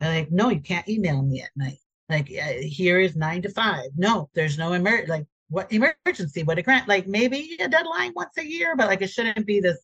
like, 0.00 0.30
no, 0.30 0.50
you 0.50 0.60
can't 0.60 0.88
email 0.88 1.22
me 1.22 1.42
at 1.42 1.50
night. 1.56 1.78
Like, 2.10 2.28
here 2.28 3.00
is 3.00 3.16
nine 3.16 3.42
to 3.42 3.48
five. 3.48 3.90
No, 3.96 4.28
there's 4.34 4.58
no 4.58 4.74
emer 4.74 5.06
like 5.06 5.26
what 5.48 5.72
emergency, 5.72 6.42
what 6.42 6.58
a 6.58 6.62
grant, 6.62 6.88
like 6.88 7.06
maybe 7.06 7.56
a 7.60 7.68
deadline 7.68 8.12
once 8.14 8.36
a 8.38 8.44
year, 8.44 8.76
but 8.76 8.88
like 8.88 9.02
it 9.02 9.10
shouldn't 9.10 9.46
be 9.46 9.60
this 9.60 9.78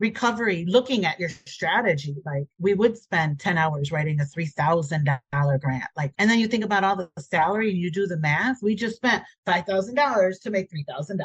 recovery, 0.00 0.64
looking 0.66 1.04
at 1.04 1.20
your 1.20 1.28
strategy, 1.28 2.16
like 2.24 2.44
we 2.58 2.74
would 2.74 2.96
spend 2.96 3.38
10 3.38 3.58
hours 3.58 3.92
writing 3.92 4.18
a 4.20 4.24
$3,000 4.24 5.60
grant. 5.60 5.84
Like, 5.96 6.12
and 6.18 6.28
then 6.28 6.40
you 6.40 6.48
think 6.48 6.64
about 6.64 6.82
all 6.82 6.96
the 6.96 7.10
salary 7.18 7.70
and 7.70 7.78
you 7.78 7.90
do 7.90 8.06
the 8.06 8.16
math. 8.16 8.56
We 8.62 8.74
just 8.74 8.96
spent 8.96 9.22
$5,000 9.46 10.42
to 10.42 10.50
make 10.50 10.70
$3,000 10.72 11.20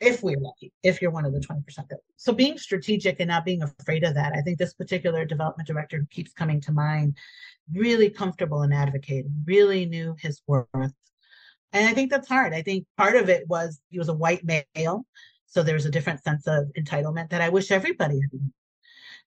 if 0.00 0.22
we're 0.22 0.38
lucky, 0.38 0.72
if 0.82 1.02
you're 1.02 1.10
one 1.10 1.26
of 1.26 1.32
the 1.32 1.40
20% 1.40 1.64
that. 1.88 1.98
So 2.16 2.32
being 2.32 2.56
strategic 2.56 3.16
and 3.18 3.28
not 3.28 3.44
being 3.44 3.62
afraid 3.62 4.04
of 4.04 4.14
that. 4.14 4.32
I 4.34 4.40
think 4.42 4.58
this 4.58 4.74
particular 4.74 5.24
development 5.24 5.66
director 5.66 6.06
keeps 6.10 6.32
coming 6.32 6.60
to 6.62 6.72
mind, 6.72 7.16
really 7.74 8.10
comfortable 8.10 8.62
in 8.62 8.72
advocating, 8.72 9.42
really 9.44 9.86
knew 9.86 10.14
his 10.20 10.40
worth. 10.46 10.68
And 11.72 11.88
I 11.88 11.94
think 11.94 12.10
that's 12.10 12.28
hard. 12.28 12.52
I 12.52 12.62
think 12.62 12.86
part 12.96 13.16
of 13.16 13.28
it 13.28 13.48
was 13.48 13.80
he 13.88 13.98
was 13.98 14.08
a 14.08 14.14
white 14.14 14.44
male 14.44 15.04
so 15.50 15.62
there's 15.62 15.84
a 15.84 15.90
different 15.90 16.22
sense 16.22 16.46
of 16.46 16.70
entitlement 16.78 17.28
that 17.30 17.42
I 17.42 17.50
wish 17.50 17.70
everybody 17.70 18.20
had. 18.20 18.50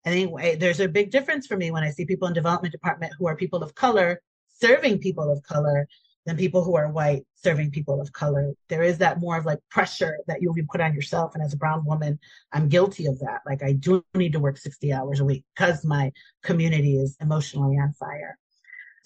I 0.05 0.09
think 0.09 0.59
there's 0.59 0.79
a 0.79 0.87
big 0.87 1.11
difference 1.11 1.47
for 1.47 1.55
me 1.55 1.69
when 1.69 1.83
I 1.83 1.91
see 1.91 2.05
people 2.05 2.27
in 2.27 2.33
development 2.33 2.71
department 2.71 3.13
who 3.17 3.27
are 3.27 3.35
people 3.35 3.61
of 3.61 3.75
color 3.75 4.21
serving 4.49 4.99
people 4.99 5.31
of 5.31 5.43
color 5.43 5.87
than 6.25 6.37
people 6.37 6.63
who 6.63 6.75
are 6.75 6.89
white 6.89 7.23
serving 7.35 7.71
people 7.71 7.99
of 7.99 8.13
color. 8.13 8.53
There 8.69 8.83
is 8.83 8.97
that 8.99 9.19
more 9.19 9.37
of 9.37 9.45
like 9.45 9.59
pressure 9.69 10.17
that 10.27 10.41
you'll 10.41 10.53
be 10.53 10.63
put 10.63 10.79
on 10.79 10.93
yourself. 10.93 11.35
And 11.35 11.43
as 11.43 11.53
a 11.53 11.57
brown 11.57 11.83
woman, 11.85 12.17
I'm 12.53 12.69
guilty 12.69 13.05
of 13.07 13.19
that. 13.19 13.41
Like 13.45 13.61
I 13.61 13.73
do 13.73 14.03
need 14.13 14.31
to 14.33 14.39
work 14.39 14.57
60 14.57 14.93
hours 14.93 15.19
a 15.19 15.25
week 15.25 15.43
because 15.55 15.83
my 15.83 16.11
community 16.41 16.97
is 16.97 17.17
emotionally 17.19 17.77
on 17.77 17.91
fire. 17.93 18.37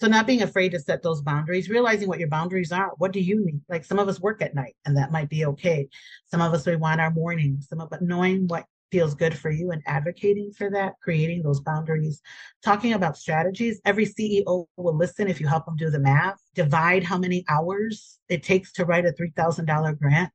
So 0.00 0.06
not 0.06 0.26
being 0.26 0.42
afraid 0.42 0.70
to 0.70 0.80
set 0.80 1.02
those 1.02 1.22
boundaries, 1.22 1.68
realizing 1.68 2.08
what 2.08 2.20
your 2.20 2.28
boundaries 2.28 2.70
are. 2.70 2.92
What 2.98 3.12
do 3.12 3.20
you 3.20 3.44
need? 3.44 3.60
Like 3.68 3.84
some 3.84 3.98
of 3.98 4.08
us 4.08 4.20
work 4.20 4.40
at 4.42 4.54
night 4.54 4.76
and 4.84 4.96
that 4.96 5.10
might 5.10 5.28
be 5.28 5.44
okay. 5.46 5.88
Some 6.26 6.40
of 6.40 6.52
us 6.54 6.66
we 6.66 6.76
want 6.76 7.00
our 7.00 7.10
morning, 7.10 7.60
some 7.60 7.80
of 7.80 7.90
but 7.90 8.02
knowing 8.02 8.46
what 8.46 8.66
feels 8.90 9.14
good 9.14 9.36
for 9.36 9.50
you 9.50 9.70
and 9.70 9.82
advocating 9.86 10.52
for 10.52 10.70
that, 10.70 10.94
creating 11.02 11.42
those 11.42 11.60
boundaries, 11.60 12.22
talking 12.62 12.92
about 12.92 13.18
strategies. 13.18 13.80
Every 13.84 14.06
CEO 14.06 14.66
will 14.76 14.96
listen 14.96 15.28
if 15.28 15.40
you 15.40 15.46
help 15.46 15.66
them 15.66 15.76
do 15.76 15.90
the 15.90 15.98
math, 15.98 16.38
divide 16.54 17.04
how 17.04 17.18
many 17.18 17.44
hours 17.48 18.18
it 18.28 18.42
takes 18.42 18.72
to 18.74 18.84
write 18.84 19.04
a 19.04 19.12
$3,000 19.12 19.98
grant, 19.98 20.30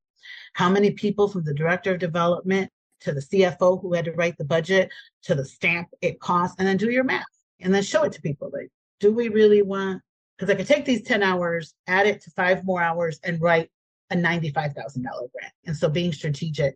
how 0.53 0.70
many 0.70 0.91
people 0.91 1.28
from 1.28 1.43
the 1.45 1.53
director 1.53 1.93
of 1.93 1.99
development 1.99 2.70
to 2.99 3.11
the 3.11 3.22
CFO 3.22 3.82
who 3.82 3.93
had 3.93 4.05
to 4.05 4.11
write 4.11 4.38
the 4.38 4.45
budget 4.45 4.91
to 5.24 5.36
the 5.36 5.45
stamp 5.45 5.88
it 6.01 6.20
costs, 6.20 6.55
and 6.59 6.68
then 6.68 6.78
do 6.78 6.91
your 6.91 7.03
math 7.03 7.24
and 7.59 7.74
then 7.74 7.84
show 7.84 8.03
it 8.03 8.11
to 8.14 8.22
people. 8.22 8.51
Like, 8.53 8.70
do 9.04 9.12
we 9.12 9.28
really 9.28 9.62
want 9.62 10.01
because 10.38 10.49
I 10.49 10.56
could 10.56 10.66
take 10.66 10.86
these 10.86 11.04
10 11.04 11.22
hours, 11.22 11.74
add 11.88 12.08
it 12.08 12.22
to 12.22 12.32
five 12.32 12.64
more 12.64 12.82
hours, 12.82 13.20
and 13.26 13.39
write 13.41 13.70
a 14.12 14.16
$95,000 14.16 14.74
grant. 14.74 15.54
And 15.66 15.76
so 15.76 15.89
being 15.89 16.14
strategic, 16.14 16.76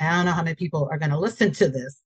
I 0.00 0.10
don't 0.10 0.26
know 0.26 0.32
how 0.32 0.42
many 0.42 0.56
people 0.56 0.88
are 0.90 0.98
going 0.98 1.12
to 1.12 1.18
listen 1.18 1.52
to 1.52 1.68
this. 1.68 2.02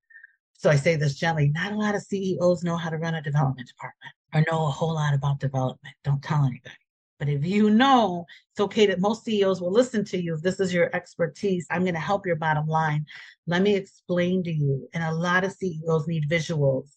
So 0.53 0.69
I 0.69 0.77
say 0.77 0.97
this 0.97 1.15
gently 1.15 1.49
not 1.49 1.73
a 1.73 1.77
lot 1.77 1.95
of 1.95 2.03
CEOs 2.03 2.63
know 2.63 2.77
how 2.77 2.91
to 2.91 2.99
run 2.99 3.15
a 3.15 3.23
development 3.23 3.67
department 3.67 4.13
or 4.35 4.45
know 4.51 4.67
a 4.67 4.71
whole 4.71 4.95
lot 4.95 5.15
about 5.15 5.41
development. 5.41 5.95
Don't 6.05 6.23
tell 6.23 6.45
anybody. 6.45 6.77
But 7.19 7.31
if 7.31 7.47
you 7.47 7.71
know, 7.71 8.27
it's 8.53 8.61
okay 8.61 8.85
that 8.87 9.01
most 9.01 9.25
CEOs 9.25 9.63
will 9.63 9.73
listen 9.73 10.05
to 10.07 10.23
you. 10.23 10.35
If 10.35 10.43
this 10.43 10.61
is 10.61 10.75
your 10.75 10.95
expertise, 10.95 11.67
I'm 11.71 11.85
going 11.85 11.95
to 11.95 12.01
help 12.01 12.27
your 12.27 12.37
bottom 12.37 12.67
line. 12.67 13.07
Let 13.47 13.63
me 13.63 13.77
explain 13.77 14.45
to 14.45 14.53
you. 14.53 14.89
And 14.93 15.03
a 15.03 15.15
lot 15.15 15.43
of 15.43 15.53
CEOs 15.53 16.07
need 16.07 16.29
visuals 16.29 16.91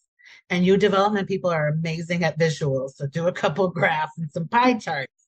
and 0.49 0.65
you 0.65 0.77
development 0.77 1.27
people 1.27 1.49
are 1.49 1.67
amazing 1.67 2.23
at 2.23 2.39
visuals. 2.39 2.91
So 2.95 3.07
do 3.07 3.27
a 3.27 3.31
couple 3.31 3.69
graphs 3.71 4.17
and 4.17 4.31
some 4.31 4.47
pie 4.47 4.75
charts 4.75 5.27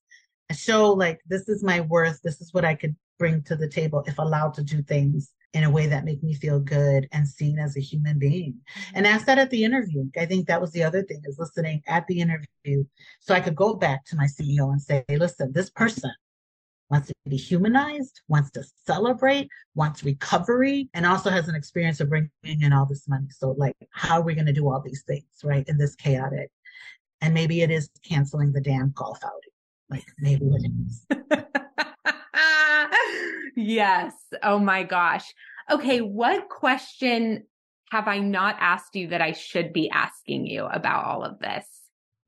and 0.49 0.57
show 0.57 0.91
like 0.91 1.20
this 1.28 1.47
is 1.47 1.63
my 1.63 1.82
worth. 1.82 2.22
This 2.24 2.41
is 2.41 2.53
what 2.53 2.65
I 2.65 2.76
could 2.76 2.95
bring 3.17 3.43
to 3.43 3.55
the 3.55 3.67
table 3.67 4.03
if 4.07 4.17
allowed 4.17 4.53
to 4.55 4.63
do 4.63 4.82
things 4.82 5.32
in 5.53 5.63
a 5.63 5.70
way 5.70 5.88
that 5.88 6.05
make 6.05 6.22
me 6.22 6.34
feel 6.34 6.59
good 6.59 7.07
and 7.11 7.28
seen 7.28 7.57
as 7.57 7.76
a 7.76 7.82
human 7.82 8.20
being. 8.20 8.55
And 8.93 9.07
ask 9.07 9.26
that 9.26 9.39
at 9.39 9.49
the 9.49 9.63
interview. 9.63 10.09
I 10.17 10.26
think 10.26 10.47
that 10.47 10.61
was 10.61 10.72
the 10.72 10.84
other 10.84 11.01
thing 11.03 11.22
is 11.26 11.39
listening 11.39 11.82
at 11.88 12.05
the 12.07 12.20
interview. 12.20 12.86
So 13.20 13.34
I 13.34 13.39
could 13.39 13.55
go 13.55 13.74
back 13.74 14.05
to 14.05 14.15
my 14.15 14.26
CEO 14.26 14.72
and 14.72 14.82
say, 14.82 15.03
listen, 15.09 15.51
this 15.51 15.70
person 15.72 16.11
wants 16.90 17.08
to 17.08 17.14
be 17.28 17.38
humanized, 17.38 18.22
wants 18.28 18.52
to 18.52 18.64
celebrate, 18.86 19.50
wants 19.76 20.04
recovery, 20.04 20.90
and 20.94 21.06
also 21.06 21.30
has 21.30 21.48
an 21.48 21.56
experience 21.56 22.00
of 22.00 22.10
bringing 22.10 22.30
in 22.44 22.74
all 22.74 22.86
this 22.86 23.08
money. 23.08 23.28
So, 23.30 23.52
like, 23.58 23.76
how 23.92 24.20
are 24.20 24.24
we 24.24 24.34
going 24.34 24.48
to 24.48 24.54
do 24.54 24.70
all 24.70 24.82
these 24.82 25.04
things, 25.04 25.26
right, 25.44 25.68
in 25.68 25.78
this 25.78 25.96
chaotic? 25.96 26.50
And 27.22 27.34
maybe 27.34 27.62
it 27.62 27.70
is 27.70 27.90
canceling 28.04 28.54
the 28.54 28.62
damn 28.62 28.92
golf 28.96 29.20
outing. 29.24 29.36
Like, 29.90 30.06
maybe 30.20 30.46
it 30.46 30.72
is. 30.88 31.06
yes. 33.56 34.14
Oh 34.44 34.60
my 34.60 34.84
gosh. 34.84 35.34
Okay. 35.70 36.02
What 36.02 36.50
question 36.50 37.46
have 37.92 38.08
I 38.08 38.20
not 38.20 38.56
asked 38.60 38.96
you 38.96 39.10
that 39.10 39.22
I 39.22 39.34
should 39.34 39.74
be 39.74 39.90
asking 39.90 40.46
you 40.46 40.66
about 40.66 41.06
all 41.06 41.24
of 41.24 41.40
this? 41.40 41.66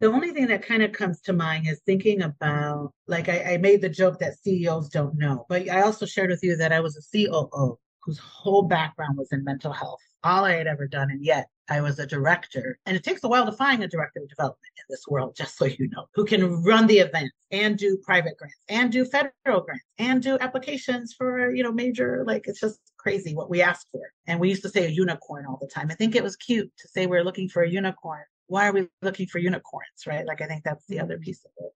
The 0.02 0.08
only 0.08 0.32
thing 0.32 0.48
that 0.48 0.66
kind 0.66 0.82
of 0.82 0.94
comes 0.94 1.22
to 1.22 1.34
mind 1.34 1.68
is 1.68 1.80
thinking 1.86 2.24
about, 2.24 2.92
like, 3.06 3.30
I, 3.30 3.54
I, 3.54 3.58
made 3.58 3.82
the 3.82 3.90
joke 3.90 4.18
that 4.18 4.40
CEOs 4.40 4.90
don't 4.90 5.16
know, 5.16 5.46
but 5.48 5.70
I 5.70 5.84
also 5.84 6.08
shared 6.08 6.32
with 6.32 6.44
you 6.44 6.56
that 6.56 6.74
I 6.74 6.80
was 6.80 6.98
a 6.98 7.02
COO 7.12 7.78
whose 8.04 8.18
whole 8.18 8.64
background 8.64 9.16
was 9.16 9.32
in 9.32 9.44
mental 9.44 9.72
health, 9.72 10.00
all 10.24 10.44
I 10.44 10.54
had 10.54 10.66
ever 10.66 10.88
done. 10.88 11.12
And 11.12 11.24
yet 11.24 11.50
I 11.70 11.82
was 11.82 12.00
a 12.00 12.08
director. 12.08 12.80
And 12.88 12.98
it 12.98 13.04
takes 13.04 13.24
a 13.24 13.28
while 13.28 13.46
to 13.46 13.52
find 13.52 13.84
a 13.84 13.88
director 13.88 14.22
of 14.24 14.30
development 14.30 14.72
in 14.76 14.86
this 14.90 15.04
world, 15.08 15.36
just 15.36 15.56
so 15.56 15.66
you 15.66 15.88
know, 15.90 16.08
who 16.16 16.26
can 16.26 16.64
run 16.64 16.88
the 16.88 16.98
events 16.98 17.36
and 17.52 17.78
do 17.78 17.96
private 18.04 18.38
grants 18.40 18.58
and 18.70 18.92
do 18.92 19.06
federal 19.06 19.62
grants 19.62 19.86
and 20.00 20.24
do 20.24 20.36
applications 20.40 21.14
for, 21.14 21.54
you 21.54 21.62
know, 21.62 21.72
major, 21.72 22.24
like, 22.26 22.48
it's 22.48 22.60
just 22.60 22.80
crazy 22.98 23.36
what 23.36 23.52
we 23.52 23.62
ask 23.62 23.86
for. 23.92 24.12
And 24.26 24.40
we 24.40 24.50
used 24.50 24.64
to 24.64 24.70
say 24.70 24.88
a 24.88 24.90
unicorn 24.90 25.46
all 25.46 25.60
the 25.62 25.68
time. 25.68 25.90
I 25.92 25.94
think 25.94 26.16
it 26.16 26.24
was 26.24 26.36
cute 26.36 26.72
to 26.80 26.88
say 26.88 27.06
we're 27.06 27.24
looking 27.24 27.50
for 27.50 27.62
a 27.62 27.70
unicorn 27.70 28.24
why 28.52 28.68
are 28.68 28.74
we 28.74 28.88
looking 29.02 29.28
for 29.28 29.40
unicorns, 29.40 30.06
right? 30.06 30.26
Like 30.26 30.42
I 30.42 30.46
think 30.46 30.64
that's 30.64 30.86
the 30.88 31.00
other 31.00 31.18
piece 31.18 31.44
of 31.46 31.52
it. 31.66 31.72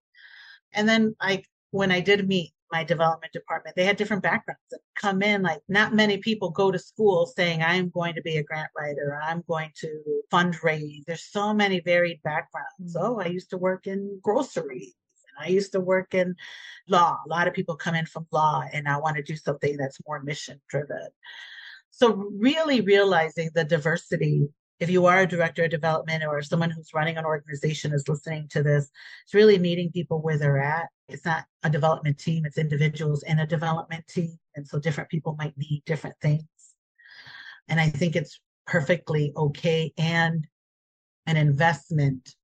And 0.73 0.87
then 0.87 1.15
like 1.21 1.45
when 1.71 1.89
I 1.89 2.01
did 2.01 2.27
meet 2.27 2.51
my 2.69 2.83
development 2.83 3.31
department, 3.31 3.77
they 3.77 3.85
had 3.85 3.95
different 3.95 4.23
backgrounds 4.23 4.61
that 4.71 4.81
come 4.95 5.21
in. 5.21 5.41
Like 5.41 5.61
not 5.69 5.93
many 5.93 6.17
people 6.17 6.49
go 6.49 6.71
to 6.71 6.77
school 6.77 7.25
saying, 7.27 7.63
I'm 7.63 7.89
going 7.89 8.13
to 8.15 8.21
be 8.21 8.35
a 8.37 8.43
grant 8.43 8.71
writer, 8.77 9.17
I'm 9.23 9.41
going 9.47 9.71
to 9.81 10.01
fundraise. 10.31 11.03
There's 11.07 11.31
so 11.31 11.53
many 11.53 11.79
varied 11.79 12.21
backgrounds. 12.23 12.95
Mm-hmm. 12.95 13.05
Oh, 13.05 13.19
I 13.21 13.27
used 13.27 13.51
to 13.51 13.57
work 13.57 13.87
in 13.87 14.19
groceries. 14.21 14.95
I 15.39 15.47
used 15.47 15.71
to 15.73 15.79
work 15.79 16.13
in 16.13 16.35
law. 16.89 17.17
A 17.25 17.29
lot 17.29 17.47
of 17.47 17.53
people 17.53 17.75
come 17.75 17.95
in 17.95 18.05
from 18.05 18.27
law 18.31 18.63
and 18.73 18.87
I 18.87 18.97
want 18.97 19.15
to 19.15 19.23
do 19.23 19.35
something 19.37 19.77
that's 19.77 19.99
more 20.05 20.21
mission 20.21 20.59
driven. 20.69 21.07
So 21.91 22.29
really 22.37 22.81
realizing 22.81 23.49
the 23.53 23.63
diversity 23.63 24.49
if 24.79 24.89
you 24.89 25.05
are 25.05 25.19
a 25.19 25.27
director 25.27 25.63
of 25.63 25.71
development 25.71 26.23
or 26.27 26.41
someone 26.41 26.69
who's 26.69 26.93
running 26.93 27.17
an 27.17 27.25
organization 27.25 27.93
is 27.93 28.07
listening 28.07 28.47
to 28.49 28.61
this, 28.61 28.89
it's 29.23 29.33
really 29.33 29.57
meeting 29.57 29.91
people 29.91 30.21
where 30.21 30.37
they're 30.37 30.59
at. 30.59 30.89
It's 31.07 31.25
not 31.25 31.45
a 31.63 31.69
development 31.69 32.17
team, 32.17 32.45
it's 32.45 32.57
individuals 32.57 33.23
in 33.23 33.39
a 33.39 33.47
development 33.47 34.05
team. 34.07 34.37
And 34.55 34.67
so 34.67 34.79
different 34.79 35.09
people 35.09 35.35
might 35.37 35.57
need 35.57 35.83
different 35.85 36.15
things. 36.21 36.43
And 37.67 37.79
I 37.79 37.89
think 37.89 38.15
it's 38.15 38.39
perfectly 38.67 39.31
okay 39.37 39.93
and 39.97 40.45
an 41.25 41.37
investment 41.37 42.35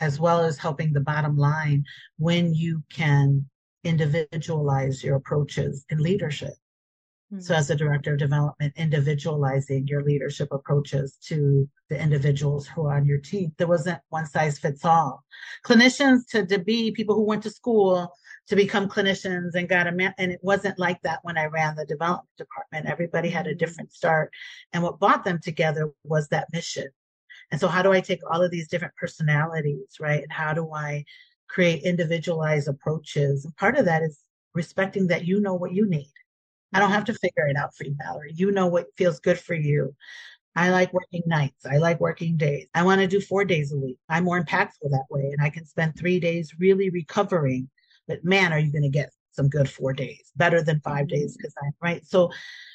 as 0.00 0.18
well 0.18 0.42
as 0.42 0.58
helping 0.58 0.92
the 0.92 1.00
bottom 1.00 1.36
line 1.36 1.84
when 2.18 2.54
you 2.54 2.82
can 2.90 3.46
individualize 3.84 5.04
your 5.04 5.16
approaches 5.16 5.84
in 5.90 5.98
leadership. 5.98 6.54
So, 7.38 7.52
mm-hmm. 7.52 7.60
as 7.60 7.70
a 7.70 7.76
director 7.76 8.14
of 8.14 8.18
development, 8.18 8.72
individualizing 8.76 9.86
your 9.86 10.02
leadership 10.02 10.48
approaches 10.50 11.16
to 11.26 11.68
the 11.88 12.00
individuals 12.00 12.66
who 12.66 12.86
are 12.86 12.96
on 12.96 13.06
your 13.06 13.18
team. 13.18 13.52
There 13.56 13.68
wasn't 13.68 14.00
one 14.08 14.26
size 14.26 14.58
fits 14.58 14.84
all. 14.84 15.22
Clinicians 15.64 16.26
to, 16.30 16.44
to 16.46 16.58
be 16.58 16.90
people 16.90 17.14
who 17.14 17.24
went 17.24 17.44
to 17.44 17.50
school 17.50 18.12
to 18.48 18.56
become 18.56 18.88
clinicians 18.88 19.54
and 19.54 19.68
got 19.68 19.86
a 19.86 19.92
man, 19.92 20.12
and 20.18 20.32
it 20.32 20.40
wasn't 20.42 20.76
like 20.76 21.00
that 21.02 21.20
when 21.22 21.38
I 21.38 21.44
ran 21.46 21.76
the 21.76 21.86
development 21.86 22.28
department. 22.36 22.86
Everybody 22.86 23.30
had 23.30 23.46
a 23.46 23.50
mm-hmm. 23.50 23.58
different 23.58 23.92
start. 23.92 24.32
And 24.72 24.82
what 24.82 24.98
brought 24.98 25.24
them 25.24 25.38
together 25.40 25.92
was 26.02 26.26
that 26.28 26.48
mission. 26.52 26.88
And 27.52 27.60
so, 27.60 27.68
how 27.68 27.82
do 27.82 27.92
I 27.92 28.00
take 28.00 28.28
all 28.28 28.42
of 28.42 28.50
these 28.50 28.66
different 28.66 28.96
personalities, 28.96 29.86
right? 30.00 30.20
And 30.24 30.32
how 30.32 30.52
do 30.52 30.72
I 30.74 31.04
create 31.48 31.84
individualized 31.84 32.66
approaches? 32.66 33.44
And 33.44 33.56
part 33.56 33.78
of 33.78 33.84
that 33.84 34.02
is 34.02 34.18
respecting 34.52 35.06
that 35.06 35.26
you 35.26 35.40
know 35.40 35.54
what 35.54 35.72
you 35.72 35.88
need 35.88 36.10
I 36.72 36.78
don't 36.78 36.90
have 36.90 37.04
mm-hmm. 37.04 37.12
to 37.12 37.18
figure 37.18 37.46
it 37.46 37.56
out 37.56 37.74
for 37.74 37.84
you, 37.84 37.96
Valerie. 38.02 38.32
You 38.34 38.52
know 38.52 38.66
what 38.66 38.86
feels 38.96 39.20
good 39.20 39.38
for 39.38 39.54
you. 39.54 39.94
I 40.56 40.70
like 40.70 40.92
working 40.92 41.22
nights. 41.26 41.64
I 41.64 41.78
like 41.78 42.00
working 42.00 42.36
days. 42.36 42.66
I 42.74 42.82
want 42.82 43.00
to 43.00 43.06
do 43.06 43.20
four 43.20 43.44
days 43.44 43.72
a 43.72 43.78
week. 43.78 43.98
I'm 44.08 44.24
more 44.24 44.42
impactful 44.42 44.90
that 44.90 45.06
way. 45.08 45.30
And 45.32 45.40
I 45.40 45.50
can 45.50 45.64
spend 45.64 45.96
three 45.96 46.18
days 46.18 46.54
really 46.58 46.90
recovering 46.90 47.68
but 48.10 48.24
man, 48.24 48.52
are 48.52 48.58
you 48.58 48.72
going 48.72 48.82
to 48.82 48.88
get 48.88 49.12
some 49.30 49.48
good 49.48 49.70
four 49.70 49.92
days, 49.92 50.32
better 50.34 50.64
than 50.64 50.80
five 50.80 51.06
days 51.06 51.32
mm-hmm. 51.32 51.38
because 51.38 51.54
I'm 51.62 51.72
right. 51.80 52.04
So 52.04 52.32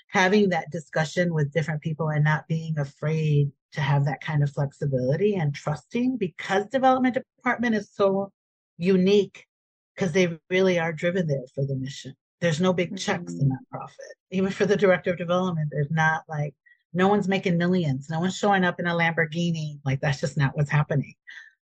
having 0.07 0.47
that 0.49 0.71
discussion 0.71 1.33
with 1.33 1.51
different 1.51 1.81
people 1.81 2.07
and 2.07 2.23
not 2.23 2.47
being 2.47 2.79
afraid 2.79 3.51
to 3.73 3.81
have 3.81 4.05
that 4.05 4.21
kind 4.21 4.43
of 4.43 4.49
flexibility 4.49 5.35
and 5.35 5.53
trusting 5.53 6.15
because 6.15 6.67
development 6.67 7.17
department 7.37 7.75
is 7.75 7.89
so 7.93 8.31
unique 8.77 9.45
because 9.93 10.13
they 10.13 10.39
really 10.49 10.79
are 10.79 10.93
driven 10.93 11.27
there 11.27 11.43
for 11.53 11.65
the 11.65 11.75
mission. 11.75 12.15
There's 12.41 12.61
no 12.61 12.73
big 12.73 12.97
checks 12.97 13.33
mm-hmm. 13.33 13.41
in 13.41 13.49
that 13.49 13.69
profit. 13.71 14.13
Even 14.31 14.51
for 14.51 14.65
the 14.65 14.75
director 14.75 15.11
of 15.11 15.17
development, 15.17 15.69
there's 15.71 15.91
not 15.91 16.23
like 16.27 16.53
no 16.93 17.07
one's 17.07 17.27
making 17.27 17.57
millions. 17.57 18.09
No 18.09 18.19
one's 18.19 18.37
showing 18.37 18.63
up 18.63 18.79
in 18.79 18.87
a 18.87 18.93
Lamborghini. 18.93 19.79
Like 19.85 20.01
that's 20.01 20.19
just 20.19 20.37
not 20.37 20.55
what's 20.55 20.69
happening. 20.69 21.13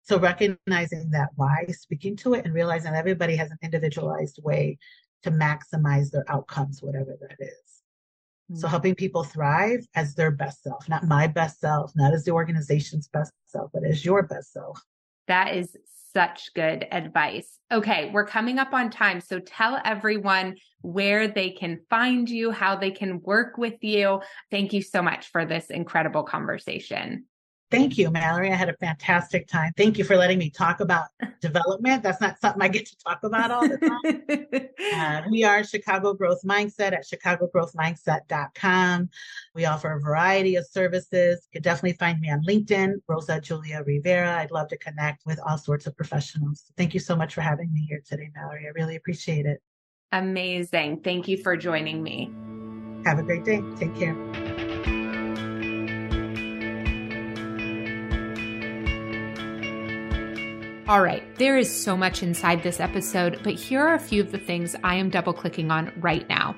So 0.03 0.17
recognizing 0.17 1.11
that 1.11 1.29
why, 1.35 1.67
speaking 1.69 2.15
to 2.17 2.33
it 2.33 2.45
and 2.45 2.53
realizing 2.53 2.93
everybody 2.93 3.35
has 3.35 3.51
an 3.51 3.59
individualized 3.61 4.39
way 4.43 4.79
to 5.23 5.31
maximize 5.31 6.09
their 6.09 6.25
outcomes, 6.29 6.81
whatever 6.81 7.15
that 7.21 7.35
is. 7.39 7.83
Mm-hmm. 8.51 8.55
So 8.55 8.67
helping 8.67 8.95
people 8.95 9.23
thrive 9.23 9.85
as 9.93 10.15
their 10.15 10.31
best 10.31 10.63
self, 10.63 10.89
not 10.89 11.03
my 11.03 11.27
best 11.27 11.59
self, 11.59 11.91
not 11.95 12.13
as 12.13 12.23
the 12.23 12.31
organization's 12.31 13.07
best 13.07 13.31
self, 13.45 13.69
but 13.71 13.83
as 13.83 14.03
your 14.03 14.23
best 14.23 14.51
self. 14.51 14.81
That 15.29 15.55
is 15.55 15.77
such 16.13 16.53
good 16.55 16.85
advice. 16.91 17.59
Okay, 17.71 18.09
we're 18.11 18.25
coming 18.25 18.57
up 18.57 18.73
on 18.73 18.89
time. 18.89 19.21
So 19.21 19.39
tell 19.39 19.79
everyone 19.85 20.55
where 20.81 21.27
they 21.27 21.51
can 21.51 21.79
find 21.89 22.27
you, 22.27 22.51
how 22.51 22.75
they 22.75 22.91
can 22.91 23.21
work 23.21 23.57
with 23.57 23.75
you. 23.81 24.21
Thank 24.49 24.73
you 24.73 24.81
so 24.81 25.01
much 25.01 25.27
for 25.31 25.45
this 25.45 25.69
incredible 25.69 26.23
conversation. 26.23 27.25
Thank 27.71 27.99
you, 27.99 28.09
Mallory. 28.09 28.51
I 28.51 28.55
had 28.55 28.69
a 28.69 28.77
fantastic 28.77 29.47
time. 29.47 29.71
Thank 29.77 29.99
you 29.99 30.03
for 30.03 30.15
letting 30.15 30.39
me 30.39 30.49
talk 30.49 30.79
about 30.79 31.09
development. 31.41 32.01
That's 32.01 32.19
not 32.19 32.39
something 32.39 32.59
I 32.61 32.67
get 32.67 32.87
to 32.87 32.97
talk 32.97 33.19
about 33.23 33.51
all 33.51 33.67
the 33.67 33.77
time. 33.77 34.69
uh, 34.95 35.21
we 35.29 35.43
are 35.43 35.63
Chicago 35.63 36.15
Growth 36.15 36.41
Mindset 36.43 36.93
at 36.93 37.05
chicagogrowthmindset.com. 37.05 39.09
We 39.53 39.65
offer 39.65 39.93
a 39.93 39.99
variety 39.99 40.55
of 40.55 40.65
services. 40.65 41.47
You 41.51 41.59
can 41.59 41.61
definitely 41.61 41.97
find 41.97 42.19
me 42.19 42.31
on 42.31 42.43
LinkedIn, 42.43 42.93
Rosa 43.07 43.39
Julia 43.39 43.83
Rivera. 43.85 44.37
I'd 44.37 44.51
love 44.51 44.69
to 44.69 44.77
connect 44.77 45.27
with 45.27 45.39
all 45.47 45.59
sorts 45.59 45.85
of 45.85 45.95
professionals. 45.95 46.63
Thank 46.75 46.95
you 46.95 46.99
so 46.99 47.15
much 47.15 47.35
for 47.35 47.41
having 47.41 47.71
me 47.71 47.85
here 47.87 48.01
today, 48.03 48.31
Mallory. 48.35 48.65
I 48.65 48.69
really 48.69 48.95
appreciate 48.95 49.45
it. 49.45 49.61
Amazing. 50.11 51.01
Thank 51.01 51.27
you 51.27 51.37
for 51.37 51.55
joining 51.55 52.01
me. 52.01 52.31
Have 53.05 53.19
a 53.19 53.23
great 53.23 53.45
day. 53.45 53.61
Take 53.77 53.95
care. 53.95 54.15
All 60.89 61.03
right, 61.03 61.23
there 61.35 61.55
is 61.55 61.71
so 61.71 61.95
much 61.95 62.23
inside 62.23 62.63
this 62.63 62.79
episode, 62.79 63.41
but 63.43 63.53
here 63.53 63.79
are 63.79 63.93
a 63.93 63.99
few 63.99 64.23
of 64.23 64.31
the 64.31 64.39
things 64.39 64.75
I 64.83 64.95
am 64.95 65.11
double 65.11 65.33
clicking 65.33 65.69
on 65.69 65.93
right 65.97 66.27
now. 66.27 66.55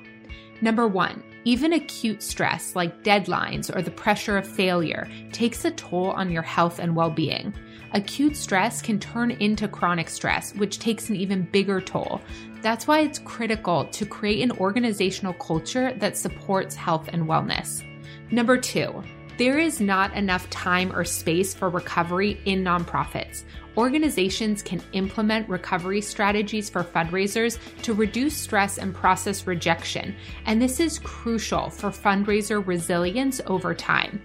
Number 0.62 0.88
one, 0.88 1.22
even 1.44 1.74
acute 1.74 2.22
stress 2.22 2.74
like 2.74 3.04
deadlines 3.04 3.70
or 3.76 3.82
the 3.82 3.90
pressure 3.90 4.38
of 4.38 4.48
failure 4.48 5.06
takes 5.32 5.66
a 5.66 5.70
toll 5.72 6.12
on 6.12 6.30
your 6.30 6.40
health 6.40 6.78
and 6.78 6.96
well 6.96 7.10
being. 7.10 7.52
Acute 7.92 8.34
stress 8.34 8.80
can 8.80 8.98
turn 8.98 9.32
into 9.32 9.68
chronic 9.68 10.08
stress, 10.08 10.54
which 10.54 10.78
takes 10.78 11.10
an 11.10 11.16
even 11.16 11.42
bigger 11.52 11.82
toll. 11.82 12.22
That's 12.62 12.86
why 12.86 13.00
it's 13.00 13.18
critical 13.18 13.84
to 13.84 14.06
create 14.06 14.42
an 14.42 14.52
organizational 14.52 15.34
culture 15.34 15.92
that 15.98 16.16
supports 16.16 16.74
health 16.74 17.10
and 17.12 17.28
wellness. 17.28 17.84
Number 18.30 18.56
two, 18.56 19.04
there 19.38 19.58
is 19.58 19.80
not 19.80 20.14
enough 20.14 20.48
time 20.50 20.94
or 20.94 21.04
space 21.04 21.52
for 21.52 21.68
recovery 21.68 22.40
in 22.44 22.62
nonprofits. 22.62 23.44
Organizations 23.76 24.62
can 24.62 24.82
implement 24.92 25.48
recovery 25.48 26.02
strategies 26.02 26.68
for 26.68 26.84
fundraisers 26.84 27.58
to 27.82 27.94
reduce 27.94 28.36
stress 28.36 28.76
and 28.76 28.94
process 28.94 29.46
rejection, 29.46 30.14
and 30.44 30.60
this 30.60 30.78
is 30.78 30.98
crucial 30.98 31.70
for 31.70 31.88
fundraiser 31.88 32.66
resilience 32.66 33.40
over 33.46 33.74
time. 33.74 34.20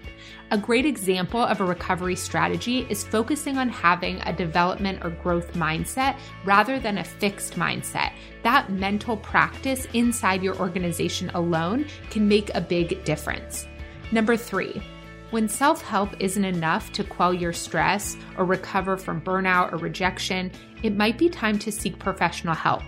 A 0.51 0.57
great 0.57 0.85
example 0.85 1.41
of 1.41 1.61
a 1.61 1.65
recovery 1.65 2.15
strategy 2.15 2.85
is 2.89 3.05
focusing 3.05 3.57
on 3.57 3.69
having 3.69 4.19
a 4.21 4.33
development 4.33 5.03
or 5.03 5.11
growth 5.11 5.53
mindset 5.53 6.17
rather 6.45 6.77
than 6.77 6.97
a 6.97 7.03
fixed 7.03 7.55
mindset. 7.55 8.11
That 8.43 8.69
mental 8.69 9.15
practice 9.15 9.87
inside 9.93 10.43
your 10.43 10.57
organization 10.57 11.29
alone 11.31 11.85
can 12.09 12.27
make 12.27 12.53
a 12.53 12.61
big 12.61 13.03
difference. 13.05 13.65
Number 14.11 14.37
three, 14.37 14.81
when 15.31 15.49
self 15.49 15.81
help 15.81 16.09
isn't 16.19 16.45
enough 16.45 16.91
to 16.93 17.03
quell 17.03 17.33
your 17.33 17.53
stress 17.53 18.15
or 18.37 18.45
recover 18.45 18.97
from 18.97 19.21
burnout 19.21 19.73
or 19.73 19.77
rejection, 19.77 20.51
it 20.83 20.95
might 20.95 21.17
be 21.17 21.29
time 21.29 21.59
to 21.59 21.71
seek 21.71 21.99
professional 21.99 22.53
help. 22.53 22.83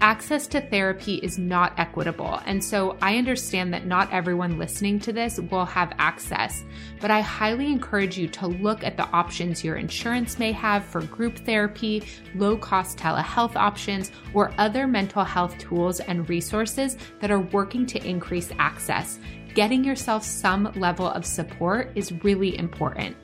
Access 0.00 0.46
to 0.48 0.60
therapy 0.60 1.14
is 1.16 1.38
not 1.38 1.72
equitable, 1.78 2.40
and 2.44 2.62
so 2.62 2.98
I 3.00 3.16
understand 3.16 3.72
that 3.72 3.86
not 3.86 4.12
everyone 4.12 4.58
listening 4.58 5.00
to 5.00 5.12
this 5.12 5.40
will 5.50 5.64
have 5.64 5.94
access, 5.98 6.62
but 7.00 7.10
I 7.10 7.22
highly 7.22 7.68
encourage 7.68 8.18
you 8.18 8.28
to 8.28 8.48
look 8.48 8.84
at 8.84 8.98
the 8.98 9.08
options 9.10 9.64
your 9.64 9.76
insurance 9.76 10.38
may 10.38 10.52
have 10.52 10.84
for 10.84 11.00
group 11.02 11.38
therapy, 11.38 12.02
low 12.34 12.56
cost 12.56 12.98
telehealth 12.98 13.56
options, 13.56 14.10
or 14.34 14.52
other 14.58 14.86
mental 14.86 15.24
health 15.24 15.56
tools 15.58 16.00
and 16.00 16.28
resources 16.28 16.98
that 17.20 17.30
are 17.30 17.40
working 17.40 17.86
to 17.86 18.06
increase 18.06 18.50
access 18.58 19.18
getting 19.54 19.84
yourself 19.84 20.24
some 20.24 20.72
level 20.74 21.06
of 21.06 21.24
support 21.24 21.90
is 21.94 22.12
really 22.24 22.58
important. 22.58 23.16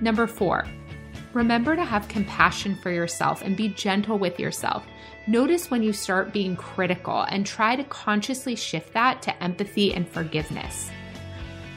Number 0.00 0.26
four, 0.26 0.66
remember 1.34 1.76
to 1.76 1.84
have 1.84 2.08
compassion 2.08 2.76
for 2.82 2.90
yourself 2.90 3.42
and 3.42 3.56
be 3.56 3.68
gentle 3.68 4.18
with 4.18 4.40
yourself. 4.40 4.86
Notice 5.26 5.70
when 5.70 5.82
you 5.82 5.92
start 5.92 6.32
being 6.32 6.56
critical 6.56 7.22
and 7.22 7.44
try 7.44 7.76
to 7.76 7.84
consciously 7.84 8.56
shift 8.56 8.94
that 8.94 9.20
to 9.22 9.42
empathy 9.42 9.92
and 9.92 10.08
forgiveness. 10.08 10.90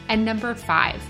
And 0.07 0.23
number 0.23 0.55
five, 0.55 1.01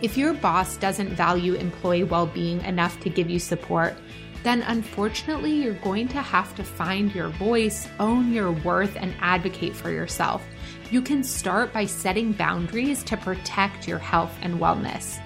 if 0.00 0.16
your 0.16 0.32
boss 0.32 0.76
doesn't 0.76 1.08
value 1.08 1.54
employee 1.54 2.04
well 2.04 2.26
being 2.26 2.60
enough 2.64 3.00
to 3.00 3.10
give 3.10 3.28
you 3.28 3.40
support, 3.40 3.96
then 4.44 4.62
unfortunately 4.62 5.52
you're 5.52 5.74
going 5.74 6.06
to 6.08 6.22
have 6.22 6.54
to 6.54 6.62
find 6.62 7.12
your 7.12 7.30
voice, 7.30 7.88
own 7.98 8.32
your 8.32 8.52
worth, 8.52 8.94
and 8.96 9.12
advocate 9.20 9.74
for 9.74 9.90
yourself. 9.90 10.44
You 10.90 11.02
can 11.02 11.22
start 11.22 11.72
by 11.72 11.84
setting 11.84 12.32
boundaries 12.32 13.02
to 13.04 13.16
protect 13.16 13.86
your 13.86 13.98
health 13.98 14.34
and 14.40 14.58
wellness. 14.58 15.20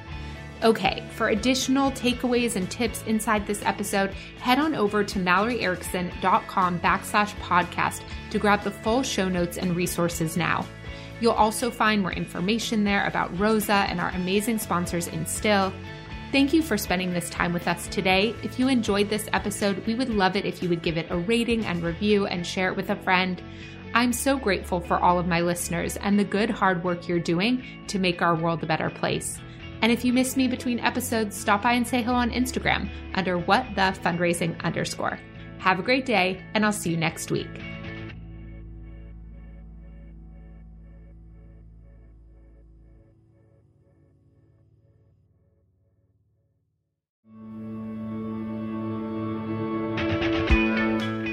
Okay, 0.64 1.04
for 1.16 1.28
additional 1.28 1.90
takeaways 1.92 2.56
and 2.56 2.70
tips 2.70 3.02
inside 3.06 3.46
this 3.46 3.62
episode, 3.64 4.10
head 4.40 4.58
on 4.58 4.74
over 4.74 5.02
to 5.04 5.18
malloryerickson.com 5.18 6.80
backslash 6.80 7.34
podcast 7.40 8.02
to 8.30 8.38
grab 8.38 8.62
the 8.62 8.70
full 8.70 9.02
show 9.02 9.28
notes 9.28 9.56
and 9.56 9.76
resources 9.76 10.36
now. 10.36 10.64
You'll 11.20 11.32
also 11.32 11.70
find 11.70 12.02
more 12.02 12.12
information 12.12 12.82
there 12.82 13.06
about 13.06 13.36
Rosa 13.38 13.86
and 13.88 14.00
our 14.00 14.10
amazing 14.10 14.58
sponsors 14.58 15.06
Instil. 15.06 15.72
Thank 16.32 16.52
you 16.52 16.62
for 16.62 16.78
spending 16.78 17.12
this 17.12 17.30
time 17.30 17.52
with 17.52 17.68
us 17.68 17.86
today. 17.88 18.34
If 18.42 18.58
you 18.58 18.66
enjoyed 18.66 19.10
this 19.10 19.28
episode, 19.32 19.86
we 19.86 19.94
would 19.94 20.10
love 20.10 20.34
it 20.34 20.44
if 20.44 20.62
you 20.62 20.68
would 20.68 20.82
give 20.82 20.96
it 20.96 21.06
a 21.10 21.16
rating 21.16 21.66
and 21.66 21.82
review 21.82 22.26
and 22.26 22.44
share 22.46 22.68
it 22.68 22.76
with 22.76 22.90
a 22.90 22.96
friend. 22.96 23.40
I'm 23.94 24.12
so 24.12 24.38
grateful 24.38 24.80
for 24.80 24.98
all 24.98 25.18
of 25.18 25.26
my 25.26 25.40
listeners 25.42 25.96
and 25.98 26.18
the 26.18 26.24
good 26.24 26.48
hard 26.48 26.82
work 26.82 27.08
you're 27.08 27.18
doing 27.18 27.62
to 27.88 27.98
make 27.98 28.22
our 28.22 28.34
world 28.34 28.62
a 28.62 28.66
better 28.66 28.88
place. 28.88 29.38
And 29.82 29.92
if 29.92 30.04
you 30.04 30.12
miss 30.12 30.36
me 30.36 30.48
between 30.48 30.78
episodes, 30.78 31.36
stop 31.36 31.62
by 31.62 31.72
and 31.72 31.86
say 31.86 32.02
hello 32.02 32.16
on 32.16 32.30
Instagram 32.30 32.88
under 33.14 33.38
what 33.38 33.66
the 33.74 33.94
fundraising 34.02 34.58
underscore. 34.62 35.18
Have 35.58 35.78
a 35.78 35.82
great 35.82 36.06
day, 36.06 36.42
and 36.54 36.64
I'll 36.64 36.72
see 36.72 36.90
you 36.90 36.96
next 36.96 37.30
week. 37.30 37.71